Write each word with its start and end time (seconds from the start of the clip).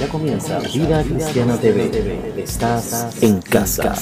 Ya 0.00 0.08
comienza 0.08 0.60
Vida 0.60 1.02
Cristiana 1.02 1.56
TV. 1.56 2.32
Estás 2.36 3.20
en 3.20 3.40
casa. 3.40 3.94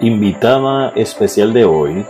Invitada 0.00 0.90
especial 0.90 1.52
de 1.52 1.64
hoy, 1.64 2.06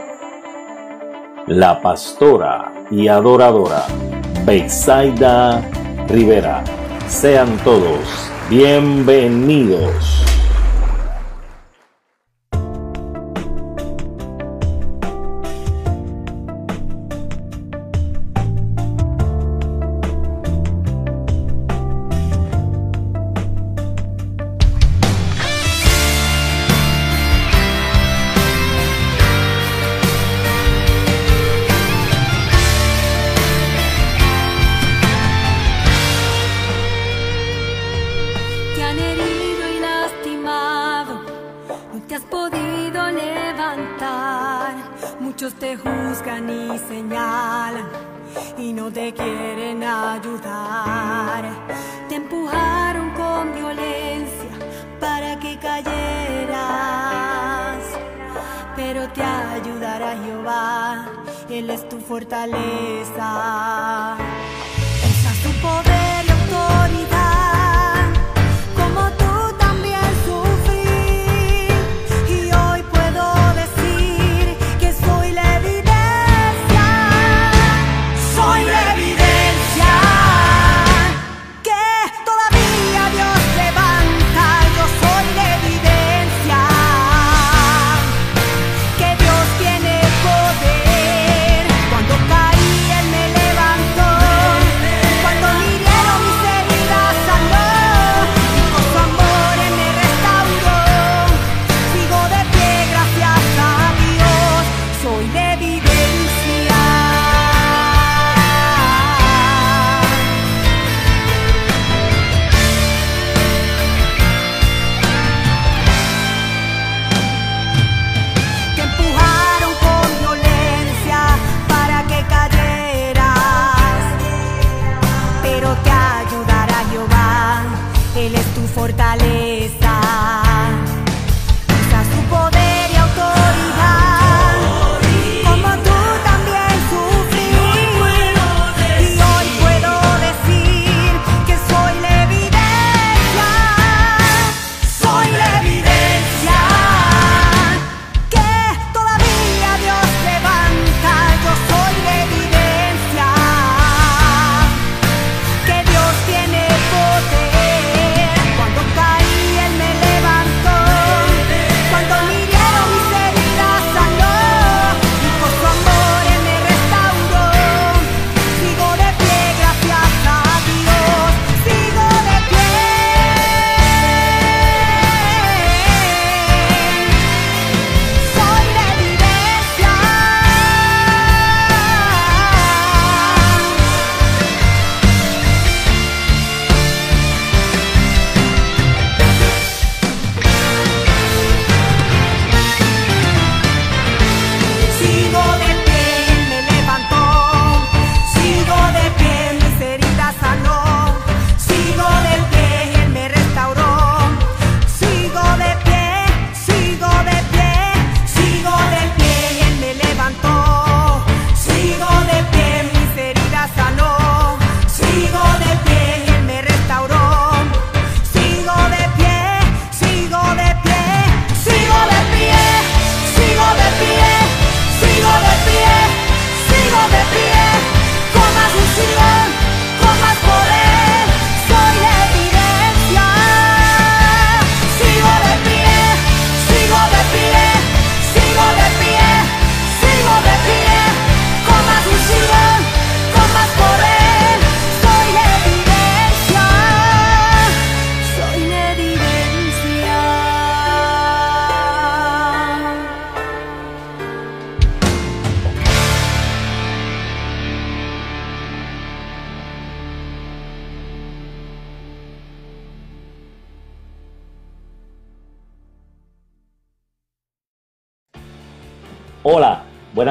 la 1.46 1.80
pastora 1.80 2.72
y 2.90 3.08
adoradora 3.08 3.84
Beisaida 4.44 5.62
Rivera. 6.08 6.62
Sean 7.08 7.56
todos 7.64 8.32
bienvenidos. 8.50 10.31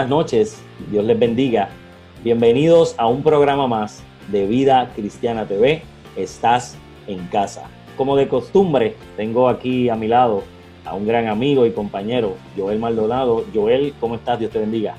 Buenas 0.01 0.17
noches, 0.17 0.57
Dios 0.89 1.05
les 1.05 1.19
bendiga. 1.19 1.69
Bienvenidos 2.23 2.95
a 2.97 3.05
un 3.05 3.21
programa 3.21 3.67
más 3.67 4.01
de 4.29 4.47
Vida 4.47 4.89
Cristiana 4.95 5.45
TV. 5.45 5.83
Estás 6.15 6.75
en 7.05 7.27
casa. 7.27 7.65
Como 7.97 8.15
de 8.15 8.27
costumbre, 8.27 8.97
tengo 9.15 9.47
aquí 9.47 9.89
a 9.89 9.95
mi 9.95 10.07
lado 10.07 10.41
a 10.85 10.95
un 10.95 11.05
gran 11.05 11.27
amigo 11.27 11.67
y 11.67 11.71
compañero, 11.71 12.35
Joel 12.57 12.79
Maldonado. 12.79 13.45
Joel, 13.53 13.93
¿cómo 13.99 14.15
estás? 14.15 14.39
Dios 14.39 14.49
te 14.49 14.57
bendiga. 14.57 14.95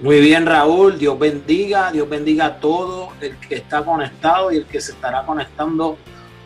Muy 0.00 0.20
bien, 0.20 0.46
Raúl. 0.46 1.00
Dios 1.00 1.18
bendiga, 1.18 1.90
Dios 1.90 2.08
bendiga 2.08 2.46
a 2.46 2.60
todo 2.60 3.08
el 3.20 3.36
que 3.38 3.56
está 3.56 3.84
conectado 3.84 4.52
y 4.52 4.58
el 4.58 4.66
que 4.66 4.80
se 4.80 4.92
estará 4.92 5.26
conectando 5.26 5.96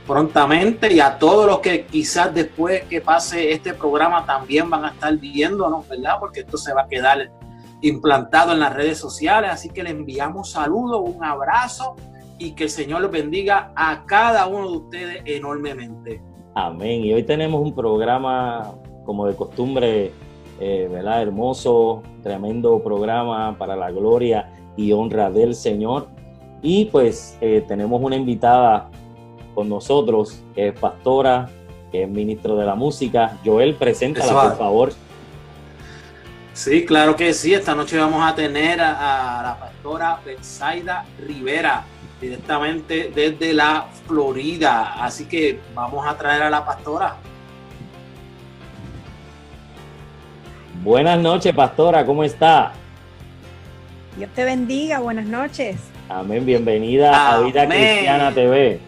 prontamente 0.07 0.95
y 0.95 1.01
a 1.01 1.19
todos 1.19 1.47
los 1.47 1.59
que 1.59 1.85
quizás 1.85 2.33
después 2.33 2.85
que 2.85 3.03
pase 3.03 3.53
este 3.53 3.75
programa 3.75 4.25
también 4.25 4.71
van 4.71 4.87
a 4.87 4.89
estar 4.93 5.15
viéndonos, 5.19 5.87
¿verdad? 5.87 6.15
Porque 6.19 6.41
esto 6.41 6.57
se 6.57 6.73
va 6.73 6.83
a 6.83 6.89
quedar 6.89 7.29
implantado 7.83 8.53
en 8.53 8.61
las 8.61 8.75
redes 8.75 8.99
sociales, 8.99 9.51
así 9.51 9.69
que 9.71 9.83
le 9.83 9.91
enviamos 9.91 10.51
saludos, 10.51 11.03
un 11.05 11.25
abrazo 11.25 11.97
y 12.39 12.53
que 12.53 12.65
el 12.65 12.71
Señor 12.71 13.01
los 13.03 13.11
bendiga 13.11 13.73
a 13.75 14.05
cada 14.07 14.47
uno 14.47 14.71
de 14.71 14.77
ustedes 14.77 15.23
enormemente. 15.25 16.23
Amén. 16.55 17.05
Y 17.05 17.13
hoy 17.13 17.23
tenemos 17.23 17.61
un 17.63 17.75
programa 17.75 18.75
como 19.05 19.27
de 19.27 19.35
costumbre, 19.37 20.13
eh, 20.59 20.89
¿verdad? 20.91 21.23
Hermoso, 21.23 22.03
tremendo 22.23 22.83
programa 22.83 23.57
para 23.59 23.77
la 23.77 23.91
gloria 23.91 24.53
y 24.77 24.93
honra 24.93 25.31
del 25.31 25.55
Señor. 25.55 26.09
Y 26.63 26.87
pues 26.87 27.37
eh, 27.41 27.65
tenemos 27.69 28.03
una 28.03 28.17
invitada 28.17 28.91
con 29.55 29.69
nosotros, 29.69 30.43
que 30.55 30.69
es 30.69 30.79
pastora, 30.79 31.49
que 31.93 32.03
es 32.03 32.09
ministro 32.09 32.57
de 32.57 32.67
la 32.67 32.75
música. 32.75 33.39
Joel, 33.45 33.75
preséntala, 33.75 34.49
por 34.49 34.57
favor. 34.59 34.93
Sí, 36.57 36.87
claro 36.87 37.15
que 37.15 37.35
sí. 37.35 37.53
Esta 37.53 37.75
noche 37.75 37.99
vamos 37.99 38.27
a 38.27 38.35
tener 38.35 38.81
a, 38.81 39.43
la 39.43 39.59
pastora 39.61 40.19
Betsaida 40.25 41.05
Rivera, 41.21 41.85
directamente 42.19 43.13
desde 43.15 43.53
la 43.53 43.85
Florida. 44.07 44.95
Así 45.05 45.27
que 45.27 45.61
vamos 45.75 46.07
a 46.07 46.17
traer 46.17 46.45
a 46.45 46.51
la 46.51 46.65
pastora. 46.65 47.17
Buenas 50.83 51.19
noches, 51.19 51.55
pastora, 51.55 52.07
¿cómo 52.07 52.25
está? 52.25 52.73
Dios 54.17 54.31
te 54.35 54.45
bendiga, 54.45 55.01
buenas 55.01 55.27
noches. 55.27 55.77
Amén, 56.09 56.47
bienvenida 56.47 57.35
a 57.35 57.41
Vida 57.41 57.69
Cristiana 57.69 58.33
TV. 58.33 58.81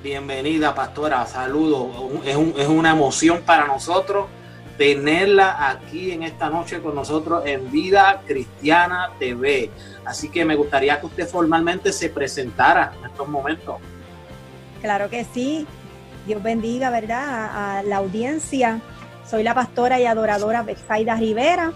Bienvenida, 0.00 0.76
pastora. 0.76 1.26
Saludos. 1.26 1.88
Es, 2.24 2.36
es, 2.56 2.68
una 2.68 2.92
emoción 2.92 3.42
para 3.44 3.66
nosotros 3.66 4.26
tenerla 4.76 5.70
aquí 5.70 6.10
en 6.10 6.22
esta 6.22 6.50
noche 6.50 6.80
con 6.80 6.94
nosotros 6.94 7.44
en 7.46 7.70
Vida 7.70 8.22
Cristiana 8.26 9.10
TV. 9.18 9.70
Así 10.04 10.28
que 10.28 10.44
me 10.44 10.56
gustaría 10.56 11.00
que 11.00 11.06
usted 11.06 11.28
formalmente 11.28 11.92
se 11.92 12.08
presentara 12.10 12.92
en 12.98 13.06
estos 13.06 13.28
momentos. 13.28 13.76
Claro 14.80 15.08
que 15.08 15.24
sí. 15.24 15.66
Dios 16.26 16.42
bendiga, 16.42 16.90
¿verdad? 16.90 17.78
A, 17.78 17.82
la 17.82 17.96
audiencia. 17.96 18.80
Soy 19.28 19.42
la 19.42 19.54
pastora 19.54 20.00
y 20.00 20.06
adoradora 20.06 20.62
Betsaida 20.62 21.16
Rivera. 21.16 21.72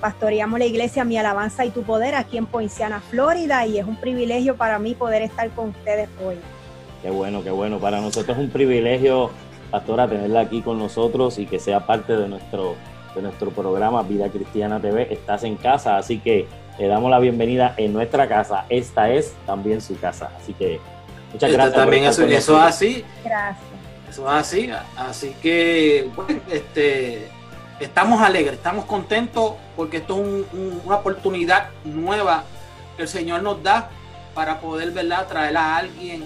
Pastoreamos 0.00 0.58
la 0.58 0.64
iglesia 0.64 1.04
Mi 1.04 1.16
Alabanza 1.16 1.64
y 1.64 1.70
Tu 1.70 1.82
Poder 1.82 2.14
aquí 2.14 2.36
en 2.36 2.46
Poinciana, 2.46 3.00
Florida, 3.00 3.66
y 3.66 3.78
es 3.78 3.86
un 3.86 3.96
privilegio 3.96 4.56
para 4.56 4.78
mí 4.78 4.94
poder 4.94 5.22
estar 5.22 5.48
con 5.50 5.70
ustedes 5.70 6.08
hoy. 6.24 6.36
Qué 7.02 7.10
bueno, 7.10 7.42
qué 7.42 7.50
bueno. 7.50 7.78
Para 7.78 8.00
nosotros 8.00 8.36
es 8.36 8.42
un 8.42 8.50
privilegio, 8.50 9.30
pastora, 9.72 10.06
tenerla 10.06 10.40
aquí 10.40 10.60
con 10.60 10.78
nosotros 10.78 11.38
y 11.38 11.46
que 11.46 11.58
sea 11.58 11.86
parte 11.86 12.14
de 12.14 12.28
nuestro, 12.28 12.76
de 13.16 13.22
nuestro 13.22 13.50
programa 13.50 14.02
Vida 14.02 14.28
Cristiana 14.28 14.78
TV. 14.78 15.12
Estás 15.12 15.44
en 15.44 15.56
casa, 15.56 15.96
así 15.96 16.18
que 16.18 16.46
le 16.78 16.86
damos 16.86 17.10
la 17.10 17.18
bienvenida 17.18 17.74
en 17.78 17.94
nuestra 17.94 18.28
casa. 18.28 18.66
Esta 18.68 19.10
es 19.10 19.34
también 19.46 19.80
su 19.80 19.98
casa. 19.98 20.30
Así 20.38 20.52
que 20.52 20.78
muchas 21.32 21.50
gracias. 21.50 21.74
También 21.74 22.04
eso, 22.04 22.22
eso 22.24 22.56
es 22.58 22.62
así. 22.62 23.04
Gracias. 23.24 23.66
Eso 24.10 24.26
es 24.26 24.34
así. 24.34 24.70
Así 24.94 25.34
que, 25.40 26.10
bueno, 26.14 26.38
este, 26.50 27.28
estamos 27.80 28.20
alegres, 28.20 28.54
estamos 28.54 28.84
contentos 28.84 29.54
porque 29.74 29.96
esto 29.96 30.22
es 30.22 30.44
una 30.84 30.96
oportunidad 30.96 31.70
nueva 31.84 32.44
que 32.96 33.04
el 33.04 33.08
Señor 33.08 33.42
nos 33.42 33.62
da 33.62 33.88
para 34.34 34.60
poder, 34.60 34.90
¿verdad?, 34.90 35.26
traer 35.28 35.56
a 35.56 35.78
alguien 35.78 36.24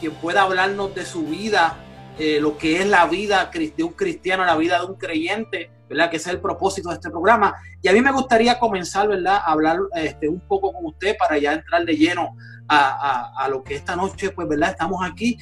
quien 0.00 0.12
pueda 0.12 0.42
hablarnos 0.42 0.94
de 0.94 1.04
su 1.04 1.24
vida, 1.24 1.76
eh, 2.18 2.40
lo 2.40 2.56
que 2.56 2.80
es 2.80 2.86
la 2.86 3.06
vida 3.06 3.50
de 3.52 3.84
un 3.84 3.92
cristiano, 3.92 4.44
la 4.44 4.56
vida 4.56 4.78
de 4.80 4.86
un 4.86 4.94
creyente, 4.94 5.70
¿verdad? 5.88 6.10
Que 6.10 6.16
ese 6.16 6.30
es 6.30 6.36
el 6.36 6.40
propósito 6.40 6.88
de 6.88 6.94
este 6.94 7.10
programa. 7.10 7.54
Y 7.82 7.88
a 7.88 7.92
mí 7.92 8.00
me 8.00 8.10
gustaría 8.10 8.58
comenzar, 8.58 9.06
¿verdad? 9.08 9.36
A 9.36 9.52
hablar 9.52 9.78
este, 9.94 10.28
un 10.28 10.40
poco 10.40 10.72
con 10.72 10.86
usted 10.86 11.16
para 11.18 11.38
ya 11.38 11.52
entrar 11.52 11.84
de 11.84 11.94
lleno 11.94 12.36
a, 12.68 13.46
lo 13.50 13.62
que 13.62 13.74
esta 13.74 13.94
noche, 13.94 14.30
pues, 14.30 14.48
¿verdad? 14.48 14.70
Estamos 14.70 15.00
aquí. 15.04 15.38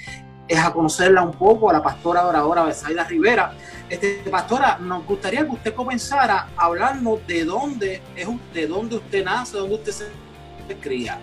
es 0.47 0.59
a 0.59 0.73
conocerla 0.73 1.23
un 1.23 1.33
poco, 1.33 1.71
a 1.71 1.73
la 1.73 1.83
pastora 1.83 2.21
adoradora 2.21 2.65
Besaida 2.65 3.05
Rivera. 3.05 3.53
Este, 3.89 4.23
pastora, 4.31 4.77
nos 4.79 5.07
gustaría 5.07 5.45
que 5.45 5.51
usted 5.51 5.75
comenzara 5.75 6.49
a 6.57 6.65
hablarnos 6.65 7.27
de 7.27 7.45
dónde 7.45 8.03
es 8.17 8.29
de 8.53 8.67
dónde 8.67 8.97
usted 8.97 9.25
nace, 9.25 9.57
dónde 9.57 9.77
usted 9.77 9.93
se 9.93 10.77
cría. 10.81 11.19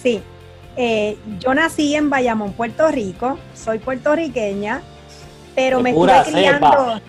Sí, 0.00 0.22
eh, 0.76 1.16
yo 1.38 1.54
nací 1.54 1.94
en 1.94 2.10
Bayamón, 2.10 2.52
Puerto 2.52 2.88
Rico, 2.88 3.38
soy 3.54 3.78
puertorriqueña, 3.78 4.82
pero 5.54 5.80
me 5.80 5.90
estuve 5.90 6.22
criando. 6.32 7.00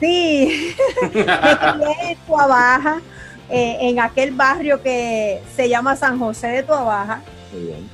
Sí, 0.00 0.74
me 1.02 1.10
crié 1.10 2.10
en 2.10 2.18
Tuabaja, 2.26 3.00
eh, 3.50 3.78
en 3.80 3.98
aquel 3.98 4.30
barrio 4.30 4.80
que 4.80 5.42
se 5.56 5.68
llama 5.68 5.96
San 5.96 6.18
José 6.18 6.48
de 6.48 6.62
Tuabaja. 6.62 7.22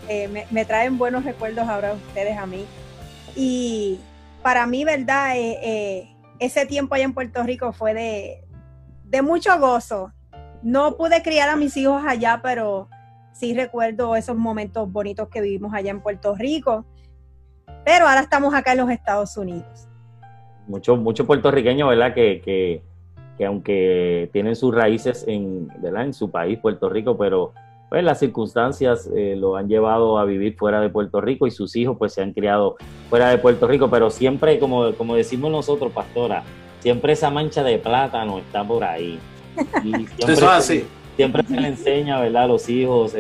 Eh, 0.08 0.46
me, 0.50 0.64
traen 0.64 0.98
buenos 0.98 1.24
recuerdos 1.24 1.66
ahora 1.68 1.94
ustedes 1.94 2.36
a 2.36 2.44
mí. 2.44 2.66
Y 3.34 3.98
para 4.42 4.66
mí, 4.66 4.84
¿verdad? 4.84 5.34
ese 6.38 6.66
tiempo 6.66 6.94
allá 6.94 7.04
en 7.04 7.14
Puerto 7.14 7.42
Rico 7.42 7.72
fue 7.72 7.94
de, 7.94 8.44
de 9.04 9.22
mucho 9.22 9.58
gozo. 9.58 10.12
No 10.62 10.96
pude 10.96 11.22
criar 11.22 11.48
a 11.48 11.56
mis 11.56 11.76
hijos 11.76 12.02
allá, 12.06 12.40
pero 12.42 12.88
sí 13.34 13.52
recuerdo 13.52 14.16
esos 14.16 14.36
momentos 14.36 14.90
bonitos 14.90 15.28
que 15.28 15.42
vivimos 15.42 15.74
allá 15.74 15.90
en 15.90 16.00
Puerto 16.00 16.34
Rico, 16.34 16.86
pero 17.84 18.06
ahora 18.06 18.20
estamos 18.20 18.54
acá 18.54 18.72
en 18.72 18.78
los 18.78 18.90
Estados 18.90 19.36
Unidos. 19.36 19.88
Muchos 20.66 20.98
mucho 20.98 21.26
puertorriqueños, 21.26 21.88
¿verdad? 21.88 22.14
Que, 22.14 22.40
que, 22.40 22.82
que, 23.36 23.44
aunque 23.44 24.30
tienen 24.32 24.56
sus 24.56 24.74
raíces 24.74 25.24
en, 25.26 25.68
¿verdad? 25.82 26.04
en 26.04 26.14
su 26.14 26.30
país, 26.30 26.58
Puerto 26.58 26.88
Rico, 26.88 27.18
pero 27.18 27.52
pues 27.90 28.02
las 28.02 28.18
circunstancias 28.18 29.10
eh, 29.14 29.34
lo 29.36 29.56
han 29.56 29.68
llevado 29.68 30.18
a 30.18 30.24
vivir 30.24 30.56
fuera 30.56 30.80
de 30.80 30.88
Puerto 30.88 31.20
Rico 31.20 31.46
y 31.46 31.50
sus 31.50 31.76
hijos 31.76 31.96
pues 31.98 32.14
se 32.14 32.22
han 32.22 32.32
criado 32.32 32.76
fuera 33.10 33.28
de 33.28 33.38
Puerto 33.38 33.66
Rico, 33.66 33.90
pero 33.90 34.10
siempre, 34.10 34.58
como, 34.58 34.94
como 34.94 35.16
decimos 35.16 35.50
nosotros, 35.50 35.92
pastora, 35.92 36.44
siempre 36.80 37.12
esa 37.12 37.30
mancha 37.30 37.62
de 37.62 37.78
plátano 37.78 38.38
está 38.38 38.64
por 38.64 38.84
ahí. 38.84 39.18
Y 39.84 39.92
Eso 40.18 40.32
es 40.32 40.42
así 40.42 40.84
siempre 41.16 41.42
se 41.46 41.60
le 41.60 41.68
enseña, 41.68 42.20
¿verdad? 42.20 42.44
A 42.44 42.46
los 42.48 42.68
hijos 42.68 43.14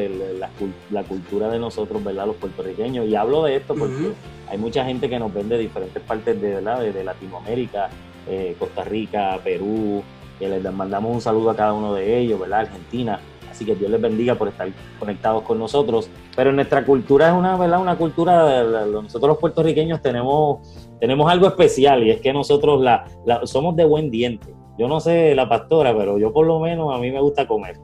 la, 0.90 1.02
cultura 1.04 1.48
de 1.48 1.58
nosotros, 1.58 2.02
¿verdad? 2.02 2.26
Los 2.26 2.36
puertorriqueños. 2.36 3.06
Y 3.06 3.14
hablo 3.14 3.44
de 3.44 3.56
esto 3.56 3.74
porque 3.74 4.12
hay 4.48 4.58
mucha 4.58 4.84
gente 4.84 5.08
que 5.08 5.18
nos 5.18 5.32
ven 5.32 5.48
de 5.48 5.58
diferentes 5.58 6.02
partes 6.02 6.40
de, 6.40 6.54
¿verdad? 6.54 6.80
de, 6.80 7.04
Latinoamérica, 7.04 7.90
eh, 8.28 8.56
Costa 8.58 8.84
Rica, 8.84 9.38
Perú, 9.42 10.02
que 10.38 10.48
les 10.48 10.72
mandamos 10.72 11.14
un 11.14 11.20
saludo 11.20 11.50
a 11.50 11.56
cada 11.56 11.72
uno 11.72 11.94
de 11.94 12.18
ellos, 12.18 12.40
¿verdad? 12.40 12.60
Argentina. 12.60 13.20
Así 13.50 13.64
que 13.64 13.76
Dios 13.76 13.88
les 13.88 14.00
bendiga 14.00 14.34
por 14.34 14.48
estar 14.48 14.68
conectados 14.98 15.44
con 15.44 15.60
nosotros. 15.60 16.10
Pero 16.34 16.50
nuestra 16.50 16.84
cultura 16.84 17.28
es 17.28 17.34
una, 17.34 17.56
¿verdad? 17.56 17.80
Una 17.80 17.96
cultura, 17.96 18.64
nosotros 18.64 19.28
los 19.28 19.38
puertorriqueños 19.38 20.02
tenemos, 20.02 20.58
tenemos 20.98 21.30
algo 21.30 21.46
especial 21.46 22.02
y 22.02 22.10
es 22.10 22.20
que 22.20 22.32
nosotros 22.32 22.82
la, 22.82 23.04
somos 23.44 23.76
de 23.76 23.84
buen 23.84 24.10
diente. 24.10 24.52
Yo 24.76 24.88
no 24.88 25.00
sé 25.00 25.34
la 25.34 25.48
pastora, 25.48 25.96
pero 25.96 26.18
yo 26.18 26.32
por 26.32 26.46
lo 26.46 26.58
menos 26.58 26.94
a 26.94 26.98
mí 26.98 27.10
me 27.10 27.20
gusta 27.20 27.46
comer. 27.46 27.78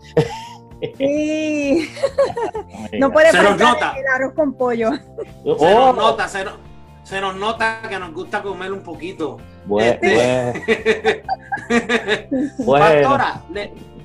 Sí. 0.97 1.91
no 2.99 3.13
puede 3.13 3.31
se 3.31 3.43
nos 3.43 3.59
nota. 3.59 3.95
el 3.99 4.07
arroz 4.07 4.35
con 4.35 4.55
pollo. 4.55 4.91
Se 4.93 5.49
nos 5.49 5.61
oh. 5.61 5.93
nota, 5.93 6.29
se 6.29 7.21
nos, 7.21 7.37
nota 7.37 7.83
que 7.89 7.99
nos 7.99 8.13
gusta 8.13 8.43
comer 8.43 8.73
un 8.73 8.83
poquito. 8.83 9.39
Bueno, 9.67 9.91
este, 10.03 11.23
Pastora, 12.67 13.43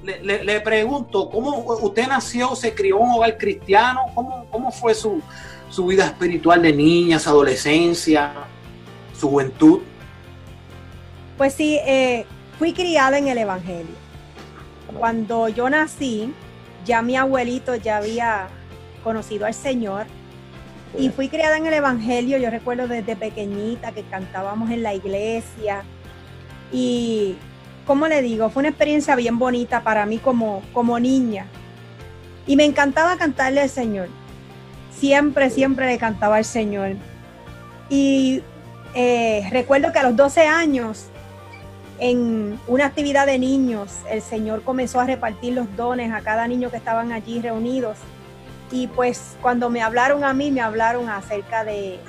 le, 0.04 0.62
pregunto, 0.62 1.30
¿cómo 1.30 1.60
usted 1.82 2.08
nació, 2.08 2.56
se 2.56 2.76
crió 2.76 2.98
en 2.98 3.04
un 3.04 3.12
hogar 3.16 3.38
cristiano? 3.38 4.02
¿Cómo, 4.14 4.46
cómo 4.52 4.72
fue 4.72 4.94
su, 4.94 5.22
su 5.70 5.86
vida 5.88 6.06
espiritual 6.06 6.62
de 6.62 6.74
niña, 6.74 7.18
su 7.18 7.30
adolescencia, 7.30 8.34
su 9.18 9.30
juventud? 9.30 9.80
Pues 11.38 11.54
sí, 11.54 11.80
eh, 11.86 12.26
fui 12.58 12.74
criada 12.74 13.18
en 13.18 13.28
el 13.28 13.38
Evangelio. 13.38 13.96
Cuando 14.98 15.50
yo 15.50 15.70
nací, 15.70 16.34
ya 16.86 17.02
mi 17.02 17.16
abuelito 17.16 17.76
ya 17.76 17.98
había 17.98 18.48
conocido 19.04 19.46
al 19.46 19.54
Señor 19.54 20.06
y 20.98 21.10
fui 21.10 21.28
criada 21.28 21.58
en 21.58 21.66
el 21.66 21.74
Evangelio. 21.74 22.38
Yo 22.38 22.50
recuerdo 22.50 22.88
desde 22.88 23.16
pequeñita 23.16 23.92
que 23.92 24.04
cantábamos 24.04 24.70
en 24.72 24.84
la 24.84 24.94
iglesia 24.94 25.84
y, 26.72 27.36
como 27.86 28.08
le 28.08 28.22
digo, 28.22 28.50
fue 28.50 28.62
una 28.62 28.70
experiencia 28.70 29.16
bien 29.16 29.38
bonita 29.38 29.84
para 29.84 30.06
mí 30.06 30.18
como, 30.18 30.62
como 30.74 31.00
niña. 31.00 31.48
Y 32.48 32.56
me 32.56 32.66
encantaba 32.66 33.18
cantarle 33.18 33.62
al 33.62 33.70
Señor. 33.70 34.08
Siempre, 34.92 35.50
siempre 35.50 35.88
le 35.88 35.98
cantaba 35.98 36.38
al 36.38 36.46
Señor. 36.46 36.96
Y 37.90 38.42
eh, 38.94 39.48
recuerdo 39.52 39.92
que 39.92 40.00
a 40.00 40.04
los 40.04 40.16
12 40.16 40.48
años 40.48 41.10
en 42.00 42.60
una 42.68 42.86
actividad 42.88 43.26
de 43.26 43.40
niños, 43.40 43.92
el 44.10 44.22
Señor 44.22 44.64
comenzó 44.64 45.00
a 45.00 45.06
repartir 45.06 45.54
los 45.54 45.74
dones 45.76 46.12
a 46.12 46.22
cada 46.22 46.48
niño 46.48 46.70
que 46.70 46.78
estaban 46.78 47.12
allí 47.12 47.42
reunidos. 47.42 47.98
Y 48.72 48.88
pues 48.88 49.38
cuando 49.42 49.70
me 49.70 49.82
hablaron 49.82 50.24
a 50.24 50.34
mí, 50.34 50.52
me 50.52 50.62
hablaron 50.62 51.10
acerca 51.10 51.64
de, 51.64 52.00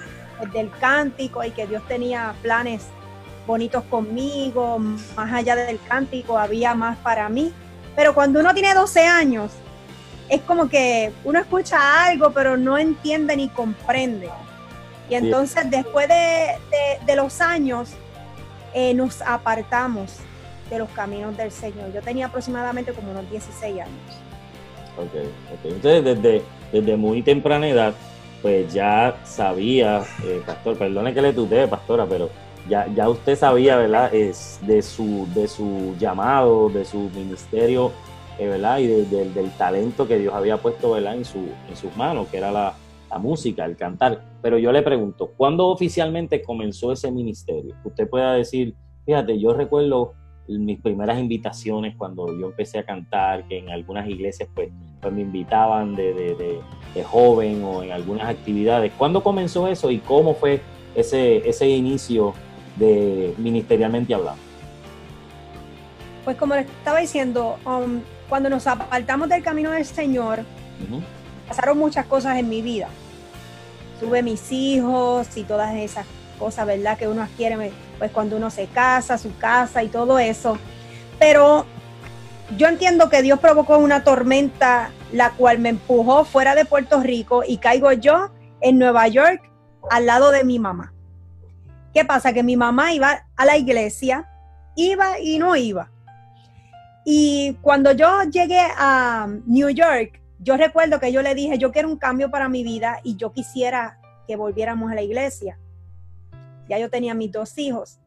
del 0.52 0.70
cántico 0.80 1.44
y 1.44 1.50
que 1.50 1.66
Dios 1.66 1.86
tenía 1.86 2.34
planes 2.42 2.86
bonitos 3.46 3.84
conmigo, 3.84 4.78
más 4.78 5.32
allá 5.32 5.54
del 5.54 5.78
cántico 5.86 6.38
había 6.38 6.74
más 6.74 6.98
para 6.98 7.28
mí. 7.28 7.52
Pero 7.94 8.12
cuando 8.12 8.40
uno 8.40 8.52
tiene 8.54 8.74
12 8.74 9.06
años, 9.06 9.52
es 10.28 10.40
como 10.40 10.68
que 10.68 11.12
uno 11.22 11.38
escucha 11.38 12.06
algo, 12.06 12.32
pero 12.32 12.56
no 12.56 12.76
entiende 12.76 13.36
ni 13.36 13.48
comprende. 13.48 14.28
Y 15.08 15.14
entonces 15.14 15.70
después 15.70 16.08
de, 16.08 16.56
de 17.06 17.16
los 17.16 17.40
años, 17.40 17.90
eh, 18.76 18.92
nos 18.92 19.22
apartamos 19.22 20.18
de 20.68 20.78
los 20.78 20.90
caminos 20.90 21.34
del 21.34 21.50
Señor. 21.50 21.94
Yo 21.94 22.02
tenía 22.02 22.26
aproximadamente 22.26 22.92
como 22.92 23.10
unos 23.10 23.28
16 23.30 23.80
años. 23.80 23.88
Ok, 24.98 25.14
ok. 25.14 25.64
Entonces 25.64 26.04
desde, 26.04 26.42
desde 26.70 26.96
muy 26.98 27.22
temprana 27.22 27.66
edad, 27.66 27.94
pues 28.42 28.70
ya 28.74 29.16
sabía, 29.24 30.04
eh, 30.22 30.42
pastor, 30.44 30.76
perdone 30.76 31.14
que 31.14 31.22
le 31.22 31.32
tutee, 31.32 31.66
pastora, 31.66 32.04
pero 32.04 32.28
ya, 32.68 32.86
ya 32.94 33.08
usted 33.08 33.34
sabía, 33.38 33.76
¿verdad? 33.76 34.14
Es 34.14 34.58
de 34.60 34.82
su, 34.82 35.26
de 35.34 35.48
su 35.48 35.96
llamado, 35.98 36.68
de 36.68 36.84
su 36.84 37.08
ministerio, 37.14 37.92
eh, 38.38 38.46
¿verdad? 38.46 38.78
Y 38.80 38.88
del 38.88 39.50
talento 39.52 40.06
que 40.06 40.18
Dios 40.18 40.34
había 40.34 40.58
puesto, 40.58 40.90
¿verdad? 40.90 41.14
En, 41.14 41.24
su, 41.24 41.48
en 41.66 41.76
sus 41.76 41.96
manos, 41.96 42.28
que 42.28 42.36
era 42.36 42.52
la, 42.52 42.74
la 43.10 43.18
música, 43.18 43.64
el 43.64 43.76
cantar. 43.76 44.22
Pero 44.42 44.58
yo 44.58 44.72
le 44.72 44.82
pregunto, 44.82 45.32
¿cuándo 45.36 45.68
oficialmente 45.68 46.42
comenzó 46.42 46.92
ese 46.92 47.10
ministerio? 47.10 47.74
Usted 47.84 48.08
pueda 48.08 48.34
decir, 48.34 48.74
fíjate, 49.04 49.38
yo 49.38 49.52
recuerdo 49.52 50.14
mis 50.48 50.80
primeras 50.80 51.18
invitaciones 51.18 51.96
cuando 51.96 52.28
yo 52.38 52.46
empecé 52.46 52.78
a 52.78 52.84
cantar, 52.84 53.46
que 53.48 53.58
en 53.58 53.70
algunas 53.70 54.08
iglesias 54.08 54.48
pues, 54.54 54.70
pues 55.00 55.12
me 55.12 55.22
invitaban 55.22 55.96
de, 55.96 56.14
de, 56.14 56.60
de, 56.94 57.04
joven 57.04 57.62
o 57.64 57.82
en 57.82 57.90
algunas 57.90 58.28
actividades. 58.28 58.92
¿Cuándo 58.96 59.22
comenzó 59.22 59.66
eso 59.66 59.90
y 59.90 59.98
cómo 59.98 60.34
fue 60.34 60.60
ese, 60.94 61.48
ese 61.48 61.68
inicio 61.68 62.32
de 62.76 63.34
ministerialmente 63.38 64.14
hablando? 64.14 64.40
Pues 66.24 66.36
como 66.36 66.54
le 66.54 66.62
estaba 66.62 67.00
diciendo, 67.00 67.56
um, 67.64 68.00
cuando 68.28 68.48
nos 68.48 68.66
apartamos 68.66 69.28
del 69.28 69.42
camino 69.42 69.70
del 69.70 69.84
Señor, 69.84 70.40
pasaron 71.48 71.78
muchas 71.78 72.06
cosas 72.06 72.38
en 72.38 72.48
mi 72.48 72.62
vida. 72.62 72.88
Tuve 74.00 74.22
mis 74.22 74.52
hijos 74.52 75.36
y 75.36 75.44
todas 75.44 75.74
esas 75.74 76.06
cosas, 76.38 76.66
¿verdad? 76.66 76.98
Que 76.98 77.08
uno 77.08 77.22
adquiere 77.22 77.72
pues 77.98 78.10
cuando 78.10 78.36
uno 78.36 78.50
se 78.50 78.66
casa, 78.66 79.18
su 79.18 79.36
casa 79.38 79.82
y 79.82 79.88
todo 79.88 80.18
eso. 80.18 80.58
Pero 81.18 81.64
yo 82.56 82.68
entiendo 82.68 83.08
que 83.08 83.22
Dios 83.22 83.40
provocó 83.40 83.78
una 83.78 84.04
tormenta 84.04 84.90
la 85.12 85.30
cual 85.30 85.58
me 85.58 85.70
empujó 85.70 86.24
fuera 86.24 86.54
de 86.54 86.64
Puerto 86.64 87.00
Rico 87.00 87.42
y 87.46 87.58
caigo 87.58 87.92
yo 87.92 88.30
en 88.60 88.78
Nueva 88.78 89.08
York 89.08 89.42
al 89.90 90.06
lado 90.06 90.30
de 90.30 90.44
mi 90.44 90.58
mamá. 90.58 90.92
¿Qué 91.94 92.04
pasa? 92.04 92.32
Que 92.32 92.42
mi 92.42 92.56
mamá 92.56 92.92
iba 92.92 93.26
a 93.36 93.44
la 93.46 93.56
iglesia, 93.56 94.28
iba 94.74 95.18
y 95.18 95.38
no 95.38 95.56
iba. 95.56 95.90
Y 97.04 97.56
cuando 97.62 97.92
yo 97.92 98.24
llegué 98.24 98.60
a 98.76 99.28
New 99.46 99.70
York, 99.70 100.20
yo 100.38 100.56
recuerdo 100.56 101.00
que 101.00 101.12
yo 101.12 101.22
le 101.22 101.34
dije, 101.34 101.58
yo 101.58 101.72
quiero 101.72 101.88
un 101.88 101.96
cambio 101.96 102.30
para 102.30 102.48
mi 102.48 102.62
vida 102.62 103.00
y 103.02 103.16
yo 103.16 103.32
quisiera 103.32 103.98
que 104.26 104.36
volviéramos 104.36 104.90
a 104.90 104.94
la 104.94 105.02
iglesia. 105.02 105.58
Ya 106.68 106.78
yo 106.78 106.90
tenía 106.90 107.14
mis 107.14 107.32
dos 107.32 107.56
hijos. 107.58 108.00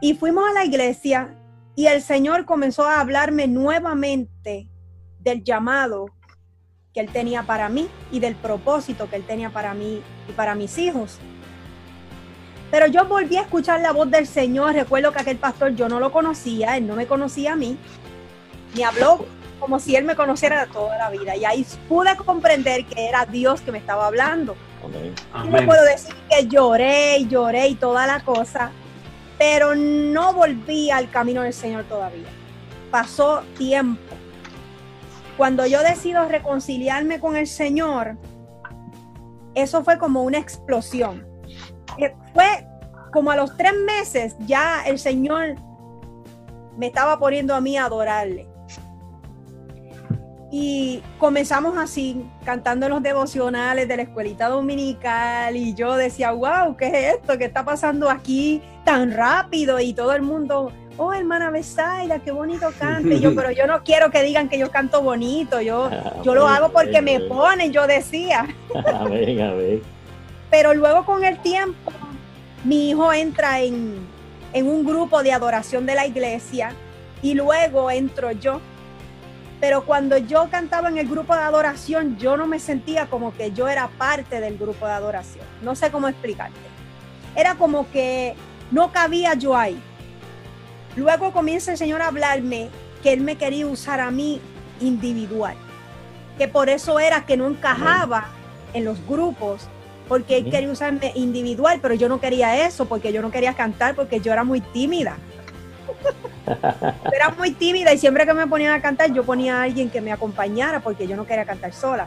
Y 0.00 0.14
fuimos 0.14 0.44
a 0.48 0.52
la 0.52 0.64
iglesia 0.64 1.34
y 1.74 1.86
el 1.86 2.02
Señor 2.02 2.44
comenzó 2.44 2.84
a 2.86 3.00
hablarme 3.00 3.46
nuevamente 3.46 4.68
del 5.20 5.42
llamado 5.42 6.06
que 6.92 7.00
Él 7.00 7.10
tenía 7.10 7.42
para 7.44 7.68
mí 7.68 7.88
y 8.10 8.20
del 8.20 8.34
propósito 8.34 9.08
que 9.08 9.16
Él 9.16 9.24
tenía 9.24 9.50
para 9.50 9.74
mí 9.74 10.02
y 10.28 10.32
para 10.32 10.54
mis 10.54 10.76
hijos. 10.78 11.18
Pero 12.70 12.86
yo 12.86 13.06
volví 13.06 13.36
a 13.36 13.42
escuchar 13.42 13.80
la 13.80 13.92
voz 13.92 14.10
del 14.10 14.26
Señor. 14.26 14.74
Recuerdo 14.74 15.12
que 15.12 15.20
aquel 15.20 15.38
pastor 15.38 15.74
yo 15.74 15.88
no 15.88 16.00
lo 16.00 16.12
conocía, 16.12 16.76
él 16.76 16.86
no 16.86 16.96
me 16.96 17.06
conocía 17.06 17.54
a 17.54 17.56
mí. 17.56 17.78
Me 18.76 18.84
habló 18.84 19.24
como 19.58 19.78
si 19.78 19.96
él 19.96 20.04
me 20.04 20.16
conociera 20.16 20.64
de 20.66 20.72
toda 20.72 20.96
la 20.98 21.10
vida. 21.10 21.36
Y 21.36 21.44
ahí 21.44 21.66
pude 21.88 22.16
comprender 22.16 22.84
que 22.86 23.08
era 23.08 23.26
Dios 23.26 23.60
que 23.60 23.72
me 23.72 23.78
estaba 23.78 24.06
hablando. 24.06 24.56
Y 25.44 25.48
no 25.48 25.64
puedo 25.66 25.84
decir 25.84 26.14
que 26.30 26.46
lloré 26.46 27.18
y 27.18 27.28
lloré 27.28 27.68
y 27.68 27.74
toda 27.74 28.06
la 28.06 28.20
cosa, 28.20 28.70
pero 29.38 29.74
no 29.74 30.32
volví 30.32 30.90
al 30.90 31.10
camino 31.10 31.42
del 31.42 31.52
Señor 31.52 31.84
todavía. 31.84 32.28
Pasó 32.90 33.42
tiempo. 33.56 34.14
Cuando 35.36 35.66
yo 35.66 35.82
decido 35.82 36.24
reconciliarme 36.26 37.20
con 37.20 37.36
el 37.36 37.46
Señor, 37.46 38.16
eso 39.54 39.84
fue 39.84 39.98
como 39.98 40.22
una 40.22 40.38
explosión. 40.38 41.26
Eh, 41.98 42.14
fue 42.34 42.66
como 43.12 43.30
a 43.30 43.36
los 43.36 43.56
tres 43.56 43.74
meses 43.74 44.36
ya 44.40 44.82
el 44.86 44.98
Señor 44.98 45.56
me 46.76 46.86
estaba 46.86 47.18
poniendo 47.18 47.54
a 47.54 47.60
mí 47.60 47.76
a 47.76 47.84
adorarle. 47.84 48.47
Y 50.50 51.02
comenzamos 51.18 51.76
así, 51.76 52.24
cantando 52.44 52.88
los 52.88 53.02
devocionales 53.02 53.86
de 53.86 53.96
la 53.96 54.02
escuelita 54.04 54.48
dominical 54.48 55.54
y 55.56 55.74
yo 55.74 55.94
decía, 55.94 56.30
wow, 56.30 56.74
¿qué 56.74 56.86
es 56.86 57.16
esto? 57.16 57.36
¿Qué 57.36 57.44
está 57.44 57.64
pasando 57.66 58.08
aquí 58.08 58.62
tan 58.82 59.12
rápido? 59.12 59.78
Y 59.78 59.92
todo 59.92 60.14
el 60.14 60.22
mundo, 60.22 60.72
oh, 60.96 61.12
hermana 61.12 61.50
Besaida, 61.50 62.20
qué 62.20 62.30
bonito 62.30 62.72
cante. 62.78 63.20
yo, 63.20 63.34
pero 63.34 63.50
yo 63.50 63.66
no 63.66 63.84
quiero 63.84 64.10
que 64.10 64.22
digan 64.22 64.48
que 64.48 64.58
yo 64.58 64.70
canto 64.70 65.02
bonito, 65.02 65.60
yo, 65.60 65.84
ah, 65.92 66.14
yo 66.24 66.34
lo 66.34 66.48
hago 66.48 66.70
porque 66.72 67.02
me 67.02 67.20
ponen, 67.20 67.70
yo 67.70 67.86
decía. 67.86 68.46
a 68.74 69.04
ver, 69.04 69.42
a 69.42 69.52
ver. 69.52 69.82
Pero 70.50 70.72
luego 70.72 71.04
con 71.04 71.24
el 71.24 71.38
tiempo, 71.40 71.92
mi 72.64 72.88
hijo 72.88 73.12
entra 73.12 73.60
en, 73.60 73.98
en 74.54 74.66
un 74.66 74.82
grupo 74.86 75.22
de 75.22 75.32
adoración 75.32 75.84
de 75.84 75.94
la 75.94 76.06
iglesia 76.06 76.72
y 77.20 77.34
luego 77.34 77.90
entro 77.90 78.32
yo 78.32 78.62
pero 79.60 79.84
cuando 79.84 80.16
yo 80.18 80.48
cantaba 80.50 80.88
en 80.88 80.98
el 80.98 81.08
grupo 81.08 81.34
de 81.34 81.42
adoración, 81.42 82.16
yo 82.16 82.36
no 82.36 82.46
me 82.46 82.60
sentía 82.60 83.06
como 83.06 83.34
que 83.34 83.50
yo 83.52 83.68
era 83.68 83.88
parte 83.88 84.40
del 84.40 84.56
grupo 84.56 84.86
de 84.86 84.92
adoración. 84.92 85.44
No 85.62 85.74
sé 85.74 85.90
cómo 85.90 86.08
explicarte. 86.08 86.58
Era 87.34 87.56
como 87.56 87.90
que 87.90 88.34
no 88.70 88.92
cabía 88.92 89.34
yo 89.34 89.56
ahí. 89.56 89.80
Luego 90.96 91.32
comienza 91.32 91.72
el 91.72 91.78
Señor 91.78 92.02
a 92.02 92.08
hablarme 92.08 92.70
que 93.02 93.12
Él 93.12 93.20
me 93.20 93.36
quería 93.36 93.66
usar 93.66 94.00
a 94.00 94.10
mí 94.10 94.40
individual. 94.80 95.56
Que 96.36 96.46
por 96.46 96.68
eso 96.68 97.00
era 97.00 97.26
que 97.26 97.36
no 97.36 97.48
encajaba 97.48 98.28
en 98.74 98.84
los 98.84 99.04
grupos, 99.06 99.68
porque 100.08 100.38
Él 100.38 100.50
quería 100.50 100.70
usarme 100.70 101.12
individual, 101.16 101.80
pero 101.82 101.94
yo 101.94 102.08
no 102.08 102.20
quería 102.20 102.64
eso, 102.66 102.86
porque 102.86 103.12
yo 103.12 103.22
no 103.22 103.30
quería 103.30 103.54
cantar, 103.54 103.96
porque 103.96 104.20
yo 104.20 104.32
era 104.32 104.44
muy 104.44 104.60
tímida. 104.60 105.16
Era 107.12 107.30
muy 107.36 107.52
tímida 107.52 107.92
y 107.92 107.98
siempre 107.98 108.26
que 108.26 108.34
me 108.34 108.46
ponían 108.46 108.72
a 108.72 108.80
cantar 108.80 109.12
yo 109.12 109.24
ponía 109.24 109.58
a 109.58 109.62
alguien 109.64 109.90
que 109.90 110.00
me 110.00 110.12
acompañara 110.12 110.80
porque 110.80 111.06
yo 111.06 111.16
no 111.16 111.26
quería 111.26 111.44
cantar 111.44 111.72
sola. 111.72 112.06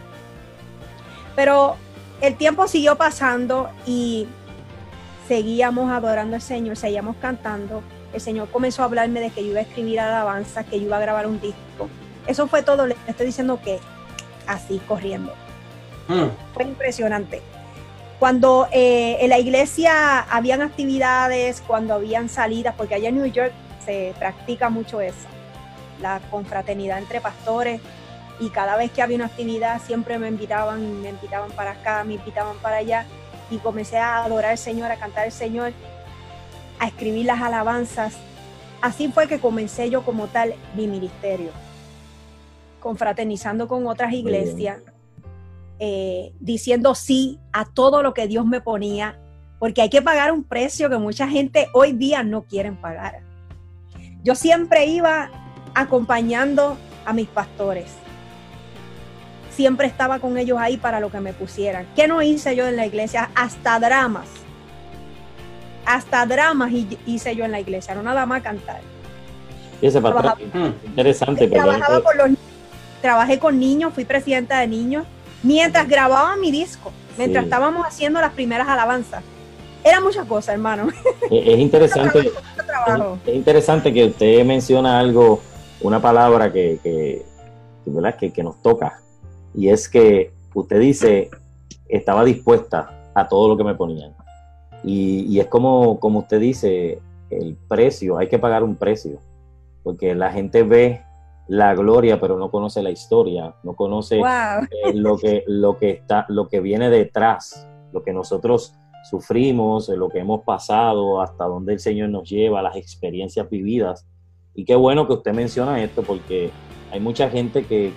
Pero 1.35 1.75
el 2.21 2.35
tiempo 2.35 2.67
siguió 2.67 2.97
pasando 2.97 3.69
y 3.85 4.27
seguíamos 5.27 5.91
adorando 5.91 6.35
al 6.35 6.41
Señor, 6.41 6.77
seguíamos 6.77 7.15
cantando. 7.21 7.83
El 8.13 8.21
Señor 8.21 8.49
comenzó 8.49 8.81
a 8.81 8.85
hablarme 8.85 9.21
de 9.21 9.29
que 9.29 9.43
yo 9.43 9.51
iba 9.51 9.59
a 9.59 9.63
escribir 9.63 9.99
alabanza, 9.99 10.63
que 10.63 10.79
yo 10.79 10.87
iba 10.87 10.97
a 10.97 10.99
grabar 10.99 11.27
un 11.27 11.39
disco. 11.39 11.89
Eso 12.27 12.47
fue 12.47 12.63
todo, 12.63 12.85
le 12.85 12.95
estoy 13.07 13.27
diciendo 13.27 13.59
que 13.63 13.79
así, 14.47 14.81
corriendo. 14.87 15.33
Hmm. 16.07 16.27
Fue 16.53 16.63
impresionante. 16.63 17.41
Cuando 18.19 18.67
eh, 18.71 19.17
en 19.21 19.29
la 19.29 19.39
iglesia 19.39 20.19
habían 20.19 20.61
actividades, 20.61 21.63
cuando 21.65 21.95
habían 21.95 22.29
salidas, 22.29 22.75
porque 22.77 22.95
allá 22.95 23.09
en 23.09 23.15
New 23.15 23.25
York 23.25 23.53
se 23.85 24.13
practica 24.17 24.69
mucho 24.69 25.01
eso, 25.01 25.27
la 26.01 26.19
confraternidad 26.29 26.99
entre 26.99 27.21
pastores 27.21 27.81
y 28.39 28.49
cada 28.49 28.75
vez 28.75 28.91
que 28.91 29.01
había 29.01 29.17
una 29.17 29.27
actividad 29.27 29.81
siempre 29.81 30.17
me 30.17 30.27
invitaban, 30.27 31.01
me 31.01 31.09
invitaban 31.09 31.51
para 31.51 31.71
acá, 31.71 32.03
me 32.03 32.15
invitaban 32.15 32.57
para 32.57 32.77
allá 32.77 33.05
y 33.51 33.57
comencé 33.57 33.97
a 33.97 34.23
adorar 34.23 34.51
al 34.51 34.57
Señor, 34.57 34.91
a 34.91 34.95
cantar 34.97 35.25
al 35.25 35.31
Señor, 35.31 35.73
a 36.79 36.87
escribir 36.87 37.25
las 37.25 37.41
alabanzas. 37.41 38.17
Así 38.81 39.09
fue 39.09 39.27
que 39.27 39.39
comencé 39.39 39.89
yo 39.91 40.03
como 40.03 40.27
tal 40.27 40.55
mi 40.75 40.87
ministerio, 40.87 41.51
confraternizando 42.79 43.67
con 43.67 43.85
otras 43.85 44.11
iglesias, 44.13 44.79
eh, 45.77 46.33
diciendo 46.39 46.95
sí 46.95 47.39
a 47.53 47.65
todo 47.65 48.01
lo 48.01 48.15
que 48.15 48.27
Dios 48.27 48.45
me 48.45 48.61
ponía, 48.61 49.19
porque 49.59 49.83
hay 49.83 49.89
que 49.89 50.01
pagar 50.01 50.31
un 50.31 50.43
precio 50.43 50.89
que 50.89 50.97
mucha 50.97 51.27
gente 51.27 51.67
hoy 51.73 51.91
día 51.91 52.23
no 52.23 52.43
quieren 52.43 52.75
pagar. 52.81 53.30
Yo 54.23 54.35
siempre 54.35 54.85
iba 54.85 55.29
acompañando 55.73 56.77
a 57.05 57.13
mis 57.13 57.27
pastores. 57.27 57.85
Siempre 59.51 59.87
estaba 59.87 60.19
con 60.19 60.37
ellos 60.37 60.57
ahí 60.59 60.77
para 60.77 60.99
lo 60.99 61.11
que 61.11 61.19
me 61.19 61.33
pusieran. 61.33 61.87
¿Qué 61.95 62.07
no 62.07 62.21
hice 62.21 62.55
yo 62.55 62.67
en 62.67 62.75
la 62.75 62.85
iglesia? 62.85 63.31
Hasta 63.35 63.79
dramas. 63.79 64.27
Hasta 65.85 66.25
dramas 66.25 66.71
hice 67.05 67.35
yo 67.35 67.45
en 67.45 67.51
la 67.51 67.59
iglesia, 67.59 67.95
no 67.95 68.03
nada 68.03 68.25
más 68.25 68.43
cantar. 68.43 68.81
Y 69.81 69.87
ese 69.87 69.99
patrón, 69.99 70.75
interesante. 70.85 71.47
Trabajaba 71.47 72.01
trabajé 73.01 73.39
con 73.39 73.59
niños, 73.59 73.93
fui 73.95 74.05
presidenta 74.05 74.59
de 74.59 74.67
niños, 74.67 75.05
mientras 75.41 75.87
grababa 75.87 76.35
mi 76.37 76.51
disco, 76.51 76.91
mientras 77.17 77.45
estábamos 77.45 77.87
haciendo 77.87 78.21
las 78.21 78.31
primeras 78.33 78.67
alabanzas. 78.67 79.23
Era 79.83 79.99
muchas 79.99 80.27
cosas, 80.27 80.53
hermano. 80.53 80.89
Es, 81.31 81.59
interesante. 81.59 82.31
Es, 83.25 83.35
interesante 83.35 83.93
que 83.93 84.05
usted 84.05 84.45
menciona 84.45 84.99
algo, 84.99 85.41
una 85.81 86.01
palabra 86.01 86.51
que, 86.51 86.79
que, 86.83 87.25
¿verdad? 87.85 88.15
que, 88.15 88.31
que 88.31 88.43
nos 88.43 88.61
toca. 88.61 89.01
Y 89.53 89.69
es 89.69 89.89
que 89.89 90.31
usted 90.53 90.79
dice, 90.79 91.29
estaba 91.87 92.23
dispuesta 92.23 93.09
a 93.13 93.27
todo 93.27 93.49
lo 93.49 93.57
que 93.57 93.63
me 93.63 93.75
ponían. 93.75 94.13
Y, 94.83 95.25
y, 95.29 95.39
es 95.39 95.47
como, 95.47 95.99
como 95.99 96.19
usted 96.19 96.39
dice, 96.39 96.99
el 97.29 97.55
precio, 97.67 98.17
hay 98.17 98.27
que 98.27 98.39
pagar 98.39 98.63
un 98.63 98.75
precio, 98.75 99.19
porque 99.83 100.15
la 100.15 100.31
gente 100.31 100.63
ve 100.63 101.01
la 101.47 101.75
gloria, 101.75 102.19
pero 102.19 102.37
no 102.37 102.49
conoce 102.49 102.81
la 102.81 102.91
historia, 102.91 103.55
no 103.63 103.73
conoce 103.73 104.19
eh, 104.19 104.93
lo, 104.93 105.17
que, 105.17 105.43
lo, 105.47 105.77
que 105.77 105.89
está, 105.91 106.25
lo 106.29 106.47
que 106.47 106.61
viene 106.61 106.89
detrás, 106.89 107.67
lo 107.91 108.03
que 108.03 108.13
nosotros 108.13 108.73
sufrimos, 109.03 109.89
lo 109.89 110.09
que 110.09 110.19
hemos 110.19 110.43
pasado, 110.43 111.21
hasta 111.21 111.45
dónde 111.45 111.73
el 111.73 111.79
Señor 111.79 112.09
nos 112.09 112.29
lleva, 112.29 112.61
las 112.61 112.75
experiencias 112.75 113.49
vividas. 113.49 114.05
Y 114.53 114.65
qué 114.65 114.75
bueno 114.75 115.07
que 115.07 115.13
usted 115.13 115.33
menciona 115.33 115.81
esto, 115.81 116.03
porque 116.03 116.51
hay 116.91 116.99
mucha 116.99 117.29
gente 117.29 117.65
que, 117.65 117.93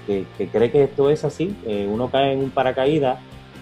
cree 0.53 0.71
que 0.71 0.85
esto 0.85 1.11
es 1.11 1.25
así, 1.25 1.57
uno 1.91 2.11
cae 2.11 2.33
en 2.33 2.41
un 2.41 2.51
paracaídas 2.51 3.19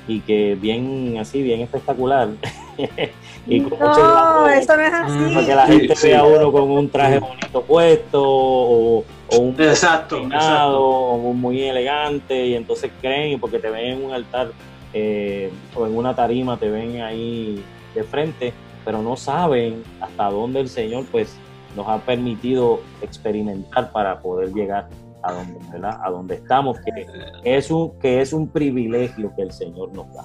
y 0.09 0.21
que 0.21 0.57
bien 0.61 1.17
así, 1.19 1.43
bien 1.43 1.61
espectacular. 1.61 2.29
y 3.47 3.61
no, 3.61 4.49
eso 4.49 4.77
no 4.77 4.83
es 4.83 4.93
así. 4.93 5.35
Porque 5.35 5.55
la 5.55 5.67
gente 5.67 5.95
ve 6.03 6.17
a 6.17 6.25
uno 6.25 6.53
con 6.53 6.71
un 6.71 6.89
traje 6.89 7.19
bonito 7.19 7.63
puesto 7.63 8.23
o, 8.23 9.05
un 9.39 9.57
exacto, 9.59 10.19
exacto. 10.19 10.81
o 10.81 11.33
muy 11.33 11.63
elegante 11.63 12.47
y 12.47 12.55
entonces 12.55 12.91
creen 13.01 13.41
porque 13.41 13.59
te 13.59 13.71
ven 13.71 13.99
en 13.99 14.05
un 14.05 14.13
altar 14.13 14.51
eh, 14.93 15.51
o 15.75 15.87
en 15.87 15.97
una 15.97 16.15
tarima 16.15 16.59
te 16.59 16.71
ven 16.71 17.01
ahí 17.01 17.65
de 17.95 18.05
frente, 18.05 18.53
pero 18.85 19.03
no 19.03 19.17
saben 19.17 19.83
hasta 20.01 20.31
dónde 20.31 20.61
el 20.61 20.69
Señor 20.69 21.05
pues 21.11 21.37
nos 21.77 21.89
ha 21.89 21.99
permitido 21.99 22.81
experimentar 23.01 23.93
para 23.93 24.21
poder 24.21 24.53
llegar 24.53 24.89
a 25.23 25.33
donde, 25.33 25.59
a 25.87 26.11
donde 26.11 26.35
estamos, 26.35 26.79
que 26.81 27.07
es, 27.45 27.71
un, 27.71 27.99
que 28.01 28.21
es 28.21 28.33
un 28.33 28.49
privilegio 28.49 29.33
que 29.37 29.43
el 29.43 29.53
Señor 29.53 29.95
nos 29.95 30.13
da. 30.13 30.25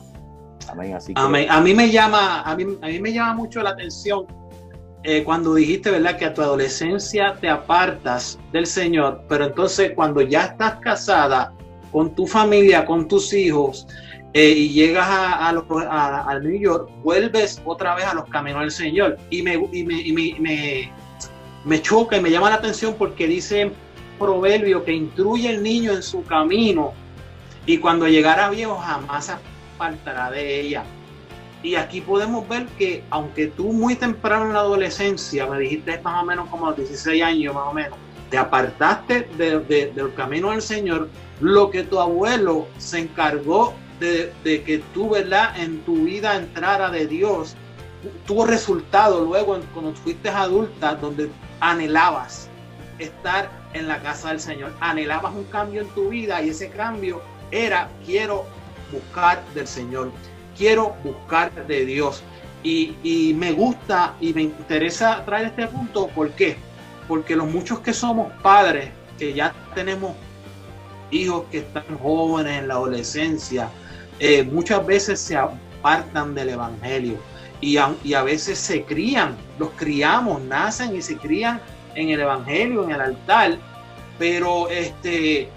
Amén. 0.69 0.95
Así 0.95 1.13
A 1.15 1.61
mí 1.61 1.73
me 1.73 1.89
llama, 1.91 2.41
a 2.41 2.55
mí, 2.55 2.65
a 2.81 2.87
mí 2.87 2.99
me 2.99 3.13
llama 3.13 3.33
mucho 3.35 3.61
la 3.61 3.69
atención 3.69 4.25
eh, 5.03 5.23
cuando 5.23 5.53
dijiste, 5.53 5.91
¿verdad? 5.91 6.17
Que 6.17 6.25
a 6.25 6.33
tu 6.33 6.41
adolescencia 6.41 7.35
te 7.39 7.47
apartas 7.47 8.37
del 8.51 8.65
Señor, 8.65 9.23
pero 9.29 9.45
entonces 9.45 9.93
cuando 9.95 10.21
ya 10.21 10.45
estás 10.45 10.79
casada 10.79 11.53
con 11.91 12.13
tu 12.13 12.27
familia, 12.27 12.85
con 12.85 13.07
tus 13.07 13.31
hijos, 13.33 13.87
eh, 14.33 14.49
y 14.49 14.69
llegas 14.69 15.07
a, 15.07 15.49
a, 15.49 16.39
New 16.39 16.59
York, 16.59 16.89
vuelves 17.01 17.61
otra 17.65 17.95
vez 17.95 18.05
a 18.05 18.13
los 18.13 18.25
caminos 18.25 18.61
del 18.61 18.71
Señor. 18.71 19.17
Y 19.29 19.41
me, 19.41 19.53
y 19.71 19.83
me, 19.83 20.01
y 20.01 20.39
me, 20.39 20.91
me, 21.65 21.81
choca 21.81 22.17
y 22.17 22.21
me 22.21 22.29
llama 22.29 22.49
la 22.49 22.57
atención 22.57 22.95
porque 22.97 23.27
dice 23.27 23.71
proverbio 24.19 24.83
que 24.83 24.93
instruye 24.93 25.49
el 25.49 25.63
niño 25.63 25.93
en 25.93 26.03
su 26.03 26.23
camino 26.23 26.93
y 27.65 27.77
cuando 27.77 28.07
llegara 28.07 28.49
viejo 28.49 28.77
jamás 28.77 29.35
apartará 29.75 30.31
de 30.31 30.61
ella. 30.61 30.83
Y 31.63 31.75
aquí 31.75 32.01
podemos 32.01 32.47
ver 32.47 32.65
que 32.77 33.03
aunque 33.09 33.47
tú 33.47 33.73
muy 33.73 33.95
temprano 33.95 34.45
en 34.45 34.53
la 34.53 34.59
adolescencia, 34.59 35.47
me 35.47 35.59
dijiste 35.59 35.99
más 36.01 36.21
o 36.21 36.25
menos 36.25 36.49
como 36.49 36.67
a 36.67 36.69
los 36.69 36.77
16 36.77 37.23
años 37.23 37.55
más 37.55 37.67
o 37.67 37.73
menos, 37.73 37.97
te 38.29 38.37
apartaste 38.37 39.27
del 39.37 40.13
camino 40.15 40.51
del 40.51 40.61
Señor, 40.61 41.09
lo 41.39 41.69
que 41.71 41.83
tu 41.83 41.99
abuelo 41.99 42.67
se 42.77 42.99
encargó 42.99 43.73
de, 43.99 44.33
que 44.43 44.83
tú, 44.93 45.09
¿verdad? 45.09 45.59
En 45.59 45.79
tu 45.81 46.05
vida 46.05 46.35
entrara 46.35 46.89
de 46.89 47.07
Dios, 47.07 47.55
tuvo 48.25 48.45
resultado 48.45 49.25
luego 49.25 49.59
cuando 49.73 49.93
fuiste 49.93 50.29
adulta, 50.29 50.95
donde 50.95 51.29
anhelabas 51.59 52.49
estar 52.99 53.49
en 53.73 53.87
la 53.87 54.01
casa 54.01 54.29
del 54.29 54.39
Señor. 54.39 54.73
Anhelabas 54.79 55.33
un 55.33 55.45
cambio 55.45 55.81
en 55.81 55.89
tu 55.89 56.09
vida 56.09 56.41
y 56.41 56.49
ese 56.49 56.69
cambio 56.69 57.21
era 57.51 57.89
quiero 58.05 58.45
buscar 58.91 59.43
del 59.53 59.67
Señor, 59.67 60.11
quiero 60.57 60.95
buscar 61.03 61.51
de 61.67 61.85
Dios. 61.85 62.23
Y, 62.63 63.33
me 63.37 63.53
gusta 63.53 64.15
y 64.19 64.33
me 64.33 64.41
interesa 64.41 65.23
traer 65.25 65.47
este 65.47 65.67
punto, 65.67 66.07
¿por 66.07 66.31
qué? 66.31 66.57
Porque 67.07 67.33
los 67.33 67.47
muchos 67.47 67.79
que 67.79 67.93
somos 67.93 68.33
padres, 68.41 68.89
que 69.17 69.33
ya 69.33 69.53
tenemos 69.73 70.15
hijos 71.11 71.45
que 71.49 71.59
están 71.59 71.97
jóvenes 71.99 72.59
en 72.59 72.67
la 72.67 72.73
adolescencia, 72.73 73.69
eh, 74.19 74.43
muchas 74.43 74.85
veces 74.85 75.19
se 75.19 75.37
apartan 75.37 76.33
del 76.33 76.49
Evangelio 76.49 77.17
y 77.61 77.77
a, 77.77 77.93
y 78.03 78.13
a 78.13 78.23
veces 78.23 78.57
se 78.57 78.83
crían, 78.83 79.35
los 79.59 79.69
criamos, 79.71 80.41
nacen 80.41 80.95
y 80.95 81.01
se 81.01 81.17
crían 81.17 81.59
en 81.95 82.09
el 82.09 82.19
Evangelio, 82.21 82.83
en 82.83 82.91
el 82.91 83.01
altar, 83.01 83.57
pero 84.19 84.69
este, 84.69 85.49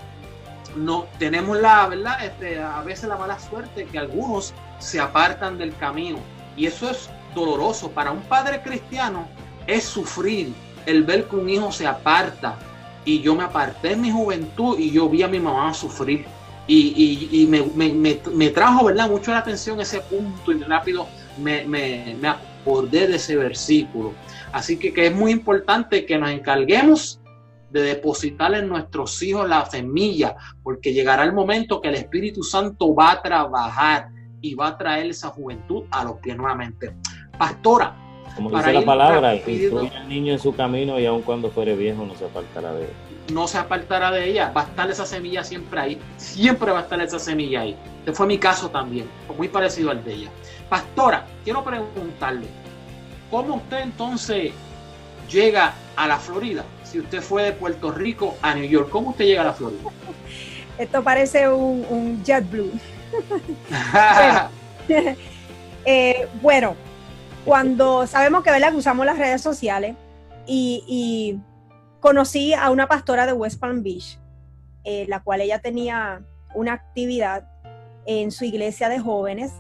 no 0.77 1.07
tenemos 1.19 1.59
la 1.59 1.87
verdad, 1.89 2.25
este, 2.25 2.61
a 2.61 2.83
veces 2.83 3.09
la 3.09 3.17
mala 3.17 3.39
suerte 3.39 3.87
que 3.87 3.99
algunos 3.99 4.55
se 4.79 5.01
apartan 5.01 5.59
del 5.59 5.75
camino 5.77 6.19
y 6.57 6.67
eso 6.67 6.91
es 6.91 7.11
doloroso. 7.35 7.91
Para 7.91 8.11
un 8.11 8.21
padre 8.23 8.63
cristiano 8.63 9.29
es 9.67 9.85
sufrir 9.85 10.53
el 10.87 11.05
ver 11.05 11.27
que 11.27 11.37
un 11.37 11.49
hijo 11.49 11.73
se 11.73 11.87
aparta 11.87 12.57
y 13.05 13.21
yo 13.21 13.35
me 13.35 13.45
aparté 13.45 13.93
en 13.93 14.03
mi 14.03 14.11
juventud 14.11 14.79
y 14.79 14.91
yo 14.91 15.09
vi 15.09 15.23
a 15.23 15.29
mi 15.29 15.41
mamá 15.41 15.73
sufrir 15.75 16.27
y, 16.67 17.47
me, 17.49 18.51
trajo 18.51 18.85
verdad 18.85 19.11
mucho 19.11 19.33
la 19.33 19.39
atención 19.39 19.81
ese 19.81 20.01
punto 20.01 20.53
y 20.53 20.63
rápido 20.63 21.07
me, 21.39 21.65
me, 21.65 22.17
acordé 22.29 23.09
de 23.09 23.17
ese 23.17 23.37
versículo 23.37 24.13
así 24.53 24.79
que, 24.79 24.93
que 24.93 25.07
es 25.07 25.15
muy 25.15 25.33
importante 25.33 26.07
que 26.07 26.19
nos 26.19 26.31
encarguemos 26.31 27.21
de 27.71 27.83
depositar 27.83 28.55
en 28.55 28.69
nuestros 28.69 29.23
hijos 29.23 29.49
la 29.49 29.65
semilla, 29.67 30.37
porque 30.63 30.93
llegará 30.93 31.25
el 31.25 31.33
momento 31.33 31.81
que 31.81 31.89
el 31.89 31.95
Espíritu 31.95 32.43
Santo 32.43 32.95
va 32.95 33.13
a 33.13 33.23
trabajar 33.23 34.09
y 34.41 34.55
va 34.55 34.69
a 34.69 34.79
traer 34.79 35.07
esa 35.07 35.29
juventud 35.29 35.85
a 35.91 36.05
los 36.05 36.15
pies 36.17 36.37
nuevamente. 36.37 36.93
Pastora. 37.39 37.95
Como 38.35 38.51
dice 38.51 38.73
la 38.73 38.85
palabra, 38.85 39.35
instruye 39.35 39.97
al 39.97 40.09
niño 40.09 40.33
en 40.33 40.39
su 40.39 40.55
camino 40.55 40.99
y 40.99 41.07
aun 41.07 41.23
cuando 41.23 41.51
fuere 41.51 41.75
viejo 41.77 42.05
no 42.05 42.15
se 42.15 42.25
apartará 42.25 42.73
de 42.75 42.85
él. 42.85 42.91
No 43.33 43.47
se 43.47 43.59
apartará 43.59 44.11
de 44.11 44.29
ella, 44.29 44.53
va 44.57 44.63
a 44.63 44.65
estar 44.65 44.91
esa 44.91 45.07
semilla 45.07 45.45
siempre 45.45 45.81
ahí, 45.81 46.01
siempre 46.17 46.73
va 46.73 46.81
a 46.81 46.83
estar 46.83 47.01
esa 47.01 47.19
semilla 47.19 47.61
ahí. 47.61 47.77
Este 48.01 48.13
fue 48.13 48.27
mi 48.27 48.39
caso 48.39 48.71
también, 48.71 49.09
muy 49.37 49.49
parecido 49.49 49.91
al 49.91 50.03
de 50.05 50.15
ella. 50.15 50.31
Pastora, 50.69 51.27
quiero 51.45 51.63
preguntarle, 51.65 52.47
¿cómo 53.31 53.57
usted 53.57 53.81
entonces 53.81 54.53
llega 55.29 55.75
a 55.97 56.07
la 56.07 56.19
Florida? 56.19 56.65
si 56.91 56.99
usted 56.99 57.23
fue 57.23 57.45
de 57.45 57.53
Puerto 57.53 57.93
Rico 57.93 58.37
a 58.43 58.55
New 58.55 58.69
York, 58.69 58.89
¿cómo 58.91 59.11
usted 59.11 59.25
llega 59.25 59.43
a 59.43 59.45
la 59.45 59.53
Florida? 59.53 59.83
Esto 60.79 61.03
parece 61.05 61.49
un, 61.49 61.87
un 61.89 62.25
JetBlue. 62.25 62.73
Eh, 65.87 66.29
bueno, 66.43 66.77
cuando 67.47 68.07
sabemos 68.07 68.45
que, 68.45 68.51
¿verdad? 68.51 68.75
usamos 68.75 69.07
las 69.07 69.17
redes 69.17 69.41
sociales 69.41 69.97
y, 70.47 71.39
conocí 72.01 72.55
a 72.55 72.71
una 72.71 72.89
pastora 72.89 73.27
de 73.27 73.33
West 73.33 73.61
Palm 73.61 73.83
Beach, 73.83 74.19
eh, 74.85 75.07
la 75.09 75.23
cual 75.23 75.41
ella 75.43 75.61
tenía 75.61 76.23
una 76.55 76.73
actividad 76.73 77.49
en 78.07 78.31
su 78.31 78.45
iglesia 78.45 78.89
de 78.89 78.99
jóvenes 78.99 79.53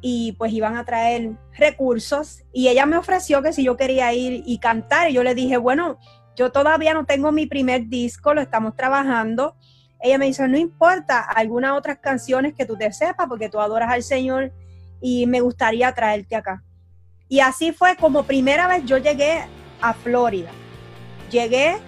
y 0.00 0.32
pues 0.32 0.52
iban 0.52 0.76
a 0.76 0.84
traer 0.84 1.32
recursos 1.56 2.42
y 2.52 2.68
ella 2.68 2.86
me 2.86 2.96
ofreció 2.96 3.42
que 3.42 3.52
si 3.52 3.64
yo 3.64 3.76
quería 3.76 4.12
ir 4.12 4.42
y 4.44 4.58
cantar 4.58 5.10
y 5.10 5.14
yo 5.14 5.22
le 5.22 5.34
dije, 5.34 5.56
bueno, 5.56 5.98
yo 6.36 6.50
todavía 6.50 6.94
no 6.94 7.04
tengo 7.04 7.32
mi 7.32 7.46
primer 7.46 7.88
disco, 7.88 8.34
lo 8.34 8.40
estamos 8.40 8.76
trabajando. 8.76 9.54
Ella 10.00 10.18
me 10.18 10.26
dice, 10.26 10.46
no 10.48 10.58
importa, 10.58 11.20
algunas 11.20 11.78
otras 11.78 11.98
canciones 11.98 12.54
que 12.54 12.66
tú 12.66 12.76
te 12.76 12.92
sepas, 12.92 13.28
porque 13.28 13.48
tú 13.48 13.60
adoras 13.60 13.90
al 13.90 14.02
Señor 14.02 14.52
y 15.00 15.26
me 15.26 15.40
gustaría 15.40 15.92
traerte 15.92 16.34
acá. 16.34 16.64
Y 17.28 17.40
así 17.40 17.72
fue 17.72 17.96
como 17.96 18.24
primera 18.24 18.66
vez 18.66 18.84
yo 18.84 18.98
llegué 18.98 19.44
a 19.80 19.94
Florida. 19.94 20.50
Llegué, 21.32 21.78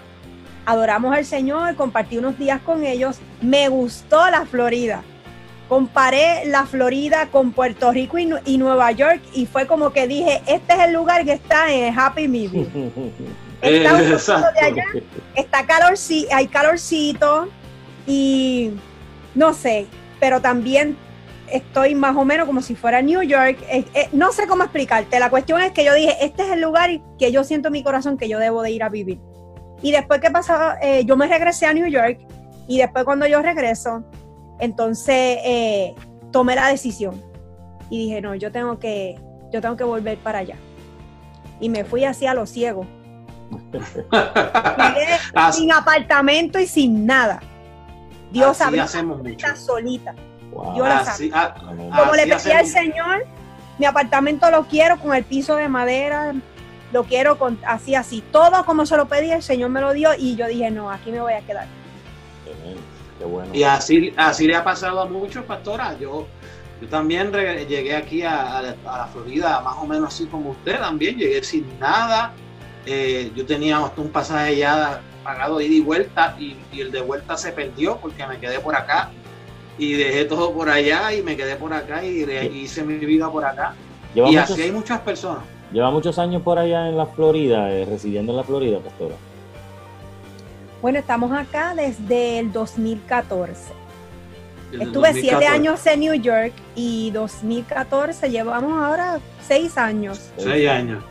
adoramos 0.64 1.14
al 1.14 1.26
Señor, 1.26 1.76
compartí 1.76 2.16
unos 2.16 2.38
días 2.38 2.62
con 2.62 2.82
ellos, 2.84 3.18
me 3.42 3.68
gustó 3.68 4.30
la 4.30 4.46
Florida. 4.46 5.02
Comparé 5.68 6.46
la 6.46 6.64
Florida 6.64 7.28
con 7.30 7.52
Puerto 7.52 7.92
Rico 7.92 8.16
y, 8.18 8.58
Nueva 8.58 8.90
York 8.92 9.20
y 9.34 9.44
fue 9.44 9.66
como 9.66 9.92
que 9.92 10.08
dije, 10.08 10.42
este 10.46 10.72
es 10.74 10.80
el 10.80 10.94
lugar 10.94 11.24
que 11.24 11.32
está 11.32 11.72
en 11.72 11.98
Happy 11.98 12.26
Meal. 12.26 12.50
Está 13.62 13.96
de 13.96 14.60
allá, 14.60 14.84
está 15.34 15.64
calorcito, 15.64 16.34
hay 16.34 16.48
calorcito 16.48 17.48
y 18.06 18.72
no 19.34 19.54
sé, 19.54 19.86
pero 20.20 20.42
también 20.42 20.98
estoy 21.50 21.94
más 21.94 22.14
o 22.14 22.26
menos 22.26 22.46
como 22.46 22.60
si 22.60 22.74
fuera 22.74 23.00
New 23.00 23.22
York. 23.22 23.58
no 24.12 24.32
sé 24.32 24.46
cómo 24.46 24.64
explicarte. 24.64 25.18
La 25.18 25.30
cuestión 25.30 25.62
es 25.62 25.72
que 25.72 25.82
yo 25.82 25.94
dije, 25.94 26.14
este 26.20 26.42
es 26.42 26.50
el 26.50 26.60
lugar 26.60 26.90
que 27.18 27.32
yo 27.32 27.42
siento 27.42 27.68
en 27.68 27.72
mi 27.72 27.82
corazón 27.82 28.18
que 28.18 28.28
yo 28.28 28.38
debo 28.38 28.60
de 28.60 28.72
ir 28.72 28.82
a 28.82 28.90
vivir. 28.90 29.18
Y 29.84 29.92
después 29.92 30.18
que 30.18 30.30
pasó, 30.30 30.54
eh, 30.80 31.04
yo 31.04 31.14
me 31.14 31.26
regresé 31.26 31.66
a 31.66 31.74
New 31.74 31.86
York 31.86 32.18
y 32.66 32.78
después 32.78 33.04
cuando 33.04 33.26
yo 33.26 33.42
regreso, 33.42 34.02
entonces 34.58 35.38
eh, 35.44 35.94
tomé 36.32 36.54
la 36.54 36.68
decisión 36.68 37.22
y 37.90 38.06
dije, 38.06 38.22
no, 38.22 38.34
yo 38.34 38.50
tengo 38.50 38.78
que, 38.78 39.20
yo 39.52 39.60
tengo 39.60 39.76
que 39.76 39.84
volver 39.84 40.16
para 40.16 40.38
allá. 40.38 40.56
Y 41.60 41.68
me 41.68 41.84
fui 41.84 42.06
así 42.06 42.26
a 42.26 42.32
lo 42.32 42.46
ciego 42.46 42.86
sin 45.52 45.70
apartamento 45.70 46.58
y 46.58 46.66
sin 46.66 47.04
nada. 47.04 47.40
Dios 48.30 48.56
sabe 48.56 48.78
está 48.78 49.54
solita. 49.54 50.14
Yo 50.74 50.86
la 50.86 51.04
ah, 51.34 51.54
Como 51.58 52.14
le 52.14 52.26
pedí 52.26 52.52
al 52.52 52.66
Señor, 52.66 53.26
mi 53.78 53.84
apartamento 53.84 54.50
lo 54.50 54.64
quiero 54.64 54.98
con 54.98 55.14
el 55.14 55.24
piso 55.24 55.56
de 55.56 55.68
madera, 55.68 56.32
lo 56.94 57.02
quiero 57.02 57.36
con 57.36 57.58
así, 57.66 57.96
así. 57.96 58.22
Todo 58.30 58.64
como 58.64 58.86
se 58.86 58.96
lo 58.96 59.06
pedí, 59.06 59.32
el 59.32 59.42
Señor 59.42 59.68
me 59.68 59.80
lo 59.80 59.92
dio 59.92 60.10
y 60.16 60.36
yo 60.36 60.46
dije, 60.46 60.70
no, 60.70 60.90
aquí 60.90 61.10
me 61.10 61.20
voy 61.20 61.32
a 61.32 61.40
quedar. 61.40 61.66
Y 63.52 63.64
así, 63.64 64.14
así 64.16 64.46
le 64.46 64.54
ha 64.54 64.62
pasado 64.62 65.00
a 65.00 65.06
muchos, 65.06 65.44
pastora. 65.44 65.98
Yo, 65.98 66.28
yo 66.80 66.88
también 66.88 67.32
llegué 67.32 67.96
aquí 67.96 68.22
a, 68.22 68.76
la 68.84 69.08
Florida, 69.12 69.60
más 69.60 69.76
o 69.78 69.86
menos 69.86 70.14
así 70.14 70.26
como 70.26 70.50
usted 70.50 70.78
también. 70.78 71.18
Llegué 71.18 71.42
sin 71.42 71.66
nada, 71.80 72.32
eh, 72.86 73.32
yo 73.34 73.44
tenía 73.44 73.78
hasta 73.78 74.00
un 74.00 74.10
pasaje 74.10 74.56
ya 74.56 75.00
pagado 75.24 75.60
ida 75.60 75.74
y 75.74 75.80
vuelta 75.80 76.36
y, 76.38 76.56
el 76.80 76.92
de 76.92 77.00
vuelta 77.00 77.36
se 77.36 77.50
perdió 77.50 77.96
porque 77.96 78.24
me 78.24 78.38
quedé 78.38 78.60
por 78.60 78.76
acá 78.76 79.10
y 79.78 79.94
dejé 79.94 80.26
todo 80.26 80.52
por 80.52 80.68
allá 80.68 81.12
y 81.12 81.22
me 81.22 81.36
quedé 81.36 81.56
por 81.56 81.72
acá 81.72 82.04
y, 82.04 82.22
hice 82.54 82.84
mi 82.84 82.94
vida 83.04 83.28
por 83.32 83.44
acá. 83.44 83.74
y 84.14 84.36
así 84.36 84.62
hay 84.62 84.70
muchas 84.70 85.00
personas. 85.00 85.53
Lleva 85.74 85.90
muchos 85.90 86.20
años 86.20 86.40
por 86.40 86.56
allá 86.56 86.88
en 86.88 86.96
la 86.96 87.04
Florida, 87.04 87.68
eh, 87.72 87.84
residiendo 87.84 88.30
en 88.30 88.36
la 88.36 88.44
Florida, 88.44 88.78
pastora. 88.78 89.16
Bueno, 90.80 91.00
estamos 91.00 91.32
acá 91.32 91.74
desde 91.74 92.38
el 92.38 92.52
2014. 92.52 93.72
Estuve 94.70 95.14
siete 95.14 95.48
años 95.48 95.84
en 95.86 95.98
New 95.98 96.14
York 96.14 96.52
y 96.76 97.10
2014 97.10 98.30
llevamos 98.30 98.80
ahora 98.80 99.18
seis 99.44 99.76
años. 99.76 100.30
Seis 100.36 100.68
años. 100.68 101.02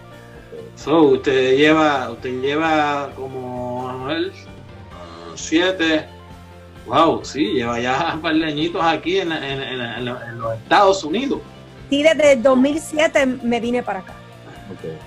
So, 0.78 1.02
usted 1.02 1.58
lleva, 1.58 2.10
usted 2.12 2.42
lleva 2.42 3.12
como 3.18 4.08
siete, 5.36 6.06
wow, 6.88 7.20
sí, 7.26 7.48
lleva 7.48 7.82
ya 7.82 8.14
un 8.16 8.22
par 8.22 8.34
de 8.34 8.46
añitos 8.46 8.82
aquí 8.82 9.20
en, 9.20 9.28
los 10.06 10.54
Estados 10.56 11.04
Unidos. 11.04 11.42
Sí, 11.90 12.02
desde 12.02 12.38
2007 12.38 13.26
me 13.26 13.60
vine 13.60 13.84
para 13.84 14.00
acá. 14.00 14.14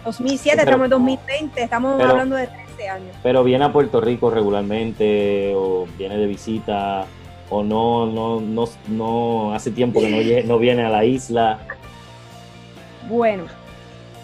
2007, 0.05 0.63
estamos 0.63 0.85
en 0.85 0.91
2020, 0.91 1.63
estamos 1.63 2.01
hablando 2.01 2.37
de 2.37 2.47
13 2.47 2.89
años. 2.89 3.17
Pero 3.23 3.45
viene 3.45 3.65
a 3.65 3.73
Puerto 3.73 4.01
Rico 4.01 4.31
regularmente 4.31 5.53
o 5.55 5.87
viene 5.99 6.17
de 6.17 6.27
visita 6.27 7.07
o 7.51 7.63
no, 7.63 8.07
no, 8.07 8.41
no, 8.41 8.65
no 8.89 9.55
hace 9.55 9.71
tiempo 9.71 10.01
que 10.01 10.43
no, 10.45 10.49
no 10.49 10.59
viene 10.59 10.85
a 10.85 10.91
la 10.91 11.05
isla. 11.05 11.59
Bueno, 13.09 13.45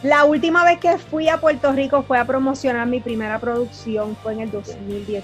la 0.02 0.24
última 0.24 0.64
vez 0.64 0.78
que 0.78 0.98
fui 0.98 1.28
a 1.28 1.38
Puerto 1.40 1.72
Rico 1.72 2.02
fue 2.02 2.18
a 2.18 2.24
promocionar 2.24 2.87
mi 2.87 3.00
primera 3.00 3.38
producción, 3.38 4.16
fue 4.22 4.33
en 4.33 4.40
el 4.40 4.50
2016. 4.50 5.22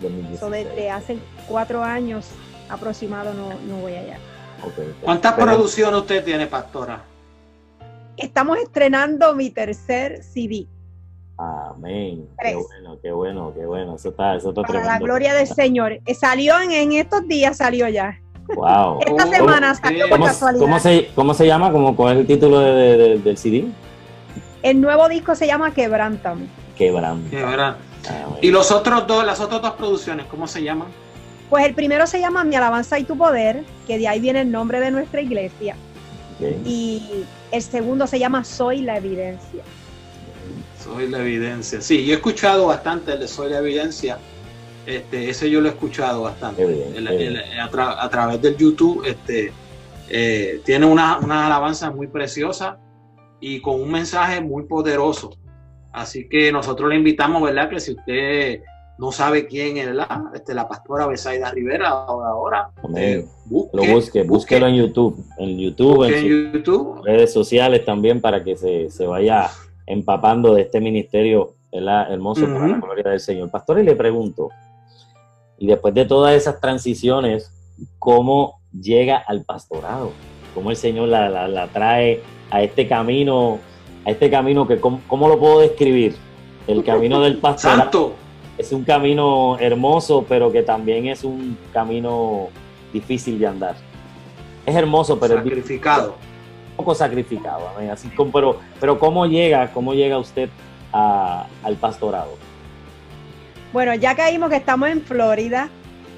2016. 0.00 0.50
desde 0.50 0.90
hace 0.90 1.18
cuatro 1.48 1.82
años 1.82 2.28
aproximado 2.68 3.32
no, 3.34 3.48
no 3.68 3.80
voy 3.80 3.94
allá. 3.94 4.18
¿Cuántas 5.02 5.34
producciones 5.34 6.00
usted 6.00 6.24
tiene, 6.24 6.46
Pastora? 6.46 7.02
Estamos 8.16 8.58
estrenando 8.58 9.34
mi 9.34 9.50
tercer 9.50 10.22
CD. 10.22 10.66
Amén. 11.36 12.28
Qué 12.40 12.54
bueno, 12.54 12.98
qué 13.02 13.12
bueno, 13.12 13.52
qué 13.54 13.66
bueno. 13.66 13.96
Eso 13.96 14.10
está, 14.10 14.36
eso 14.36 14.50
está 14.50 14.62
Para 14.62 14.84
la 14.84 14.98
gloria 14.98 15.34
del 15.34 15.48
Señor. 15.48 15.98
Eh, 16.06 16.14
salió 16.14 16.60
en, 16.60 16.70
en 16.70 16.92
estos 16.92 17.26
días, 17.26 17.56
salió 17.56 17.88
ya. 17.88 18.20
Wow. 18.54 19.00
Esta 19.06 19.26
semana 19.26 19.74
salió 19.74 20.08
por 20.08 20.22
casualidad. 20.22 20.60
¿cómo 20.60 20.78
se, 20.78 21.10
¿Cómo 21.14 21.34
se 21.34 21.46
llama? 21.46 21.72
¿Cómo, 21.72 21.96
¿Cuál 21.96 22.14
es 22.14 22.20
el 22.20 22.26
título 22.26 22.60
de, 22.60 23.18
del 23.18 23.36
CD? 23.36 23.64
El 24.62 24.80
nuevo 24.80 25.08
disco 25.08 25.34
se 25.34 25.46
llama 25.46 25.74
Quebrántame. 25.74 26.46
Quebrántame. 26.76 27.42
Ah, 27.42 27.76
y 28.40 28.50
los 28.50 28.70
otros 28.70 29.06
dos, 29.06 29.24
las 29.24 29.40
otras 29.40 29.60
dos 29.62 29.72
producciones, 29.72 30.26
¿cómo 30.26 30.46
se 30.46 30.62
llaman? 30.62 30.88
Pues 31.50 31.64
el 31.66 31.74
primero 31.74 32.06
se 32.06 32.20
llama 32.20 32.44
Mi 32.44 32.54
alabanza 32.54 32.98
y 32.98 33.04
tu 33.04 33.16
poder, 33.16 33.64
que 33.86 33.98
de 33.98 34.08
ahí 34.08 34.20
viene 34.20 34.42
el 34.42 34.50
nombre 34.50 34.80
de 34.80 34.90
nuestra 34.90 35.20
iglesia. 35.20 35.76
Y 36.40 37.24
el 37.52 37.62
segundo 37.62 38.06
se 38.06 38.18
llama 38.18 38.44
Soy 38.44 38.82
la 38.82 38.96
evidencia. 38.96 39.62
Soy 40.82 41.08
la 41.08 41.20
evidencia. 41.20 41.80
Sí, 41.80 42.04
yo 42.04 42.12
he 42.12 42.16
escuchado 42.16 42.66
bastante 42.66 43.12
el 43.12 43.20
de 43.20 43.28
Soy 43.28 43.50
la 43.50 43.58
evidencia. 43.58 44.18
Este, 44.86 45.30
ese 45.30 45.48
yo 45.48 45.60
lo 45.60 45.68
he 45.68 45.72
escuchado 45.72 46.22
bastante. 46.22 46.62
a, 47.60 48.08
través 48.10 48.42
del 48.42 48.56
YouTube. 48.56 49.04
Este, 49.06 49.52
eh, 50.08 50.60
tiene 50.64 50.86
una, 50.86 51.18
una 51.18 51.46
alabanza 51.46 51.90
muy 51.90 52.08
preciosa 52.08 52.78
y 53.40 53.60
con 53.60 53.80
un 53.80 53.90
mensaje 53.90 54.40
muy 54.40 54.64
poderoso. 54.64 55.36
Así 55.92 56.28
que 56.28 56.50
nosotros 56.50 56.90
le 56.90 56.96
invitamos, 56.96 57.42
¿verdad? 57.42 57.70
Que 57.70 57.80
si 57.80 57.92
usted 57.92 58.60
no 58.98 59.10
sabe 59.10 59.46
quién 59.46 59.76
es 59.76 59.92
la, 59.92 60.30
este, 60.34 60.54
la 60.54 60.68
pastora 60.68 61.06
Besaida 61.06 61.50
Rivera 61.50 61.88
ahora, 61.88 62.70
eh, 62.96 63.26
busque, 63.44 63.76
lo 63.76 63.94
busque, 63.94 64.22
búsquelo 64.22 64.66
en 64.68 64.76
YouTube, 64.76 65.24
en 65.38 65.58
YouTube, 65.58 66.04
en, 66.04 66.24
YouTube. 66.24 67.02
redes 67.04 67.32
sociales 67.32 67.84
también 67.84 68.20
para 68.20 68.44
que 68.44 68.56
se, 68.56 69.06
vaya 69.06 69.50
empapando 69.86 70.54
de 70.54 70.62
este 70.62 70.80
ministerio 70.80 71.54
hermoso 71.72 72.46
para 72.46 72.68
la 72.68 72.78
gloria 72.78 73.10
del 73.10 73.20
Señor. 73.20 73.50
Pastor, 73.50 73.80
y 73.80 73.82
le 73.82 73.96
pregunto, 73.96 74.50
y 75.58 75.66
después 75.66 75.92
de 75.92 76.04
todas 76.04 76.34
esas 76.34 76.60
transiciones, 76.60 77.50
¿cómo 77.98 78.60
llega 78.72 79.16
al 79.16 79.44
pastorado? 79.44 80.12
¿Cómo 80.54 80.70
el 80.70 80.76
Señor 80.76 81.08
la, 81.08 81.28
la, 81.48 81.66
trae 81.66 82.22
a 82.50 82.62
este 82.62 82.86
camino, 82.86 83.58
a 84.04 84.10
este 84.12 84.30
camino 84.30 84.68
que, 84.68 84.78
¿cómo, 84.78 85.00
cómo 85.08 85.28
lo 85.28 85.40
puedo 85.40 85.58
describir? 85.58 86.14
El 86.68 86.84
camino 86.84 87.20
del 87.20 87.38
pastorado. 87.38 87.82
Santo 87.82 88.23
es 88.56 88.72
un 88.72 88.84
camino 88.84 89.58
hermoso, 89.58 90.24
pero 90.28 90.50
que 90.52 90.62
también 90.62 91.06
es 91.06 91.24
un 91.24 91.58
camino 91.72 92.48
difícil 92.92 93.38
de 93.38 93.46
andar. 93.46 93.74
Es 94.64 94.74
hermoso, 94.74 95.18
pero 95.18 95.36
sacrificado. 95.36 96.14
Es 96.16 96.70
un 96.70 96.76
poco 96.76 96.94
sacrificado, 96.94 97.68
así 97.92 98.08
como, 98.08 98.32
pero, 98.32 98.58
pero 98.80 98.98
cómo 98.98 99.26
llega, 99.26 99.72
cómo 99.72 99.94
llega 99.94 100.18
usted 100.18 100.48
al 100.92 101.76
pastorado. 101.80 102.30
Bueno, 103.72 103.94
ya 103.94 104.14
caímos 104.14 104.50
que 104.50 104.56
estamos 104.56 104.88
en 104.88 105.00
Florida, 105.02 105.68